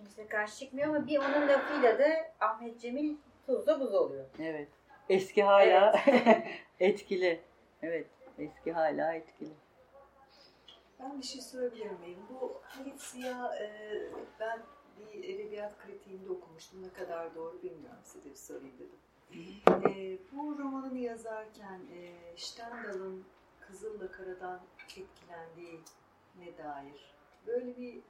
Kimse 0.00 0.28
karşı 0.28 0.58
çıkmıyor 0.58 0.88
ama 0.88 1.06
bir 1.06 1.18
onun 1.18 1.48
lafıyla 1.48 1.98
da 1.98 2.08
Ahmet 2.40 2.80
Cemil 2.80 3.16
tuzla 3.46 3.80
buz 3.80 3.94
oluyor. 3.94 4.24
Evet. 4.38 4.68
Eski 5.08 5.42
hala 5.42 6.00
etkili. 6.80 7.40
Evet. 7.82 8.06
Eski 8.38 8.72
hala 8.72 9.14
etkili. 9.14 9.50
Ben 11.00 11.18
bir 11.20 11.26
şey 11.26 11.40
söyleyebilir 11.40 11.90
miyim? 11.90 12.18
Bu 12.30 12.60
Halit 12.62 13.00
Ziya 13.00 13.54
e, 13.60 13.68
ben 14.40 14.60
bir 14.98 15.24
edebiyat 15.34 15.78
kritiğinde 15.78 16.30
okumuştum. 16.30 16.82
Ne 16.82 16.92
kadar 16.92 17.34
doğru 17.34 17.62
bilmiyorum. 17.62 17.98
Size 18.04 18.30
bir 18.30 18.34
sorayım 18.34 18.74
dedim. 18.78 18.98
E, 19.90 20.18
bu 20.32 20.58
romanını 20.58 20.98
yazarken 20.98 21.80
e, 21.94 22.12
Stendhal'ın 22.36 23.24
Kızıl'la 23.60 24.10
Karadan 24.12 24.60
etkilendiğine 24.96 26.58
dair 26.58 27.14
böyle 27.46 27.76
bir 27.76 28.00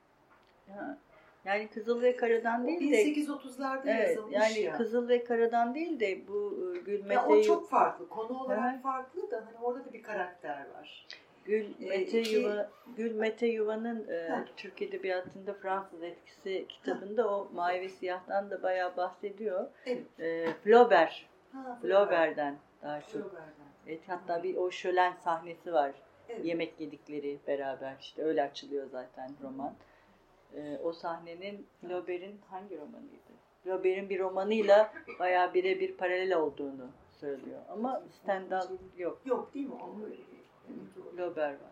Ya, 0.68 0.99
Yani 1.45 1.68
Kızıl 1.68 2.03
ve 2.03 2.16
Karadan 2.16 2.66
değil 2.66 2.93
de 2.93 3.20
1830'larda 3.20 3.82
evet, 3.86 4.09
yazılmış 4.09 4.34
yani 4.36 4.61
ya. 4.61 4.76
Kızıl 4.76 5.09
ve 5.09 5.24
Karadan 5.24 5.74
değil 5.74 6.01
de 6.01 6.28
bu 6.28 6.72
e, 6.76 6.78
Gül 6.78 6.99
Ya 7.01 7.07
Mete 7.07 7.20
o 7.20 7.43
çok 7.43 7.70
farklı. 7.70 8.09
Konu 8.09 8.38
olarak 8.45 8.72
Evet. 8.72 8.82
farklı 8.82 9.30
da 9.30 9.36
hani 9.36 9.64
orada 9.64 9.84
da 9.84 9.93
bir 9.93 10.03
karakter 10.03 10.66
var. 10.74 11.07
Gül 11.45 11.64
Ee, 11.82 11.88
Mete 11.88 12.20
iki- 12.20 12.34
Yuva 12.34 12.70
Gül 12.97 13.14
Mete 13.14 13.47
Yuva'nın 13.47 14.09
e. 14.09 14.45
Türk 14.57 14.82
Edebiyatında 14.82 15.53
Fransız 15.55 16.03
etkisi 16.03 16.64
kitabında 16.68 17.28
o 17.34 17.49
Mavi 17.55 17.80
ve 17.80 17.88
Siyah'tan 17.88 18.51
da 18.51 18.62
bayağı 18.62 18.97
bahsediyor. 18.97 19.66
Evet. 19.86 20.20
E, 20.20 20.47
Flaubert, 20.64 21.26
Ha, 21.53 21.78
Flaubert'den 21.82 22.57
daha 22.82 23.01
çok. 23.01 23.11
Flaubert'den. 23.11 23.70
Evet, 23.86 24.01
hatta 24.07 24.43
bir 24.43 24.57
o 24.57 24.70
şölen 24.70 25.12
sahnesi 25.12 25.72
var. 25.72 25.93
Evet. 26.28 26.45
Yemek 26.45 26.80
yedikleri 26.80 27.38
beraber 27.47 27.95
işte 28.01 28.22
öyle 28.24 28.43
açılıyor 28.43 28.86
zaten 28.93 29.30
roman. 29.43 29.74
E, 30.57 30.78
o 30.82 30.92
sahnenin 30.92 31.66
Flaubert'in 31.80 32.40
hangi 32.51 32.78
romanıydı? 32.78 33.30
Flaubert'in 33.64 34.11
bir 34.11 34.20
romanıyla 34.20 34.92
bayağı 35.18 35.55
birebir 35.55 35.96
paralel 35.96 36.36
olduğunu 36.36 36.90
söylüyor. 37.20 37.61
Ama 37.68 38.03
Stendhal 38.22 38.68
yok. 38.96 39.20
Yok 39.24 39.55
değil 39.55 39.66
mi? 39.66 39.74
Onu 39.74 40.09
Flaubert 41.16 41.61
var. 41.61 41.70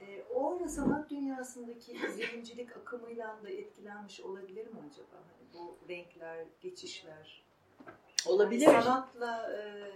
E, 0.00 0.22
o 0.34 0.56
ara 0.56 0.68
sanat 0.68 1.10
dünyasındaki 1.10 1.92
izleyicilik 1.92 2.76
akımıyla 2.76 3.38
da 3.42 3.50
etkilenmiş 3.50 4.20
olabilir 4.20 4.66
mi 4.66 4.78
acaba? 4.90 5.16
Hani 5.16 5.54
bu 5.54 5.76
renkler, 5.88 6.44
geçişler. 6.60 7.44
Olabilir. 8.26 8.66
Hani 8.66 8.82
sanatla 8.82 9.52
e, 9.52 9.90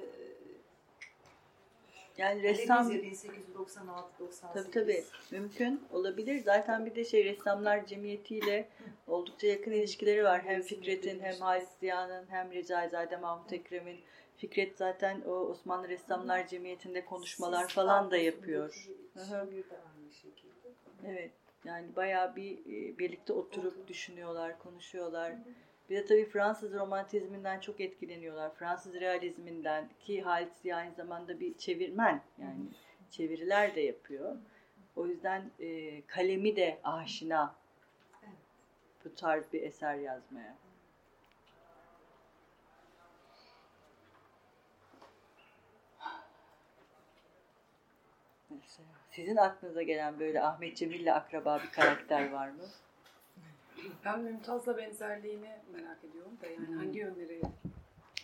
Yani 2.19 2.43
ressam 2.43 2.91
ressam 2.91 3.33
1896-98. 3.33 4.53
tabii 4.53 4.71
tabii 4.71 5.05
mümkün 5.31 5.83
olabilir. 5.93 6.43
Zaten 6.43 6.87
bir 6.87 6.95
de 6.95 7.05
şey 7.05 7.25
ressamlar 7.25 7.87
cemiyetiyle 7.87 8.69
oldukça 9.07 9.47
yakın 9.47 9.73
ilişkileri 9.73 10.25
var. 10.25 10.43
Hem 10.45 10.63
Fikret'in 10.63 11.21
hem 11.21 11.35
Halis 11.35 11.69
Ziya'nın 11.81 12.27
hem 12.29 12.53
Recaizade 12.53 13.17
Mahmut 13.17 13.53
Ekrem'in. 13.53 14.01
Fikret 14.37 14.77
zaten 14.77 15.21
o 15.21 15.31
Osmanlı 15.31 15.89
Ressamlar 15.89 16.49
Cemiyeti'nde 16.49 17.05
konuşmalar 17.05 17.69
falan 17.69 18.11
da 18.11 18.17
yapıyor. 18.17 18.89
Evet. 21.07 21.31
Yani 21.65 21.97
bayağı 21.97 22.37
bir 22.37 22.59
e, 22.59 22.99
birlikte 22.99 23.33
oturup 23.33 23.89
düşünüyorlar, 23.89 24.59
konuşuyorlar. 24.59 25.33
Bir 25.91 25.97
de 25.97 26.05
tabii 26.05 26.25
Fransız 26.25 26.75
romantizminden 26.75 27.61
çok 27.61 27.81
etkileniyorlar. 27.81 28.55
Fransız 28.55 28.95
realizminden 28.95 29.89
ki 30.01 30.23
Halit 30.23 30.67
aynı 30.75 30.95
zamanda 30.95 31.41
bir 31.41 31.59
çevirmen 31.59 32.23
yani 32.39 32.61
çeviriler 33.11 33.75
de 33.75 33.81
yapıyor. 33.81 34.37
O 34.97 35.07
yüzden 35.07 35.51
e, 35.61 36.01
kalemi 36.07 36.57
de 36.57 36.79
aşina 36.85 37.55
bu 39.05 39.15
tarz 39.15 39.53
bir 39.53 39.63
eser 39.63 39.95
yazmaya. 39.95 40.57
Sizin 49.11 49.37
aklınıza 49.37 49.83
gelen 49.83 50.21
böyle 50.21 50.43
Ahmet 50.43 50.77
Cemil'le 50.77 51.13
akraba 51.13 51.63
bir 51.63 51.71
karakter 51.71 52.33
var 52.33 52.49
mı? 52.49 52.65
Ben 54.05 54.21
Mümtaz'la 54.21 54.77
benzerliğini 54.77 55.51
merak 55.73 56.05
ediyorum 56.05 56.33
da 56.43 56.47
yani 56.47 56.77
hangi 56.77 56.99
yönleri 56.99 57.41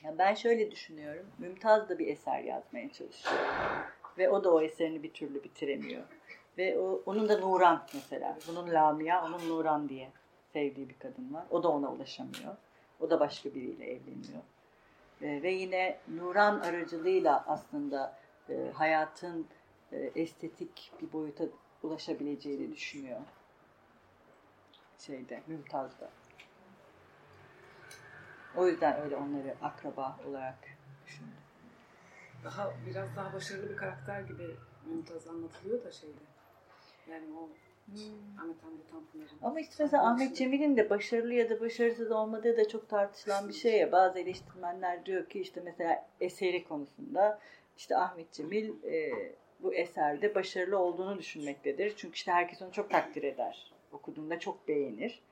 Ya 0.05 0.19
ben 0.19 0.35
şöyle 0.35 0.71
düşünüyorum. 0.71 1.27
Mümtaz 1.39 1.89
da 1.89 1.99
bir 1.99 2.07
eser 2.07 2.43
yazmaya 2.43 2.93
çalışıyor. 2.93 3.35
Ve 4.19 4.31
o 4.31 4.45
da 4.45 4.55
o 4.55 4.61
eserini 4.61 5.03
bir 5.03 5.13
türlü 5.13 5.45
bitiremiyor. 5.45 6.03
Ve 6.59 6.79
o, 6.79 7.03
onun 7.07 7.29
da 7.29 7.39
Nuran 7.39 7.87
mesela. 7.95 8.39
Bunun 8.49 8.71
Lamia, 8.71 9.25
onun 9.27 9.49
Nuran 9.49 9.89
diye 9.89 10.09
sevdiği 10.53 10.89
bir 10.89 10.99
kadın 10.99 11.35
var. 11.35 11.45
O 11.51 11.63
da 11.63 11.69
ona 11.69 11.93
ulaşamıyor. 11.93 12.57
O 13.01 13.11
da 13.11 13.21
başka 13.21 13.55
biriyle 13.55 13.85
evleniyor. 13.85 14.43
Ee, 15.23 15.43
ve 15.43 15.51
yine 15.51 15.99
Nuran 16.09 16.61
aracılığıyla 16.61 17.45
aslında 17.47 18.17
e, 18.49 18.71
hayatın 18.75 19.47
e, 19.93 20.11
estetik 20.17 20.93
bir 21.03 21.13
boyuta 21.13 21.45
ulaşabileceğini 21.83 22.73
düşünüyor. 22.73 23.21
Şeyde, 25.01 25.43
Mümtaz'da. 25.47 26.11
O 28.57 28.67
yüzden 28.67 29.01
öyle 29.01 29.17
onları 29.17 29.55
akraba 29.63 30.19
olarak 30.29 30.59
düşündüm. 31.07 31.35
daha 32.45 32.73
biraz 32.87 33.17
daha 33.17 33.33
başarılı 33.33 33.71
bir 33.71 33.77
karakter 33.77 34.21
gibi 34.21 34.57
Mümtaz 34.87 35.29
anlatılıyor 35.29 35.85
da 35.85 35.93
şeyde. 35.93 36.21
Yani 37.11 37.25
o 37.39 37.49
Ahmet 38.41 38.65
Hamdi 38.65 38.91
Tanpınar'ın. 38.91 39.39
Ama 39.43 39.61
işte 39.61 39.85
mesela 39.85 40.11
Ahmet 40.11 40.37
Cemil'in 40.37 40.77
de 40.77 40.91
başarılı 40.91 41.35
ya 41.35 41.51
da 41.51 41.61
başarısız 41.61 42.11
olmadığı 42.11 42.57
da 42.57 42.69
çok 42.69 42.89
tartışılan 42.89 43.49
bir 43.49 43.55
şey 43.55 43.79
ya. 43.79 43.93
Bazı 43.93 44.19
eleştirmenler 44.19 45.07
diyor 45.07 45.29
ki 45.29 45.41
işte 45.41 45.61
mesela 45.65 46.09
eseri 46.21 46.65
konusunda 46.65 47.41
işte 47.77 47.97
Ahmet 47.97 48.33
Cemil 48.33 48.85
e, 48.85 49.13
bu 49.61 49.75
eserde 49.75 50.35
başarılı 50.35 50.79
olduğunu 50.79 51.19
düşünmektedir. 51.19 51.97
Çünkü 51.97 52.15
işte 52.15 52.33
herkes 52.33 52.63
onu 52.63 52.73
çok 52.73 52.91
takdir 52.91 53.23
eder. 53.23 53.73
Okuduğunda 53.93 54.39
çok 54.39 54.69
beğenir. 54.69 55.23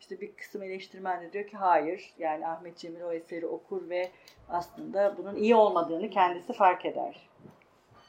İşte 0.00 0.20
bir 0.20 0.32
kısım 0.36 0.62
eleştirmen 0.62 1.22
de 1.22 1.32
diyor 1.32 1.46
ki 1.46 1.56
hayır 1.56 2.14
yani 2.18 2.46
Ahmet 2.46 2.76
Cemil 2.78 3.00
o 3.00 3.12
eseri 3.12 3.46
okur 3.46 3.88
ve 3.90 4.10
aslında 4.48 5.14
bunun 5.18 5.36
iyi 5.36 5.54
olmadığını 5.54 6.10
kendisi 6.10 6.52
fark 6.52 6.84
eder 6.86 7.28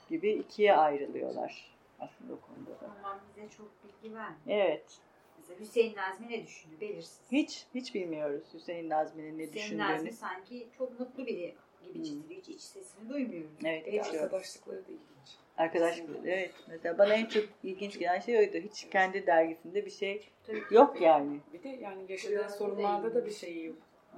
gibi 0.09 0.31
ikiye 0.31 0.75
ayrılıyorlar 0.75 1.75
aslında 1.99 2.33
o 2.33 2.39
konuda 2.39 2.71
da. 2.81 2.91
Ama 2.99 3.19
bize 3.29 3.49
çok 3.49 3.67
bilgi 3.83 4.15
vermiyor. 4.15 4.37
Evet. 4.47 4.83
Mesela 5.37 5.59
Hüseyin 5.59 5.95
Nazmi 5.95 6.29
ne 6.29 6.45
düşündü 6.47 6.81
belirsiz. 6.81 7.31
Hiç 7.31 7.65
hiç 7.75 7.95
bilmiyoruz 7.95 8.43
Hüseyin 8.53 8.89
Nazmi'nin 8.89 9.37
ne 9.37 9.43
Hüseyin 9.43 9.53
düşündüğünü. 9.53 9.83
Nazmi 9.95 10.11
sanki 10.11 10.67
çok 10.77 10.99
mutlu 10.99 11.25
biri 11.25 11.55
gibi 11.83 11.95
Hmm. 11.97 12.03
çiziliyor. 12.03 12.41
Hiç 12.41 12.49
iç 12.49 12.61
sesini 12.61 13.09
duymuyoruz. 13.09 13.51
Evet, 13.65 13.87
hiç 13.87 14.13
arkadaşlıkları 14.15 14.79
da. 14.87 14.91
Arkadaş 15.57 16.01
evet 16.25 16.53
mesela 16.67 16.97
bana 16.97 17.13
en 17.13 17.25
çok 17.25 17.43
ilginç 17.63 17.99
gelen 17.99 18.19
şey 18.19 18.37
oydu. 18.39 18.57
Hiç 18.57 18.89
kendi 18.89 19.27
dergisinde 19.27 19.85
bir 19.85 19.91
şey 19.91 20.29
Tabii. 20.47 20.63
yok 20.71 21.01
yani. 21.01 21.39
Bir 21.53 21.63
de 21.63 21.69
yani 21.69 22.11
yaşadığı 22.11 22.49
sorunlarda 22.49 23.15
da 23.15 23.25
bir 23.25 23.31
şeyi 23.31 23.65
yok. 23.65 23.75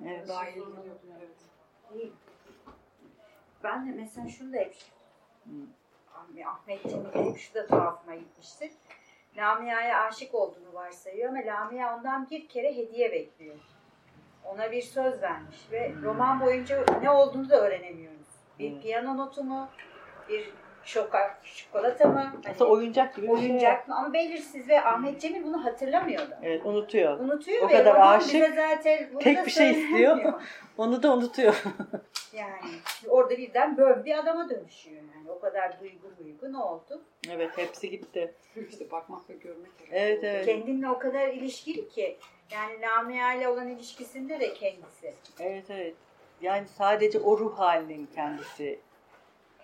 Evet. 0.08 0.28
Dahil 0.28 0.58
yok. 0.58 0.72
Evet. 1.20 2.10
Ben 3.64 3.88
de 3.88 3.92
mesela 4.02 4.30
şunu 4.30 4.54
da 4.54 4.58
hep 4.58 4.76
Hmm. 5.44 5.52
Ah- 6.14 6.48
Ahmet 6.54 6.84
Cemil'e 6.90 7.30
hep 7.30 7.38
şu 7.38 7.54
da 7.54 7.68
tuhafıma 7.68 8.16
gitmiştir. 8.16 8.72
Lamia'ya 9.38 10.04
aşık 10.04 10.36
olduğunu 10.36 10.74
varsayıyor 10.74 11.30
ama 11.30 11.40
Lamia 11.46 11.98
ondan 11.98 12.30
bir 12.30 12.48
kere 12.48 12.76
hediye 12.76 13.12
bekliyor. 13.12 13.56
Ona 14.46 14.72
bir 14.72 14.82
söz 14.82 15.22
vermiş 15.22 15.58
ve 15.72 15.90
Hmm. 15.94 16.04
roman 16.04 16.42
boyunca 16.42 16.86
ne 17.02 17.10
olduğunu 17.12 17.50
da 17.50 17.62
öğrenemiyoruz. 17.62 18.28
Bir 18.60 18.82
piyano 18.82 19.18
notu 19.18 19.44
mu, 19.44 19.70
bir 20.30 20.54
şoka, 20.86 21.38
çikolata 21.56 22.08
mı? 22.08 22.20
Hani 22.20 22.56
Aslında 22.56 22.70
oyuncak 22.72 23.16
gibi 23.16 23.28
bir 23.28 23.38
şey. 23.38 23.50
oyuncak 23.50 23.88
mı? 23.88 23.96
Ama 23.98 24.14
belirsiz 24.14 24.70
ve 24.70 24.82
Ahmet 24.82 25.22
Cemil 25.22 25.44
bunu 25.44 25.66
hatırlamıyordu. 25.66 26.36
Evet 26.44 26.66
unutuyor. 26.66 27.20
Unutuyor 27.20 27.64
O 27.64 27.70
ve 27.70 27.74
kadar 27.74 28.16
aşık, 28.18 28.56
zaten 28.56 29.10
bunu 29.14 29.20
tek 29.20 29.38
da 29.38 29.46
bir 29.46 29.52
şey 29.52 29.72
istiyor. 29.72 30.34
Onu 30.78 31.04
da 31.04 31.14
unutuyor. 31.14 31.64
Yani 32.34 32.72
orada 33.08 33.38
birden 33.38 33.78
böyle 33.78 34.06
bir 34.06 34.18
adama 34.18 34.50
dönüşüyor 34.50 35.02
yani. 35.16 35.32
O 35.32 35.40
kadar 35.40 35.80
duygu 35.80 36.18
duygu 36.20 36.54
ne 36.54 36.58
oldu? 36.58 37.02
evet 37.30 37.58
hepsi 37.58 37.90
gitti. 37.90 38.34
İşte 38.70 38.92
bakmak 38.92 39.30
ve 39.30 39.34
görmek. 39.34 39.72
Evet 39.92 40.24
evet. 40.24 40.46
Kendinle 40.46 40.90
o 40.90 41.00
kadar 41.00 41.28
ilişkili 41.28 41.90
ki. 41.90 42.18
Yani 42.52 42.82
Lamia 42.82 43.34
ile 43.34 43.48
olan 43.48 43.68
ilişkisinde 43.68 44.40
de 44.40 44.54
kendisi. 44.54 45.14
Evet 45.40 45.66
evet. 45.70 45.94
Yani 46.42 46.68
sadece 46.68 47.20
o 47.20 47.38
ruh 47.38 47.60
halinin 47.60 48.10
kendisi. 48.16 48.80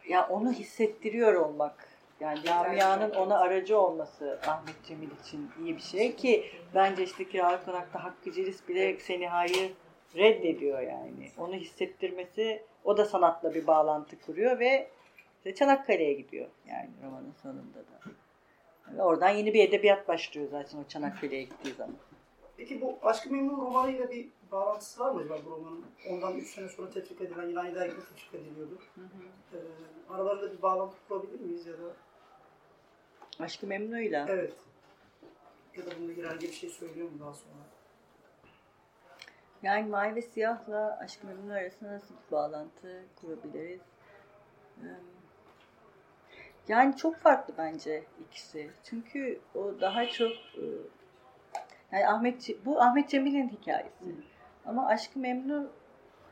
Ya 0.09 0.27
onu 0.29 0.51
hissettiriyor 0.51 1.33
olmak. 1.33 1.87
Yani 2.19 2.45
Lamia'nın 2.47 3.11
ona 3.11 3.39
aracı 3.39 3.79
olması 3.79 4.39
Ahmet 4.47 4.85
Cemil 4.87 5.09
için 5.21 5.49
iyi 5.63 5.75
bir 5.75 5.81
şey 5.81 6.15
ki 6.15 6.45
bence 6.75 7.03
işte 7.03 7.29
kiralık 7.29 7.65
konakta 7.65 8.03
Hakkı 8.03 8.31
Ciris 8.31 8.67
bile 8.67 8.99
Seniha'yı 8.99 9.71
reddediyor 10.15 10.81
yani. 10.81 11.31
Onu 11.37 11.53
hissettirmesi 11.53 12.63
o 12.83 12.97
da 12.97 13.05
sanatla 13.05 13.53
bir 13.53 13.67
bağlantı 13.67 14.21
kuruyor 14.21 14.59
ve 14.59 14.89
işte 15.37 15.55
Çanakkale'ye 15.55 16.13
gidiyor 16.13 16.47
yani 16.67 16.89
romanın 17.05 17.33
sonunda 17.41 17.77
da. 17.77 18.11
Ve 18.97 19.03
oradan 19.03 19.29
yeni 19.29 19.53
bir 19.53 19.69
edebiyat 19.69 20.07
başlıyor 20.07 20.47
zaten 20.51 20.77
o 20.77 20.83
Çanakkale'ye 20.87 21.43
gittiği 21.43 21.73
zaman. 21.73 21.95
Peki 22.57 22.81
bu 22.81 22.97
Aşk-ı 23.01 23.29
Memnu 23.29 23.57
romanıyla 23.57 24.09
bir 24.09 24.27
bağlantısı 24.51 24.99
var 24.99 25.11
mı 25.11 25.19
acaba 25.19 25.37
bu 25.45 25.51
romanın? 25.51 25.85
Ondan 26.09 26.37
3 26.37 26.47
sene 26.47 26.69
sonra 26.69 26.89
tetkik 26.89 27.21
edilen 27.21 27.55
aynı 27.55 27.75
dergide 27.75 27.99
tetkik 27.99 28.33
ediliyordu. 28.33 28.79
Ee, 29.53 29.57
aralarında 30.09 30.57
bir 30.57 30.61
bağlantı 30.61 30.95
kurabilir 31.07 31.39
miyiz 31.39 31.65
ya 31.65 31.73
da? 31.73 31.93
Aşkı 33.39 33.67
Memnu'yla. 33.67 34.25
Evet. 34.29 34.53
Ya 35.77 35.85
da 35.85 35.91
bununla 35.97 36.11
ilgili 36.11 36.25
herhangi 36.27 36.47
bir 36.47 36.53
şey 36.53 36.69
söylüyor 36.69 37.09
mu 37.09 37.19
daha 37.19 37.33
sonra? 37.33 37.63
Yani 39.63 39.89
Mavi 39.89 40.15
ve 40.15 40.21
Siyah'la 40.21 40.97
Aşk-ı 41.01 41.27
Memnu 41.27 41.53
arasında 41.53 41.91
nasıl 41.91 42.15
bir 42.15 42.31
bağlantı 42.31 43.03
kurabiliriz? 43.21 43.81
Yani 46.67 46.97
çok 46.97 47.15
farklı 47.15 47.53
bence 47.57 48.03
ikisi. 48.27 48.69
Çünkü 48.83 49.39
o 49.55 49.81
daha 49.81 50.09
çok 50.09 50.31
e, 50.31 50.65
yani 51.91 52.07
Ahmet 52.07 52.65
bu 52.65 52.81
Ahmet 52.81 53.09
Cemil'in 53.09 53.49
hikayesi. 53.49 54.15
Ama 54.69 54.87
Aşk-ı 54.87 55.19
Memnu 55.19 55.69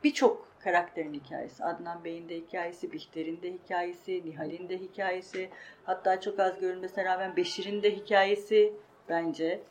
birçok 0.04 0.48
karakterin 0.60 1.14
hikayesi. 1.14 1.64
Adnan 1.64 2.04
Bey'in 2.04 2.30
de 2.30 2.36
hikayesi, 2.36 2.92
Bihter'in 2.92 3.42
de 3.42 3.54
hikayesi, 3.54 4.26
Nihal'in 4.26 4.70
de 4.70 4.78
hikayesi. 4.78 5.50
Hatta 5.84 6.22
çok 6.22 6.40
az 6.40 6.60
görünmesine 6.60 7.06
rağmen 7.06 7.36
Beşir'in 7.36 7.84
de 7.84 7.96
hikayesi 7.96 8.74
bence. 9.10 9.62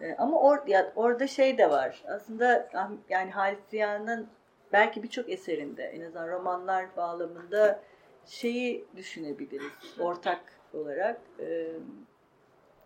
Ee, 0.00 0.14
Ama 0.18 0.40
or, 0.40 0.66
ya, 0.66 0.92
orada 0.96 1.26
şey 1.26 1.58
de 1.58 1.70
var. 1.70 2.02
Aslında 2.08 2.68
yani 3.08 3.30
Halit 3.30 3.64
Ziya'nın 3.70 4.28
belki 4.72 5.02
birçok 5.02 5.30
eserinde 5.30 5.82
en 5.82 6.00
azından 6.00 6.28
romanlar 6.28 6.96
bağlamında 6.96 7.80
şeyi 8.26 8.84
düşünebiliriz 8.96 10.00
ortak 10.00 10.42
olarak. 10.74 11.20
Ee, 11.40 11.68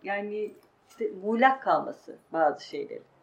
yani 0.03 0.53
işte 0.89 1.11
muğlak 1.23 1.63
kalması 1.63 2.15
bazı 2.33 2.65
şeylerin. 2.65 3.14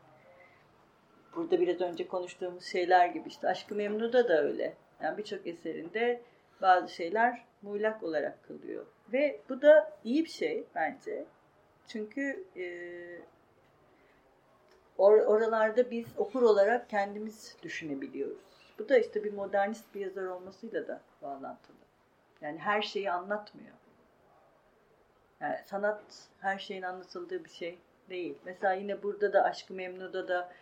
Burada 1.36 1.60
biraz 1.60 1.80
önce 1.80 2.08
konuştuğumuz 2.08 2.64
şeyler 2.64 3.06
gibi 3.06 3.28
işte 3.28 3.48
Aşkı 3.48 3.74
Memnu'da 3.74 4.28
da 4.28 4.42
öyle. 4.42 4.74
Yani 5.02 5.18
birçok 5.18 5.46
eserinde 5.46 6.20
bazı 6.62 6.94
şeyler 6.94 7.44
muğlak 7.62 8.02
olarak 8.02 8.44
kalıyor. 8.48 8.86
Ve 9.12 9.40
bu 9.48 9.62
da 9.62 9.92
iyi 10.04 10.24
bir 10.24 10.30
şey 10.30 10.64
bence. 10.74 11.24
Çünkü 11.88 12.44
e, 12.56 12.64
or- 14.98 15.24
oralarda 15.24 15.90
biz 15.90 16.06
okur 16.16 16.42
olarak 16.42 16.90
kendimiz 16.90 17.56
düşünebiliyoruz. 17.62 18.74
Bu 18.78 18.88
da 18.88 18.98
işte 18.98 19.24
bir 19.24 19.32
modernist 19.32 19.94
bir 19.94 20.00
yazar 20.00 20.26
olmasıyla 20.26 20.88
da 20.88 21.00
bağlantılı. 21.22 21.76
Yani 22.40 22.58
her 22.58 22.82
şeyi 22.82 23.10
anlatmıyor. 23.10 23.72
Yani 25.40 25.56
sanat 25.66 26.02
her 26.40 26.58
şeyin 26.58 26.82
anlatıldığı 26.82 27.44
bir 27.44 27.50
şey 27.50 27.78
değil. 28.08 28.38
Mesela 28.44 28.72
yine 28.72 29.02
burada 29.02 29.32
da 29.32 29.44
Aşk-ı 29.44 29.74
Memnu'da 29.74 30.28
da 30.28 30.52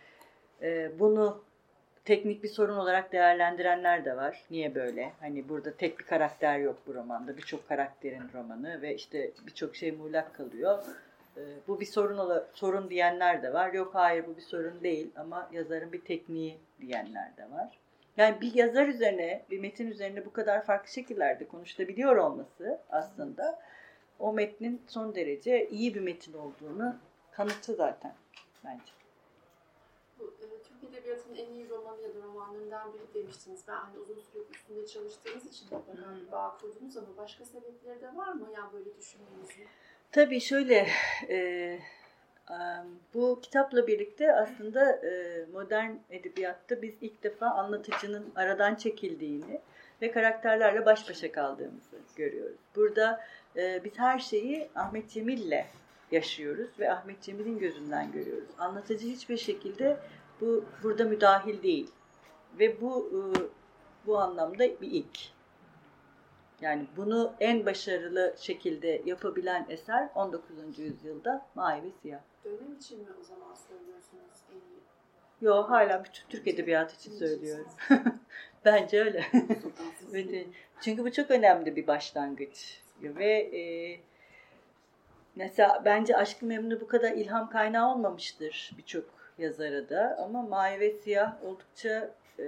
e, 0.61 0.99
bunu 0.99 1.43
teknik 2.05 2.43
bir 2.43 2.47
sorun 2.47 2.77
olarak 2.77 3.11
değerlendirenler 3.11 4.05
de 4.05 4.15
var. 4.15 4.43
Niye 4.51 4.75
böyle? 4.75 5.11
Hani 5.19 5.49
burada 5.49 5.73
tek 5.73 5.99
bir 5.99 6.03
karakter 6.03 6.59
yok 6.59 6.77
bu 6.87 6.93
romanda. 6.93 7.37
Birçok 7.37 7.67
karakterin 7.67 8.23
romanı 8.33 8.81
ve 8.81 8.95
işte 8.95 9.31
birçok 9.47 9.75
şey 9.75 9.91
muğlak 9.91 10.35
kalıyor. 10.35 10.83
E, 11.37 11.41
bu 11.67 11.79
bir 11.79 11.85
sorun 11.85 12.17
ola, 12.17 12.47
sorun 12.53 12.89
diyenler 12.89 13.43
de 13.43 13.53
var. 13.53 13.73
Yok 13.73 13.95
hayır 13.95 14.27
bu 14.27 14.37
bir 14.37 14.41
sorun 14.41 14.83
değil 14.83 15.11
ama 15.15 15.49
yazarın 15.51 15.91
bir 15.91 16.01
tekniği 16.01 16.57
diyenler 16.81 17.37
de 17.37 17.51
var. 17.51 17.79
Yani 18.17 18.41
bir 18.41 18.55
yazar 18.55 18.87
üzerine, 18.87 19.45
bir 19.51 19.59
metin 19.59 19.87
üzerine 19.91 20.25
bu 20.25 20.33
kadar 20.33 20.65
farklı 20.65 20.91
şekillerde 20.91 21.47
konuşulabiliyor 21.47 22.15
olması 22.15 22.79
aslında 22.89 23.59
o 24.19 24.33
metnin 24.33 24.81
son 24.87 25.15
derece 25.15 25.69
iyi 25.69 25.95
bir 25.95 26.01
metin 26.01 26.33
olduğunu 26.33 26.95
kanıtı 27.31 27.75
zaten 27.75 28.13
bence. 28.65 29.00
Edebiyatı'nın 30.91 31.35
en 31.35 31.53
iyi 31.53 31.69
romanı 31.69 32.01
ya 32.01 32.09
da 32.09 32.19
romanlarından 32.23 32.93
biri 32.93 33.23
demiştiniz. 33.23 33.61
Ben 33.67 33.75
hani 33.75 33.99
uzun 33.99 34.19
süre 34.19 34.43
üstünde 34.51 34.87
çalıştığınız 34.87 35.45
için 35.45 35.67
mutlaka 35.71 36.15
bir 36.15 36.31
bağ 36.31 36.57
kurdunuz 36.61 36.97
ama 36.97 37.07
başka 37.17 37.45
sebepleri 37.45 38.01
de 38.01 38.15
var 38.15 38.33
mı 38.33 38.47
yani 38.55 38.73
böyle 38.73 38.97
düşünmenizin? 38.97 39.67
Tabii 40.11 40.39
şöyle, 40.39 40.87
e, 41.29 41.79
bu 43.13 43.39
kitapla 43.41 43.87
birlikte 43.87 44.35
aslında 44.35 44.91
e, 44.91 45.45
modern 45.53 45.91
edebiyatta 46.09 46.81
biz 46.81 46.93
ilk 47.01 47.23
defa 47.23 47.47
anlatıcının 47.47 48.31
aradan 48.35 48.75
çekildiğini 48.75 49.61
ve 50.01 50.11
karakterlerle 50.11 50.85
baş 50.85 51.09
başa 51.09 51.31
kaldığımızı 51.31 51.97
görüyoruz. 52.15 52.59
Burada 52.75 53.25
e, 53.55 53.83
biz 53.83 53.99
her 53.99 54.19
şeyi 54.19 54.69
Ahmet 54.75 55.09
Cemil'le 55.09 55.65
yaşıyoruz 56.11 56.69
ve 56.79 56.91
Ahmet 56.91 57.21
Cemil'in 57.21 57.59
gözünden 57.59 58.11
görüyoruz. 58.11 58.49
Anlatıcı 58.57 59.07
hiçbir 59.07 59.37
şekilde 59.37 59.97
bu 60.41 60.65
burada 60.83 61.03
müdahil 61.03 61.63
değil 61.63 61.91
ve 62.59 62.81
bu 62.81 63.09
e, 63.09 63.19
bu 64.07 64.19
anlamda 64.19 64.59
bir 64.59 64.91
ilk. 64.91 65.19
Yani 66.61 66.87
bunu 66.97 67.33
en 67.39 67.65
başarılı 67.65 68.35
şekilde 68.37 69.01
yapabilen 69.05 69.65
eser 69.69 70.09
19. 70.15 70.79
yüzyılda 70.79 71.45
Mavi 71.55 71.83
ve 71.83 71.91
Siyah. 72.01 72.19
Dönem 72.43 72.73
için 72.73 72.99
mi 72.99 73.07
o 73.21 73.23
zaman 73.23 73.55
söylüyorsunuz 73.55 74.37
en 74.51 74.55
iyi? 74.55 74.81
Yo 75.41 75.63
hala 75.63 76.03
bütün 76.03 76.27
Türk 76.29 76.47
edebiyatı 76.47 76.95
için 76.95 77.11
söylüyorum. 77.11 77.67
Bence 78.65 79.03
öyle. 79.03 79.25
Çünkü 80.81 81.03
bu 81.03 81.11
çok 81.11 81.31
önemli 81.31 81.75
bir 81.75 81.87
başlangıç. 81.87 82.81
Ve 83.01 83.31
e, 83.31 83.61
mesela 85.35 85.81
bence 85.85 86.17
Aşk-ı 86.17 86.45
Memnu 86.45 86.81
bu 86.81 86.87
kadar 86.87 87.11
ilham 87.11 87.49
kaynağı 87.49 87.91
olmamıştır 87.91 88.71
birçok 88.77 89.20
yazara 89.41 89.89
da. 89.89 90.17
Ama 90.23 90.41
Mavi 90.41 90.79
ve 90.79 90.91
Siyah 90.91 91.43
oldukça 91.43 92.11
e, 92.39 92.45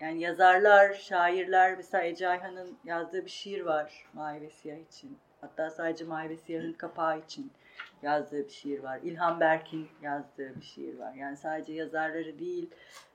yani 0.00 0.20
yazarlar, 0.20 0.94
şairler 0.94 1.76
mesela 1.76 2.04
Ece 2.04 2.28
Ayhan'ın 2.28 2.78
yazdığı 2.84 3.24
bir 3.24 3.30
şiir 3.30 3.60
var 3.60 4.06
Mavi 4.12 4.40
ve 4.40 4.50
Siyah 4.50 4.78
için. 4.78 5.18
Hatta 5.40 5.70
sadece 5.70 6.04
Mavi 6.04 6.28
ve 6.28 6.36
Siyah'ın 6.36 6.72
kapağı 6.72 7.18
için 7.18 7.52
yazdığı 8.02 8.44
bir 8.44 8.50
şiir 8.52 8.82
var. 8.82 9.00
İlhan 9.02 9.40
Berk'in 9.40 9.88
yazdığı 10.02 10.56
bir 10.56 10.64
şiir 10.64 10.98
var. 10.98 11.14
Yani 11.14 11.36
sadece 11.36 11.72
yazarları 11.72 12.38
değil, 12.38 12.70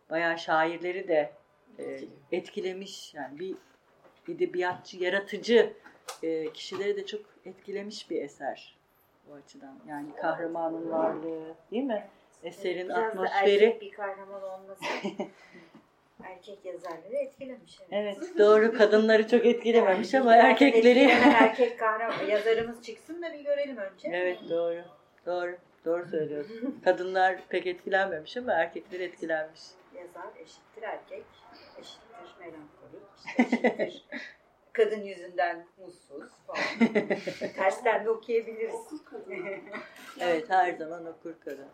bayağı 0.10 0.38
şairleri 0.38 1.08
de 1.08 1.32
e, 1.80 2.00
etkilemiş. 2.32 3.14
Yani 3.14 3.40
bir 3.40 3.56
edebiyatçı, 4.28 4.98
yaratıcı 4.98 5.74
e, 6.24 6.54
kişileri 6.54 6.98
de 6.98 7.06
çok 7.06 7.22
etkilemiş 7.46 8.10
bir 8.10 8.22
eser 8.22 8.78
bu 9.28 9.34
açıdan. 9.34 9.80
Yani 9.88 10.16
kahramanın 10.16 10.92
varlığı, 10.92 11.56
değil 11.72 11.84
mi? 11.84 12.08
Eserin 12.44 12.90
Biraz 12.90 12.98
da 12.98 13.08
atmosferi. 13.08 13.66
erkek 13.66 13.82
bir 13.82 13.92
kahraman 13.92 14.44
olması 14.44 14.82
erkek 16.24 16.66
yazarları 16.66 17.16
etkilemiş. 17.16 17.80
Evet, 17.92 18.18
doğru. 18.38 18.74
Kadınları 18.74 19.28
çok 19.28 19.46
etkilememiş 19.46 20.16
ama 20.16 20.36
erkekleri. 20.36 21.00
erkek 21.42 21.80
kahraman 21.80 22.26
yazarımız 22.26 22.84
çıksın 22.84 23.22
da 23.22 23.34
bir 23.34 23.40
görelim 23.40 23.78
önce. 23.78 24.10
Evet, 24.14 24.40
doğru. 24.50 24.82
Doğru. 25.26 25.58
Doğru 25.86 26.06
söylüyorsun. 26.08 26.82
Kadınlar 26.84 27.38
pek 27.50 27.68
etkilenmemiş 27.68 28.38
ama 28.38 28.54
erkekler 28.54 29.00
etkilenmiş. 29.00 29.62
Yazar 29.96 30.28
eşittir 30.44 30.84
erkek, 30.84 31.24
eşittir 31.80 32.36
melankolik, 32.40 33.08
işte 33.26 33.84
eşittir 33.84 34.22
kadın 34.74 35.02
yüzünden 35.02 35.66
mutsuz 35.78 36.32
falan. 36.48 36.94
Tersten 37.56 38.06
de 38.06 38.10
okuyabiliriz. 38.10 38.74
Okul 38.74 38.98
kadını. 38.98 39.58
Evet, 40.20 40.50
her 40.50 40.74
zaman 40.74 41.06
okur 41.06 41.34
kadın. 41.46 41.68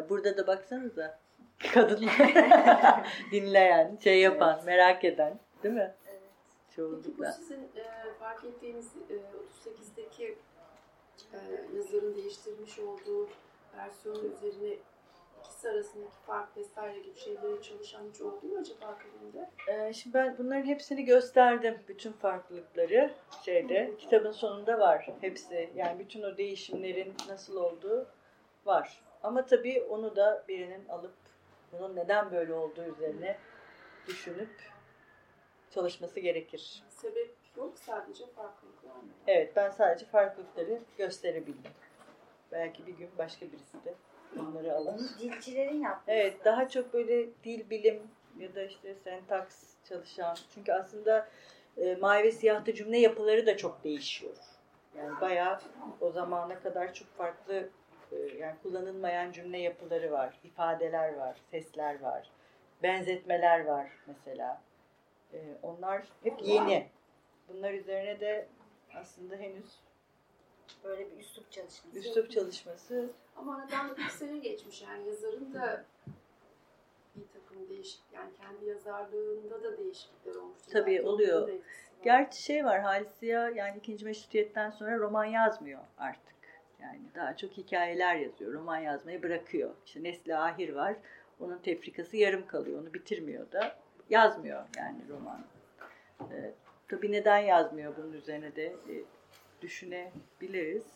Ya 0.00 0.08
burada 0.08 0.36
da 0.36 0.46
baksanıza. 0.46 1.18
Kadınlar 1.74 3.06
dinleyen, 3.32 3.98
şey 4.04 4.20
yapan, 4.20 4.60
merak 4.66 5.04
eden, 5.04 5.38
değil 5.62 5.74
mi? 5.74 5.94
Peki 6.04 6.18
bu 6.70 6.74
çoğunlukla. 6.76 7.32
sizin 7.32 7.62
e, 7.62 8.12
fark 8.20 8.44
ettiğiniz 8.44 8.86
e, 9.10 9.14
38'deki 9.68 10.38
e, 11.32 11.38
yazarın 11.76 12.14
değiştirmiş 12.14 12.78
olduğu 12.78 13.28
versiyonun 13.76 14.32
üzerine 14.32 14.76
ikisi 15.40 15.70
arasındaki 15.70 16.16
fark 16.26 16.56
vesaire 16.56 16.98
gibi 16.98 17.18
şeylere 17.18 17.62
çalışan 17.62 18.02
hiç 18.12 18.20
oldu 18.20 18.46
mu 18.46 18.58
acaba 18.60 18.98
kalemde? 18.98 19.50
Ee, 19.68 19.92
şimdi 19.92 20.14
ben 20.14 20.38
bunların 20.38 20.64
hepsini 20.64 21.04
gösterdim. 21.04 21.78
Bütün 21.88 22.12
farklılıkları 22.12 23.10
şeyde. 23.44 23.92
Kitabın 23.98 24.32
sonunda 24.32 24.78
var 24.78 25.10
hepsi. 25.20 25.70
Yani 25.74 25.98
bütün 25.98 26.22
o 26.22 26.36
değişimlerin 26.36 27.14
nasıl 27.28 27.56
olduğu 27.56 28.06
var. 28.66 29.09
Ama 29.22 29.46
tabii 29.46 29.82
onu 29.82 30.16
da 30.16 30.44
birinin 30.48 30.88
alıp 30.88 31.14
bunun 31.72 31.96
neden 31.96 32.30
böyle 32.32 32.54
olduğu 32.54 32.84
üzerine 32.84 33.38
düşünüp 34.06 34.50
çalışması 35.70 36.20
gerekir. 36.20 36.84
Sebep 36.88 37.34
yok 37.56 37.78
sadece 37.78 38.26
farklılıklar 38.26 38.94
mı? 38.94 39.10
Evet 39.26 39.56
ben 39.56 39.70
sadece 39.70 40.06
farklılıkları 40.06 40.80
gösterebildim. 40.98 41.72
Belki 42.52 42.86
bir 42.86 42.92
gün 42.92 43.10
başka 43.18 43.46
birisi 43.52 43.84
de 43.84 43.94
bunları 44.36 44.74
alır. 44.76 44.92
Onu 44.92 45.18
dilcilerin 45.20 45.82
yaptığı. 45.82 46.12
Evet, 46.12 46.44
daha 46.44 46.68
çok 46.68 46.92
böyle 46.92 47.26
dil 47.44 47.70
bilim 47.70 48.02
ya 48.38 48.54
da 48.54 48.62
işte 48.62 48.94
sentaks 48.94 49.74
çalışan. 49.84 50.36
Çünkü 50.54 50.72
aslında 50.72 51.28
e, 51.76 51.96
mavi 51.96 52.22
ve 52.22 52.32
siyahta 52.32 52.74
cümle 52.74 52.98
yapıları 52.98 53.46
da 53.46 53.56
çok 53.56 53.84
değişiyor. 53.84 54.34
Yani 54.98 55.20
bayağı 55.20 55.60
o 56.00 56.10
zamana 56.10 56.60
kadar 56.60 56.94
çok 56.94 57.08
farklı 57.08 57.68
yani 58.16 58.54
kullanılmayan 58.62 59.32
cümle 59.32 59.58
yapıları 59.58 60.12
var, 60.12 60.38
ifadeler 60.44 61.14
var, 61.14 61.36
sesler 61.50 62.00
var, 62.00 62.30
benzetmeler 62.82 63.64
var 63.64 63.90
mesela. 64.06 64.62
E, 65.32 65.38
onlar 65.62 66.02
hep 66.22 66.42
yeni. 66.42 66.88
Bunlar 67.48 67.72
üzerine 67.72 68.20
de 68.20 68.46
aslında 68.94 69.36
henüz 69.36 69.80
Böyle 70.84 71.10
bir 71.10 71.16
üslup 71.16 71.52
çalışması. 71.52 71.98
üslup 71.98 72.30
çalışması 72.30 73.10
Ama 73.36 73.56
aradan 73.56 73.90
da 73.90 73.96
bir 73.96 74.08
sene 74.08 74.38
geçmiş 74.38 74.82
yani 74.82 75.08
yazarın 75.08 75.54
da 75.54 75.84
bir 77.16 77.26
takım 77.28 77.68
değişik 77.68 78.02
yani 78.12 78.30
kendi 78.36 78.64
yazarlığında 78.64 79.62
da 79.62 79.78
değişiklikler 79.78 80.34
olmuştur. 80.34 80.72
Tabii, 80.72 80.90
Belki 80.90 81.08
oluyor. 81.08 81.48
Gerçi 82.02 82.42
şey 82.42 82.64
var 82.64 82.80
Halis 82.80 83.12
Ziya 83.12 83.50
yani 83.50 83.78
ikinci 83.78 84.04
meşrutiyetten 84.04 84.70
sonra 84.70 84.98
roman 84.98 85.24
yazmıyor 85.24 85.80
artık. 85.98 86.34
Yani 86.82 87.00
daha 87.14 87.36
çok 87.36 87.50
hikayeler 87.52 88.16
yazıyor. 88.16 88.52
Roman 88.52 88.78
yazmayı 88.78 89.22
bırakıyor. 89.22 89.70
İşte 89.86 90.02
Nesli 90.02 90.36
Ahir 90.36 90.72
var. 90.72 90.96
Onun 91.40 91.58
tefrikası 91.58 92.16
yarım 92.16 92.46
kalıyor. 92.46 92.82
Onu 92.82 92.94
bitirmiyor 92.94 93.52
da. 93.52 93.76
Yazmıyor 94.10 94.64
yani 94.76 94.98
roman. 95.08 95.40
Ee, 96.20 96.52
tabii 96.88 97.12
neden 97.12 97.38
yazmıyor 97.38 97.96
bunun 97.96 98.12
üzerine 98.12 98.56
de 98.56 98.66
e, 98.66 98.94
düşünebiliriz. 99.62 100.86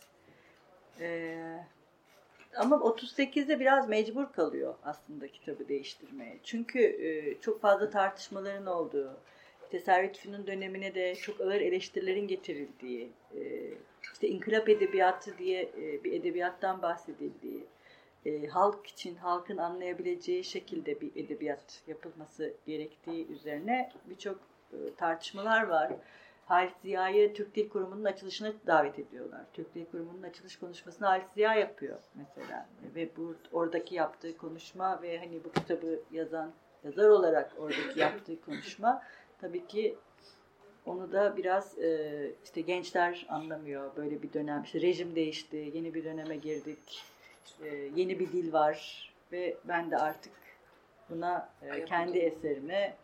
Ee, 1.01 1.59
ama 2.57 2.76
38'de 2.76 3.61
biraz 3.61 3.89
mecbur 3.89 4.32
kalıyor 4.32 4.74
aslında 4.85 5.28
kitabı 5.28 5.68
değiştirmeye. 5.68 6.39
Çünkü 6.45 6.80
e, 6.80 7.41
çok 7.41 7.61
fazla 7.61 7.91
tartışmaların 7.91 8.66
olduğu, 8.66 9.16
işte 9.64 9.80
Servet 9.80 10.18
Fünun 10.18 10.47
dönemine 10.47 10.95
de 10.95 11.14
çok 11.14 11.41
ağır 11.41 11.61
eleştirilerin 11.61 12.28
getirildiği, 12.28 13.12
e, 13.37 13.41
işte 14.12 14.28
inkılap 14.28 14.68
edebiyatı 14.68 15.38
diye 15.38 15.62
e, 15.62 16.05
bir 16.05 16.12
edebiyattan 16.12 16.82
bahsedildiği, 16.82 17.64
e, 18.26 18.46
halk 18.46 18.86
için 18.86 19.16
halkın 19.16 19.57
anlayabileceği 19.57 20.44
şekilde 20.44 21.00
bir 21.00 21.16
edebiyat 21.16 21.82
yapılması 21.86 22.55
gerektiği 22.66 23.28
üzerine 23.28 23.92
birçok 24.05 24.38
e, 24.72 24.94
tartışmalar 24.96 25.62
var. 25.62 25.92
Halis 26.46 26.72
Ziya'yı 26.82 27.34
Türk 27.34 27.55
Dil 27.55 27.68
Kurumu'nun 27.68 28.05
açılışına 28.05 28.52
davet 28.66 28.98
ediyorlar. 28.98 29.44
Türk 29.52 29.74
Dil 29.74 29.84
Kurumu'nun 29.84 30.22
açılış 30.22 30.59
konuşmasını 30.59 31.09
Halis 31.09 31.26
Ziya 31.34 31.55
yapıyor 31.55 31.98
mesela. 32.14 32.68
Ve 32.94 33.16
bu 33.16 33.34
oradaki 33.52 33.94
yaptığı 33.94 34.36
konuşma 34.36 35.02
ve 35.02 35.18
hani 35.18 35.44
bu 35.44 35.52
kitabı 35.52 36.00
yazan 36.12 36.52
yazar 36.84 37.09
olarak 37.09 37.52
oradaki 37.59 38.00
yaptığı 38.00 38.40
konuşma 38.40 39.02
tabii 39.40 39.66
ki 39.66 39.98
onu 40.87 41.12
da 41.12 41.37
biraz 41.37 41.78
e, 41.78 42.30
işte 42.45 42.61
gençler 42.61 43.26
anlamıyor. 43.28 43.97
Böyle 43.97 44.22
bir 44.22 44.32
dönem 44.32 44.62
işte 44.62 44.80
rejim 44.80 45.14
değişti, 45.14 45.70
yeni 45.74 45.95
bir 45.95 46.05
döneme 46.05 46.37
girdik. 46.37 47.05
E, 47.62 47.68
yeni 47.97 48.18
bir 48.20 48.32
dil 48.32 48.53
var 48.53 49.11
ve 49.32 49.57
ben 49.64 49.91
de 49.91 49.97
artık 49.97 50.32
buna 51.11 51.49
e, 51.62 51.70
Ayak 51.70 51.89
kendi 51.89 52.18
eserime 52.18 52.95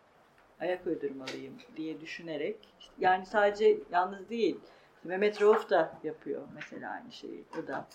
ayak 0.60 0.86
uydurmalıyım 0.86 1.54
diye 1.76 2.00
düşünerek 2.00 2.56
yani 2.98 3.26
sadece 3.26 3.78
yalnız 3.92 4.30
değil 4.30 4.58
Mehmet 5.04 5.42
Rauf 5.42 5.70
da 5.70 5.92
yapıyor 6.04 6.42
mesela 6.54 6.90
aynı 6.90 7.12
şeyi. 7.12 7.44
O 7.62 7.66
da 7.66 7.86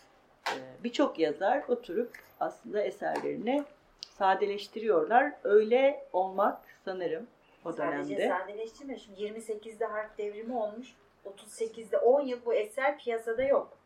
e, 0.47 0.83
birçok 0.83 1.19
yazar 1.19 1.63
oturup 1.67 2.11
aslında 2.39 2.81
eserlerini 2.81 3.63
sadeleştiriyorlar. 4.17 5.33
Öyle 5.43 6.05
olmak 6.13 6.61
sanırım 6.85 7.27
o 7.65 7.71
Sadece 7.71 8.17
dönemde. 8.17 8.29
sadeleştirme. 8.29 8.99
Şimdi 8.99 9.21
28'de 9.21 9.85
harf 9.85 10.17
devrimi 10.17 10.57
olmuş. 10.57 10.87
38'de 11.25 11.97
10 11.97 12.21
yıl 12.21 12.45
bu 12.45 12.53
eser 12.53 12.97
piyasada 12.97 13.43
yok. 13.43 13.77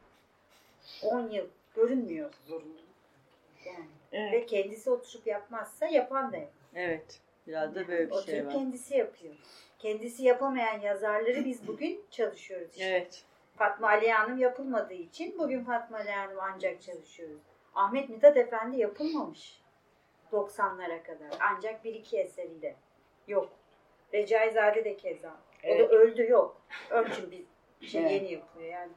10 1.03 1.30
yıl 1.30 1.47
görünmüyor 1.75 2.34
Zorunlu. 2.47 2.80
yani. 3.65 3.86
Evet. 4.11 4.34
Ve 4.34 4.45
kendisi 4.45 4.89
oturup 4.89 5.27
yapmazsa 5.27 5.88
yapan 5.88 6.32
da 6.32 6.38
yok. 6.38 6.49
evet. 6.75 7.19
Biraz 7.47 7.75
da 7.75 7.88
böyle 7.88 8.05
bir 8.07 8.11
oturup 8.11 8.30
şey 8.30 8.45
var. 8.45 8.53
kendisi 8.53 8.97
yapıyor. 8.97 9.36
Kendisi 9.80 10.23
yapamayan 10.23 10.80
yazarları 10.82 11.45
biz 11.45 11.67
bugün 11.67 12.01
çalışıyoruz 12.11 12.71
işte. 12.71 12.86
Evet. 12.86 13.23
Fatma 13.57 13.88
Ali 13.88 14.11
Hanım 14.11 14.38
yapılmadığı 14.38 14.93
için 14.93 15.39
bugün 15.39 15.63
Fatma 15.63 15.97
Ali 15.97 16.11
Hanım 16.11 16.38
ancak 16.41 16.82
çalışıyoruz. 16.82 17.41
Ahmet 17.75 18.09
Mithat 18.09 18.38
Efendi 18.38 18.77
yapılmamış 18.80 19.61
90'lara 20.32 21.03
kadar. 21.03 21.38
Ancak 21.39 21.84
bir 21.86 21.93
iki 21.93 22.17
eseriyle. 22.19 22.75
Yok. 23.27 23.49
Recaizade 24.14 24.86
de 24.86 24.97
keza. 24.97 25.30
O 25.30 25.34
Evet. 25.64 25.80
da 25.91 25.95
öldü 25.95 26.30
yok. 26.30 26.62
Örçün 26.89 27.32
bir 27.32 27.43
şey 27.88 28.01
Evet. 28.01 28.12
yeni 28.12 28.32
yapıyor 28.32 28.66
yani. 28.72 28.91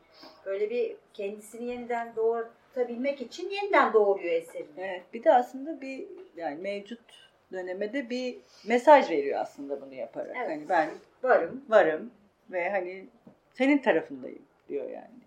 Böyle 0.47 0.71
bir 0.71 0.97
kendisini 1.15 1.65
yeniden 1.71 2.17
doğurtabilmek 2.17 3.21
için 3.21 3.51
yeniden 3.51 3.93
doğuruyor 3.93 4.35
eserini. 4.35 4.69
Evet. 4.81 5.03
Bir 5.15 5.25
de 5.25 5.33
aslında 5.35 5.81
bir 5.81 6.07
yani 6.37 6.61
mevcut 6.61 7.31
dönemede 7.53 8.11
bir 8.11 8.39
mesaj 8.67 9.11
veriyor 9.11 9.41
aslında 9.41 9.81
bunu 9.81 9.95
yaparak. 9.95 10.37
Evet. 10.37 10.49
Hani 10.51 10.69
ben 10.69 10.91
Varım. 11.23 11.65
varım 11.69 12.11
ve 12.51 12.71
hani 12.71 13.07
senin 13.53 13.79
tarafındayım 13.79 14.43
diyor 14.69 14.91
yani. 14.91 15.23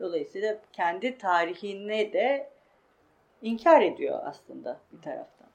Dolayısıyla 0.00 0.58
kendi 0.72 1.18
tarihine 1.18 2.12
de 2.12 2.50
inkar 3.42 3.82
ediyor 3.82 4.20
aslında 4.24 4.80
bir 4.92 5.02
taraftan. 5.02 5.48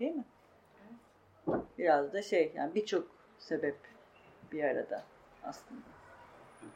Değil 0.00 0.14
mi? 0.14 0.24
Biraz 1.78 2.12
da 2.12 2.22
şey 2.22 2.52
yani 2.56 2.74
birçok 2.74 3.08
sebep 3.38 3.76
bir 4.52 4.64
arada 4.64 5.04
aslında. 5.44 5.80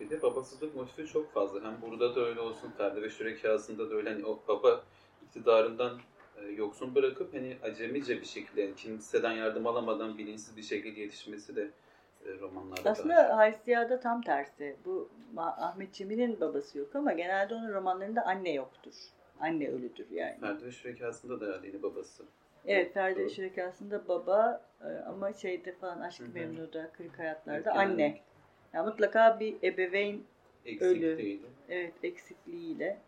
Bir 0.01 0.11
de 0.11 0.23
babasızlık 0.23 0.77
motifi 0.77 1.07
çok 1.07 1.33
fazla. 1.33 1.64
Hem 1.64 1.83
burada 1.83 2.14
da 2.14 2.21
öyle 2.21 2.41
olsun, 2.41 2.71
Ferdi 2.71 3.03
ve 3.03 3.11
Şürekası'nda 3.11 3.91
da 3.91 3.95
öyle. 3.95 4.11
Hani 4.11 4.27
o 4.27 4.43
baba 4.49 4.85
iktidarından 5.27 6.01
e, 6.37 6.47
yoksun 6.47 6.95
bırakıp 6.95 7.35
hani 7.35 7.57
acemice 7.62 8.21
bir 8.21 8.27
şekilde, 8.27 8.61
yani 8.61 8.75
kimseden 8.75 9.33
yardım 9.33 9.66
alamadan 9.66 10.18
bilinçsiz 10.18 10.57
bir 10.57 10.62
şekilde 10.62 11.01
yetişmesi 11.01 11.57
de 11.57 11.71
e, 12.27 12.39
romanlarda 12.41 12.85
da 12.85 12.91
Aslında 12.91 13.37
Halis 13.37 13.57
Ziya'da 13.64 14.01
tam 14.01 14.23
tersi. 14.23 14.77
Bu 14.85 15.09
Ahmet 15.37 15.95
Cemil'in 15.95 16.41
babası 16.41 16.79
yok 16.79 16.97
ama 16.97 17.12
genelde 17.12 17.55
onun 17.55 17.73
romanlarında 17.73 18.27
anne 18.27 18.53
yoktur. 18.53 18.95
Anne 19.41 19.68
ölüdür 19.68 20.11
yani. 20.11 20.41
Ferdi 20.41 20.64
ve 20.64 20.73
Şürekası'nda 20.73 21.41
da 21.41 21.47
herhalde 21.47 21.66
yine 21.66 21.83
babası. 21.83 22.25
Evet 22.66 22.94
Ferdi 22.94 23.20
Doğru. 23.20 23.30
Şürekası'nda 23.30 24.08
baba 24.08 24.64
e, 24.80 24.88
ama 25.08 25.32
şeyde 25.32 25.72
falan 25.72 26.00
hı. 26.02 26.24
Memnu'da, 26.34 26.90
Kırık 26.92 27.18
Hayatlar'da 27.18 27.56
Evet, 27.56 27.66
yani- 27.66 27.78
anne. 27.78 28.20
Yani 28.72 28.86
mutlaka 28.86 29.40
bir 29.40 29.56
ebeveyn 29.62 30.22
Ölü. 30.80 31.18
değil. 31.18 31.42
evet 31.68 31.94
eksikliğiyle. 32.02 32.98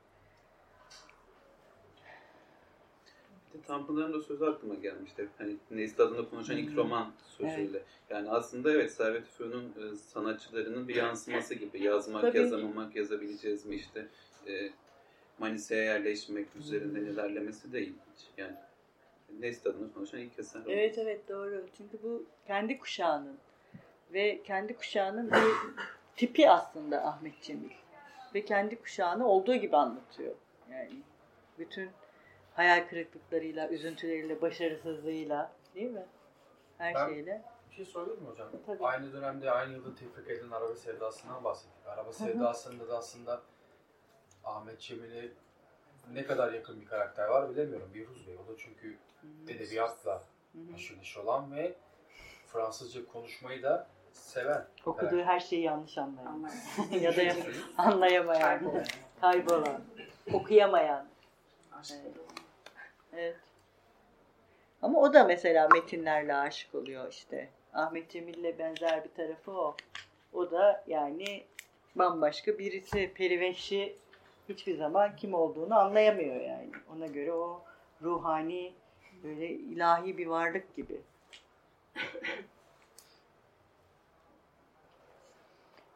Tanpınar'ın 3.66 4.12
da 4.12 4.20
sözü 4.20 4.44
aklıma 4.44 4.74
gelmişti. 4.74 5.28
Hani 5.38 5.57
Nezli 5.70 6.03
adında 6.03 6.30
konuşan 6.30 6.57
ilk 6.57 6.76
roman 6.76 7.12
sözüyle. 7.26 7.82
Yani 8.11 8.30
aslında 8.30 8.72
evet 8.72 8.92
Servet 8.92 9.26
Fünun'un 9.26 9.92
e, 9.92 9.96
sanatçılarının 9.96 10.88
bir 10.88 10.94
yansıması 10.94 11.55
gibi. 11.55 11.82
Yazmak, 11.84 12.22
Tabii. 12.22 12.38
yazamamak, 12.38 12.96
yazabileceğiz 12.96 13.66
mi 13.66 13.74
işte 13.74 14.07
e, 14.48 14.70
Manisa'ya 15.38 15.82
yerleşmek 15.82 16.46
üzerinden 16.57 17.00
ilerlemesi 17.05 17.72
değil. 17.72 17.92
Yani 18.36 18.55
Nezli 19.41 19.70
adına 19.70 19.93
konuşan 19.95 20.20
ilk 20.20 20.39
eser. 20.39 20.62
Evet 20.68 20.99
evet 20.99 21.28
doğru. 21.28 21.64
Çünkü 21.76 22.03
bu 22.03 22.24
kendi 22.47 22.78
kuşağının 22.78 23.39
ve 24.12 24.43
kendi 24.43 24.76
kuşağının 24.76 25.30
bir 25.30 25.43
tipi 26.16 26.51
aslında 26.51 27.07
Ahmet 27.07 27.43
Cemil. 27.43 27.70
Ve 28.35 28.45
kendi 28.45 28.83
kuşağını 28.83 29.26
olduğu 29.28 29.55
gibi 29.55 29.76
anlatıyor. 29.76 30.35
Yani 30.70 31.03
bütün 31.59 31.91
hayal 32.55 32.89
kırıklıklarıyla, 32.89 33.68
üzüntüleriyle, 33.68 34.41
başarısızlığıyla 34.43 35.53
değil 35.74 35.91
mi? 35.91 36.07
Her 36.78 36.95
Ben- 36.95 37.09
şeyle. 37.09 37.43
bir 37.70 37.74
şey 37.76 37.85
sorabilir 37.85 38.18
mi 38.18 38.28
hocam? 38.28 38.49
Tabii. 38.66 38.85
Aynı 38.85 39.12
dönemde 39.12 39.51
aynı 39.51 39.72
yılda 39.72 39.95
tefrik 39.95 40.28
edilen 40.30 40.51
araba 40.51 40.74
sevdasından 40.74 41.45
bahsettik. 41.45 41.87
Araba 41.87 42.12
sevdasında 42.12 42.89
da 42.89 42.99
aslında 42.99 43.43
Ahmet 44.45 44.80
Cemil'e 44.80 45.28
ne 46.14 46.26
kadar 46.26 46.53
yakın 46.53 46.80
bir 46.80 46.86
karakter 46.86 47.28
var 47.28 47.50
bilemiyorum. 47.50 47.90
Biruz 47.94 48.26
Bey. 48.26 48.34
O 48.34 48.53
da 48.53 48.59
çünkü 48.59 48.96
edebiyatla 49.48 50.22
haşır 50.72 50.98
neşir 50.98 51.20
olan 51.20 51.57
ve 51.57 51.74
Fransızca 52.53 53.07
konuşmayı 53.07 53.62
da 53.62 53.86
seven. 54.12 54.66
Okuduğu 54.86 55.22
her 55.22 55.40
şeyi 55.40 55.62
yanlış 55.62 55.98
anlayan. 55.98 56.50
Ya 57.00 57.16
da 57.16 57.22
anlayamayan, 57.78 58.61
kaybolan, 59.20 59.80
okuyamayan. 60.32 61.07
Evet. 61.92 62.16
Evet. 63.12 63.36
Ama 64.82 65.00
o 65.00 65.14
da 65.14 65.24
mesela 65.24 65.68
metinlerle 65.68 66.34
aşık 66.34 66.74
oluyor 66.74 67.11
işte. 67.11 67.48
Ahmet 67.74 68.11
Cemil'le 68.11 68.59
benzer 68.59 69.05
bir 69.05 69.11
tarafı 69.11 69.50
o. 69.53 69.76
O 70.32 70.50
da 70.50 70.84
yani 70.86 71.44
bambaşka 71.94 72.59
birisi. 72.59 73.12
Perivehşi 73.14 73.96
hiçbir 74.49 74.76
zaman 74.76 75.16
kim 75.16 75.34
olduğunu 75.34 75.78
anlayamıyor 75.78 76.40
yani. 76.40 76.70
Ona 76.97 77.07
göre 77.07 77.32
o 77.32 77.62
ruhani, 78.03 78.72
böyle 79.24 79.51
ilahi 79.51 80.18
bir 80.18 80.26
varlık 80.26 80.76
gibi. 80.76 81.01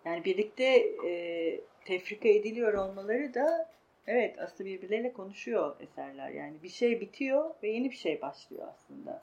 Yani 0.04 0.24
birlikte 0.24 0.64
e, 1.06 1.60
tefrika 1.84 2.28
ediliyor 2.28 2.74
olmaları 2.74 3.34
da 3.34 3.70
evet 4.06 4.38
aslında 4.38 4.70
birbirleriyle 4.70 5.12
konuşuyor 5.12 5.76
eserler. 5.80 6.30
Yani 6.30 6.62
bir 6.62 6.68
şey 6.68 7.00
bitiyor 7.00 7.50
ve 7.62 7.68
yeni 7.68 7.90
bir 7.90 7.96
şey 7.96 8.20
başlıyor 8.22 8.68
aslında. 8.68 9.22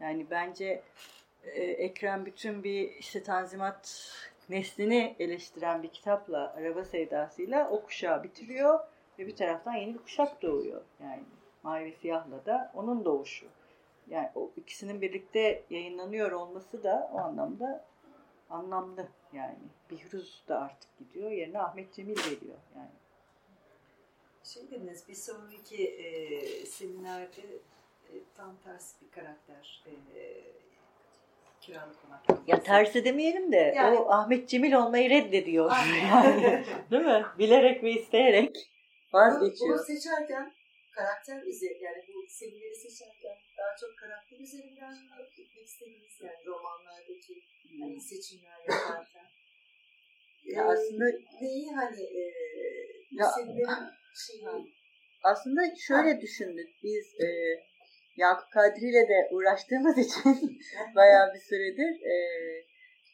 Yani 0.00 0.26
bence 0.30 0.82
e, 1.44 1.62
Ekrem 1.62 2.26
bütün 2.26 2.64
bir 2.64 2.88
işte 2.88 3.22
tanzimat 3.22 4.10
neslini 4.48 5.16
eleştiren 5.18 5.82
bir 5.82 5.88
kitapla, 5.88 6.54
Araba 6.56 6.84
Sevdası'yla 6.84 7.70
o 7.70 7.82
kuşağı 7.82 8.22
bitiriyor 8.22 8.80
ve 9.18 9.26
bir 9.26 9.36
taraftan 9.36 9.74
yeni 9.74 9.94
bir 9.94 9.98
kuşak 9.98 10.42
doğuyor. 10.42 10.82
Yani 11.02 11.22
Mavi 11.62 11.84
ve 11.84 11.92
Siyah'la 11.92 12.46
da 12.46 12.72
onun 12.74 13.04
doğuşu. 13.04 13.46
Yani 14.08 14.30
o 14.34 14.50
ikisinin 14.56 15.00
birlikte 15.00 15.62
yayınlanıyor 15.70 16.32
olması 16.32 16.84
da 16.84 17.10
o 17.12 17.18
anlamda 17.18 17.84
anlamlı 18.50 19.08
yani. 19.32 19.58
Bihruz 19.90 20.44
da 20.48 20.60
artık 20.60 20.98
gidiyor. 20.98 21.30
Yerine 21.30 21.60
Ahmet 21.60 21.92
Cemil 21.92 22.14
geliyor 22.14 22.58
yani. 22.76 22.90
Şey 24.44 24.70
dediniz 24.70 25.08
bir 25.08 25.14
sonraki 25.14 25.86
e, 25.86 26.66
seminerde 26.66 27.42
e, 28.12 28.12
tam 28.34 28.56
tersi 28.64 28.96
bir 29.06 29.10
karakter 29.10 29.84
e, 30.14 30.42
kiralık. 31.66 31.96
Ya 32.46 32.62
tersi 32.62 33.04
demeyelim 33.04 33.52
de 33.52 33.72
Yani- 33.76 33.98
o 33.98 34.10
Ahmet 34.10 34.48
Cemil 34.48 34.72
olmayı 34.72 35.10
reddediyor. 35.10 35.70
Yani, 36.12 36.64
değil 36.90 37.02
mi? 37.02 37.24
Bilerek 37.38 37.82
ve 37.82 37.90
isteyerek 37.92 38.56
vazgeçiyor. 39.12 39.70
bunu 39.78 39.84
seçerken 39.84 40.52
karakter 40.96 41.42
üzeri 41.42 41.78
yani 41.82 42.00
bu 42.14 42.18
semineri 42.28 42.74
seçerken 42.76 43.36
daha 43.58 43.72
çok 43.80 43.90
karakter 43.98 44.38
üzerinden 44.40 44.94
gitmek 45.36 45.66
istediniz 45.66 46.14
yani 46.22 46.46
romanlardaki 46.46 47.34
hani 47.80 48.00
seçimler 48.00 48.58
yaparken? 48.68 49.26
Ya 50.44 50.62
Ee, 50.62 50.66
aslında- 50.66 51.18
neyi 51.40 51.72
hani 51.74 52.02
e, 52.02 52.22
Ya- 53.12 53.32
şeyi 54.26 54.74
Aslında 55.22 55.60
şöyle 55.88 56.20
düşündük. 56.20 56.68
Biz 56.82 57.06
e, 57.20 57.26
Yakup 58.16 58.50
Kadri 58.50 58.88
ile 58.90 59.08
de 59.08 59.28
uğraştığımız 59.30 59.98
için 59.98 60.58
bayağı 60.96 61.34
bir 61.34 61.38
süredir 61.38 62.02
e, 62.02 62.14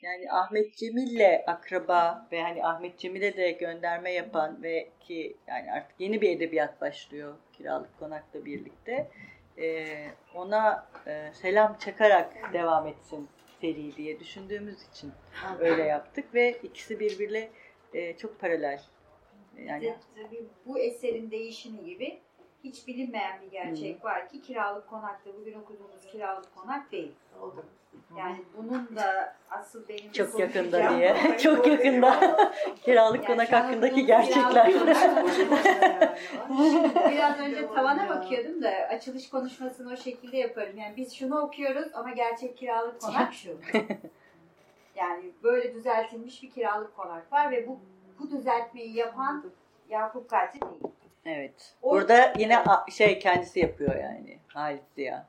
yani 0.03 0.33
Ahmet 0.33 0.77
Cemil'le 0.77 1.43
akraba 1.47 2.29
ve 2.33 2.43
hani 2.43 2.65
Ahmet 2.65 2.99
Cemil'e 2.99 3.37
de 3.37 3.51
gönderme 3.51 4.13
yapan 4.13 4.63
ve 4.63 4.89
ki 5.01 5.37
yani 5.47 5.73
artık 5.73 6.01
yeni 6.01 6.21
bir 6.21 6.37
edebiyat 6.37 6.81
başlıyor 6.81 7.35
Kiralık 7.53 7.99
Konak'la 7.99 8.45
birlikte. 8.45 9.11
E, 9.59 9.87
ona 10.35 10.87
e, 11.07 11.31
selam 11.35 11.79
çakarak 11.79 12.53
devam 12.53 12.87
etsin 12.87 13.29
seri 13.61 13.97
diye 13.97 14.21
düşündüğümüz 14.21 14.89
için 14.89 15.13
öyle 15.59 15.83
yaptık 15.83 16.35
ve 16.35 16.53
ikisi 16.63 17.01
birbiriyle 17.01 17.51
e, 17.95 18.17
çok 18.17 18.41
paralel. 18.41 18.81
Yani 19.59 19.95
bu 20.67 20.79
eserin 20.79 21.31
değişimi 21.31 21.85
gibi 21.85 22.21
hiç 22.65 22.87
bilinmeyen 22.87 23.41
bir 23.43 23.51
gerçek 23.51 24.05
var 24.05 24.29
ki 24.29 24.43
kiralık 24.43 24.91
konakta 24.91 25.31
bugün 25.41 25.55
okuduğumuz 25.61 26.07
kiralık 26.13 26.57
konak 26.57 26.93
değil. 26.93 27.13
Yani 28.19 28.43
bunun 28.57 28.97
da 28.97 29.37
asıl 29.51 29.89
benim 29.89 30.13
Çok 30.13 30.39
yakında 30.39 30.91
diye. 30.97 31.39
Çok 31.43 31.67
yakında. 31.67 32.39
Kiralık 32.85 33.17
Yani 33.25 33.27
konak 33.27 33.53
hakkındaki 33.53 34.07
gerçekler. 34.07 34.73
konak- 34.73 36.19
Biraz 37.11 37.39
önce 37.39 37.67
tavana 37.67 38.09
bakıyordum 38.09 38.63
da 38.63 38.69
açılış 38.71 39.31
konuşmasını 39.31 39.93
o 39.93 39.97
şekilde 39.97 40.37
yaparım. 40.37 40.79
Yani 40.79 40.97
biz 40.97 41.15
şunu 41.15 41.41
okuyoruz 41.41 41.89
ama 41.95 42.11
gerçek 42.11 42.57
kiralık 42.59 43.01
konak 43.01 43.35
şu. 43.35 43.51
Yani 44.97 45.31
böyle 45.43 45.75
düzeltilmiş 45.75 46.43
bir 46.43 46.51
kiralık 46.51 46.97
konak 46.97 47.33
var 47.33 47.51
ve 47.51 47.69
bu 47.69 47.79
bu 48.19 48.31
düzeltmeyi 48.31 48.97
yapan 48.97 49.45
Yakup 49.89 50.31
Kadri 50.31 50.61
değil. 50.61 50.93
Evet. 51.27 51.75
O- 51.83 51.91
Burada 51.91 52.33
yine 52.39 52.63
şey 52.93 53.19
kendisi 53.19 53.61
yapıyor 53.61 53.95
yani. 53.97 54.39
Halit 54.49 54.83
Ziya. 54.95 55.29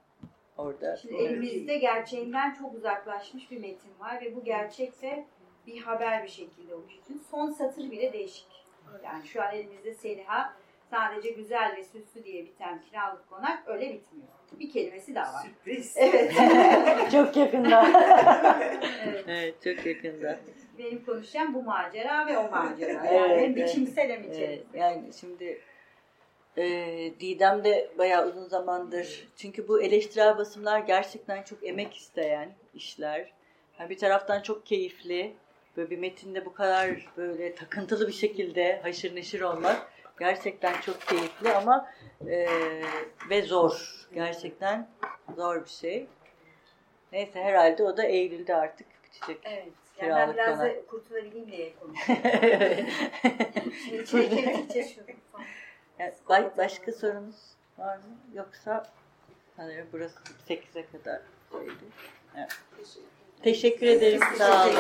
Orada. 0.58 0.96
Şimdi 0.98 1.16
elimizde 1.16 1.78
gerçeğinden 1.78 2.54
çok 2.54 2.74
uzaklaşmış 2.74 3.52
bir 3.52 3.58
metin 3.58 4.00
var 4.00 4.22
ve 4.22 4.36
bu 4.36 4.44
gerçekte 4.44 5.26
bir 5.68 5.82
haber 5.82 6.24
bir 6.24 6.30
şekilde 6.30 6.76
oluştu. 6.76 7.14
Son 7.32 7.52
satır 7.52 7.92
bile 7.92 8.14
değişik. 8.14 8.48
Yani 9.04 9.28
şu 9.28 9.42
an 9.44 9.56
elimizde 9.56 9.94
Seliha 9.94 10.54
sadece 10.90 11.30
güzel 11.30 11.76
ve 11.78 11.84
süslü 11.84 12.24
diye 12.24 12.46
biten 12.46 12.82
kiralık 12.82 13.30
konak 13.30 13.64
öyle 13.68 13.94
bitmiyor. 13.94 14.28
Bir 14.60 14.72
kelimesi 14.72 15.16
daha 15.16 15.34
var. 15.34 15.42
Sürpriz. 15.44 15.96
Evet. 15.98 16.34
çok 17.12 17.38
yakında. 17.38 17.88
evet. 19.06 19.26
evet 19.28 19.56
çok 19.64 19.86
yakında. 19.86 20.40
Benim 20.78 21.06
konuşacağım 21.06 21.54
bu 21.54 21.64
macera 21.64 22.28
ve 22.28 22.38
o 22.38 22.50
macera. 22.52 22.92
Yani 22.92 23.08
Evet, 23.12 23.30
hem 23.42 23.52
evet. 23.54 23.56
biçimsel 23.56 24.10
hem 24.10 24.24
Evet, 24.24 24.36
içerisinde. 24.36 24.78
yani 24.78 25.04
şimdi 25.20 25.62
e, 26.58 26.64
Didem 27.20 27.64
de 27.64 27.92
bayağı 27.98 28.28
uzun 28.28 28.48
zamandır 28.48 29.28
çünkü 29.36 29.68
bu 29.68 29.82
eleştirel 29.82 30.38
basımlar 30.38 30.80
gerçekten 30.80 31.44
çok 31.44 31.64
emek 31.64 31.96
isteyen 31.96 32.54
işler. 32.74 33.34
Yani 33.80 33.90
bir 33.90 33.98
taraftan 33.98 34.42
çok 34.42 34.66
keyifli. 34.66 35.34
Böyle 35.78 35.90
bir 35.90 35.98
metinde 35.98 36.46
bu 36.46 36.54
kadar 36.54 37.08
böyle 37.18 37.56
takıntılı 37.56 38.08
bir 38.08 38.14
şekilde 38.14 38.80
haşır 38.84 39.16
neşir 39.16 39.42
olmak 39.42 39.92
gerçekten 40.20 40.82
çok 40.82 41.02
keyifli 41.02 41.54
ama 41.54 41.90
e, 42.28 42.48
ve 43.30 43.42
zor. 43.42 44.06
Gerçekten 44.14 44.88
zor 45.36 45.66
bir 45.66 45.70
şey. 45.70 46.08
Neyse 47.12 47.44
herhalde 47.44 47.84
o 47.84 47.98
da 47.98 48.04
Eylül'de 48.04 48.56
artık 48.56 48.88
bitecek. 49.04 49.40
Evet. 49.44 49.68
Yani 50.02 50.12
ben 50.12 50.34
biraz 50.34 50.60
da 50.60 50.86
kurtulabileyim 50.86 51.52
diye 51.52 51.74
konuşuyorum. 51.76 52.86
Şimdi 54.06 54.06
çekildikçe 54.06 54.84
şu. 54.84 55.02
Yani 56.02 56.14
başka 56.58 56.92
sorunuz 56.92 57.36
var 57.78 57.96
mı? 57.96 58.04
Yoksa 58.34 58.86
sanırım 59.58 59.88
burası 59.94 60.16
8'e 60.50 60.86
kadar 60.92 61.22
şeydi. 61.52 61.74
Evet. 62.38 62.60
Teşekkür 63.44 63.88
ederim. 63.88 64.22
Sağ 64.38 64.66
olun. 64.66 64.76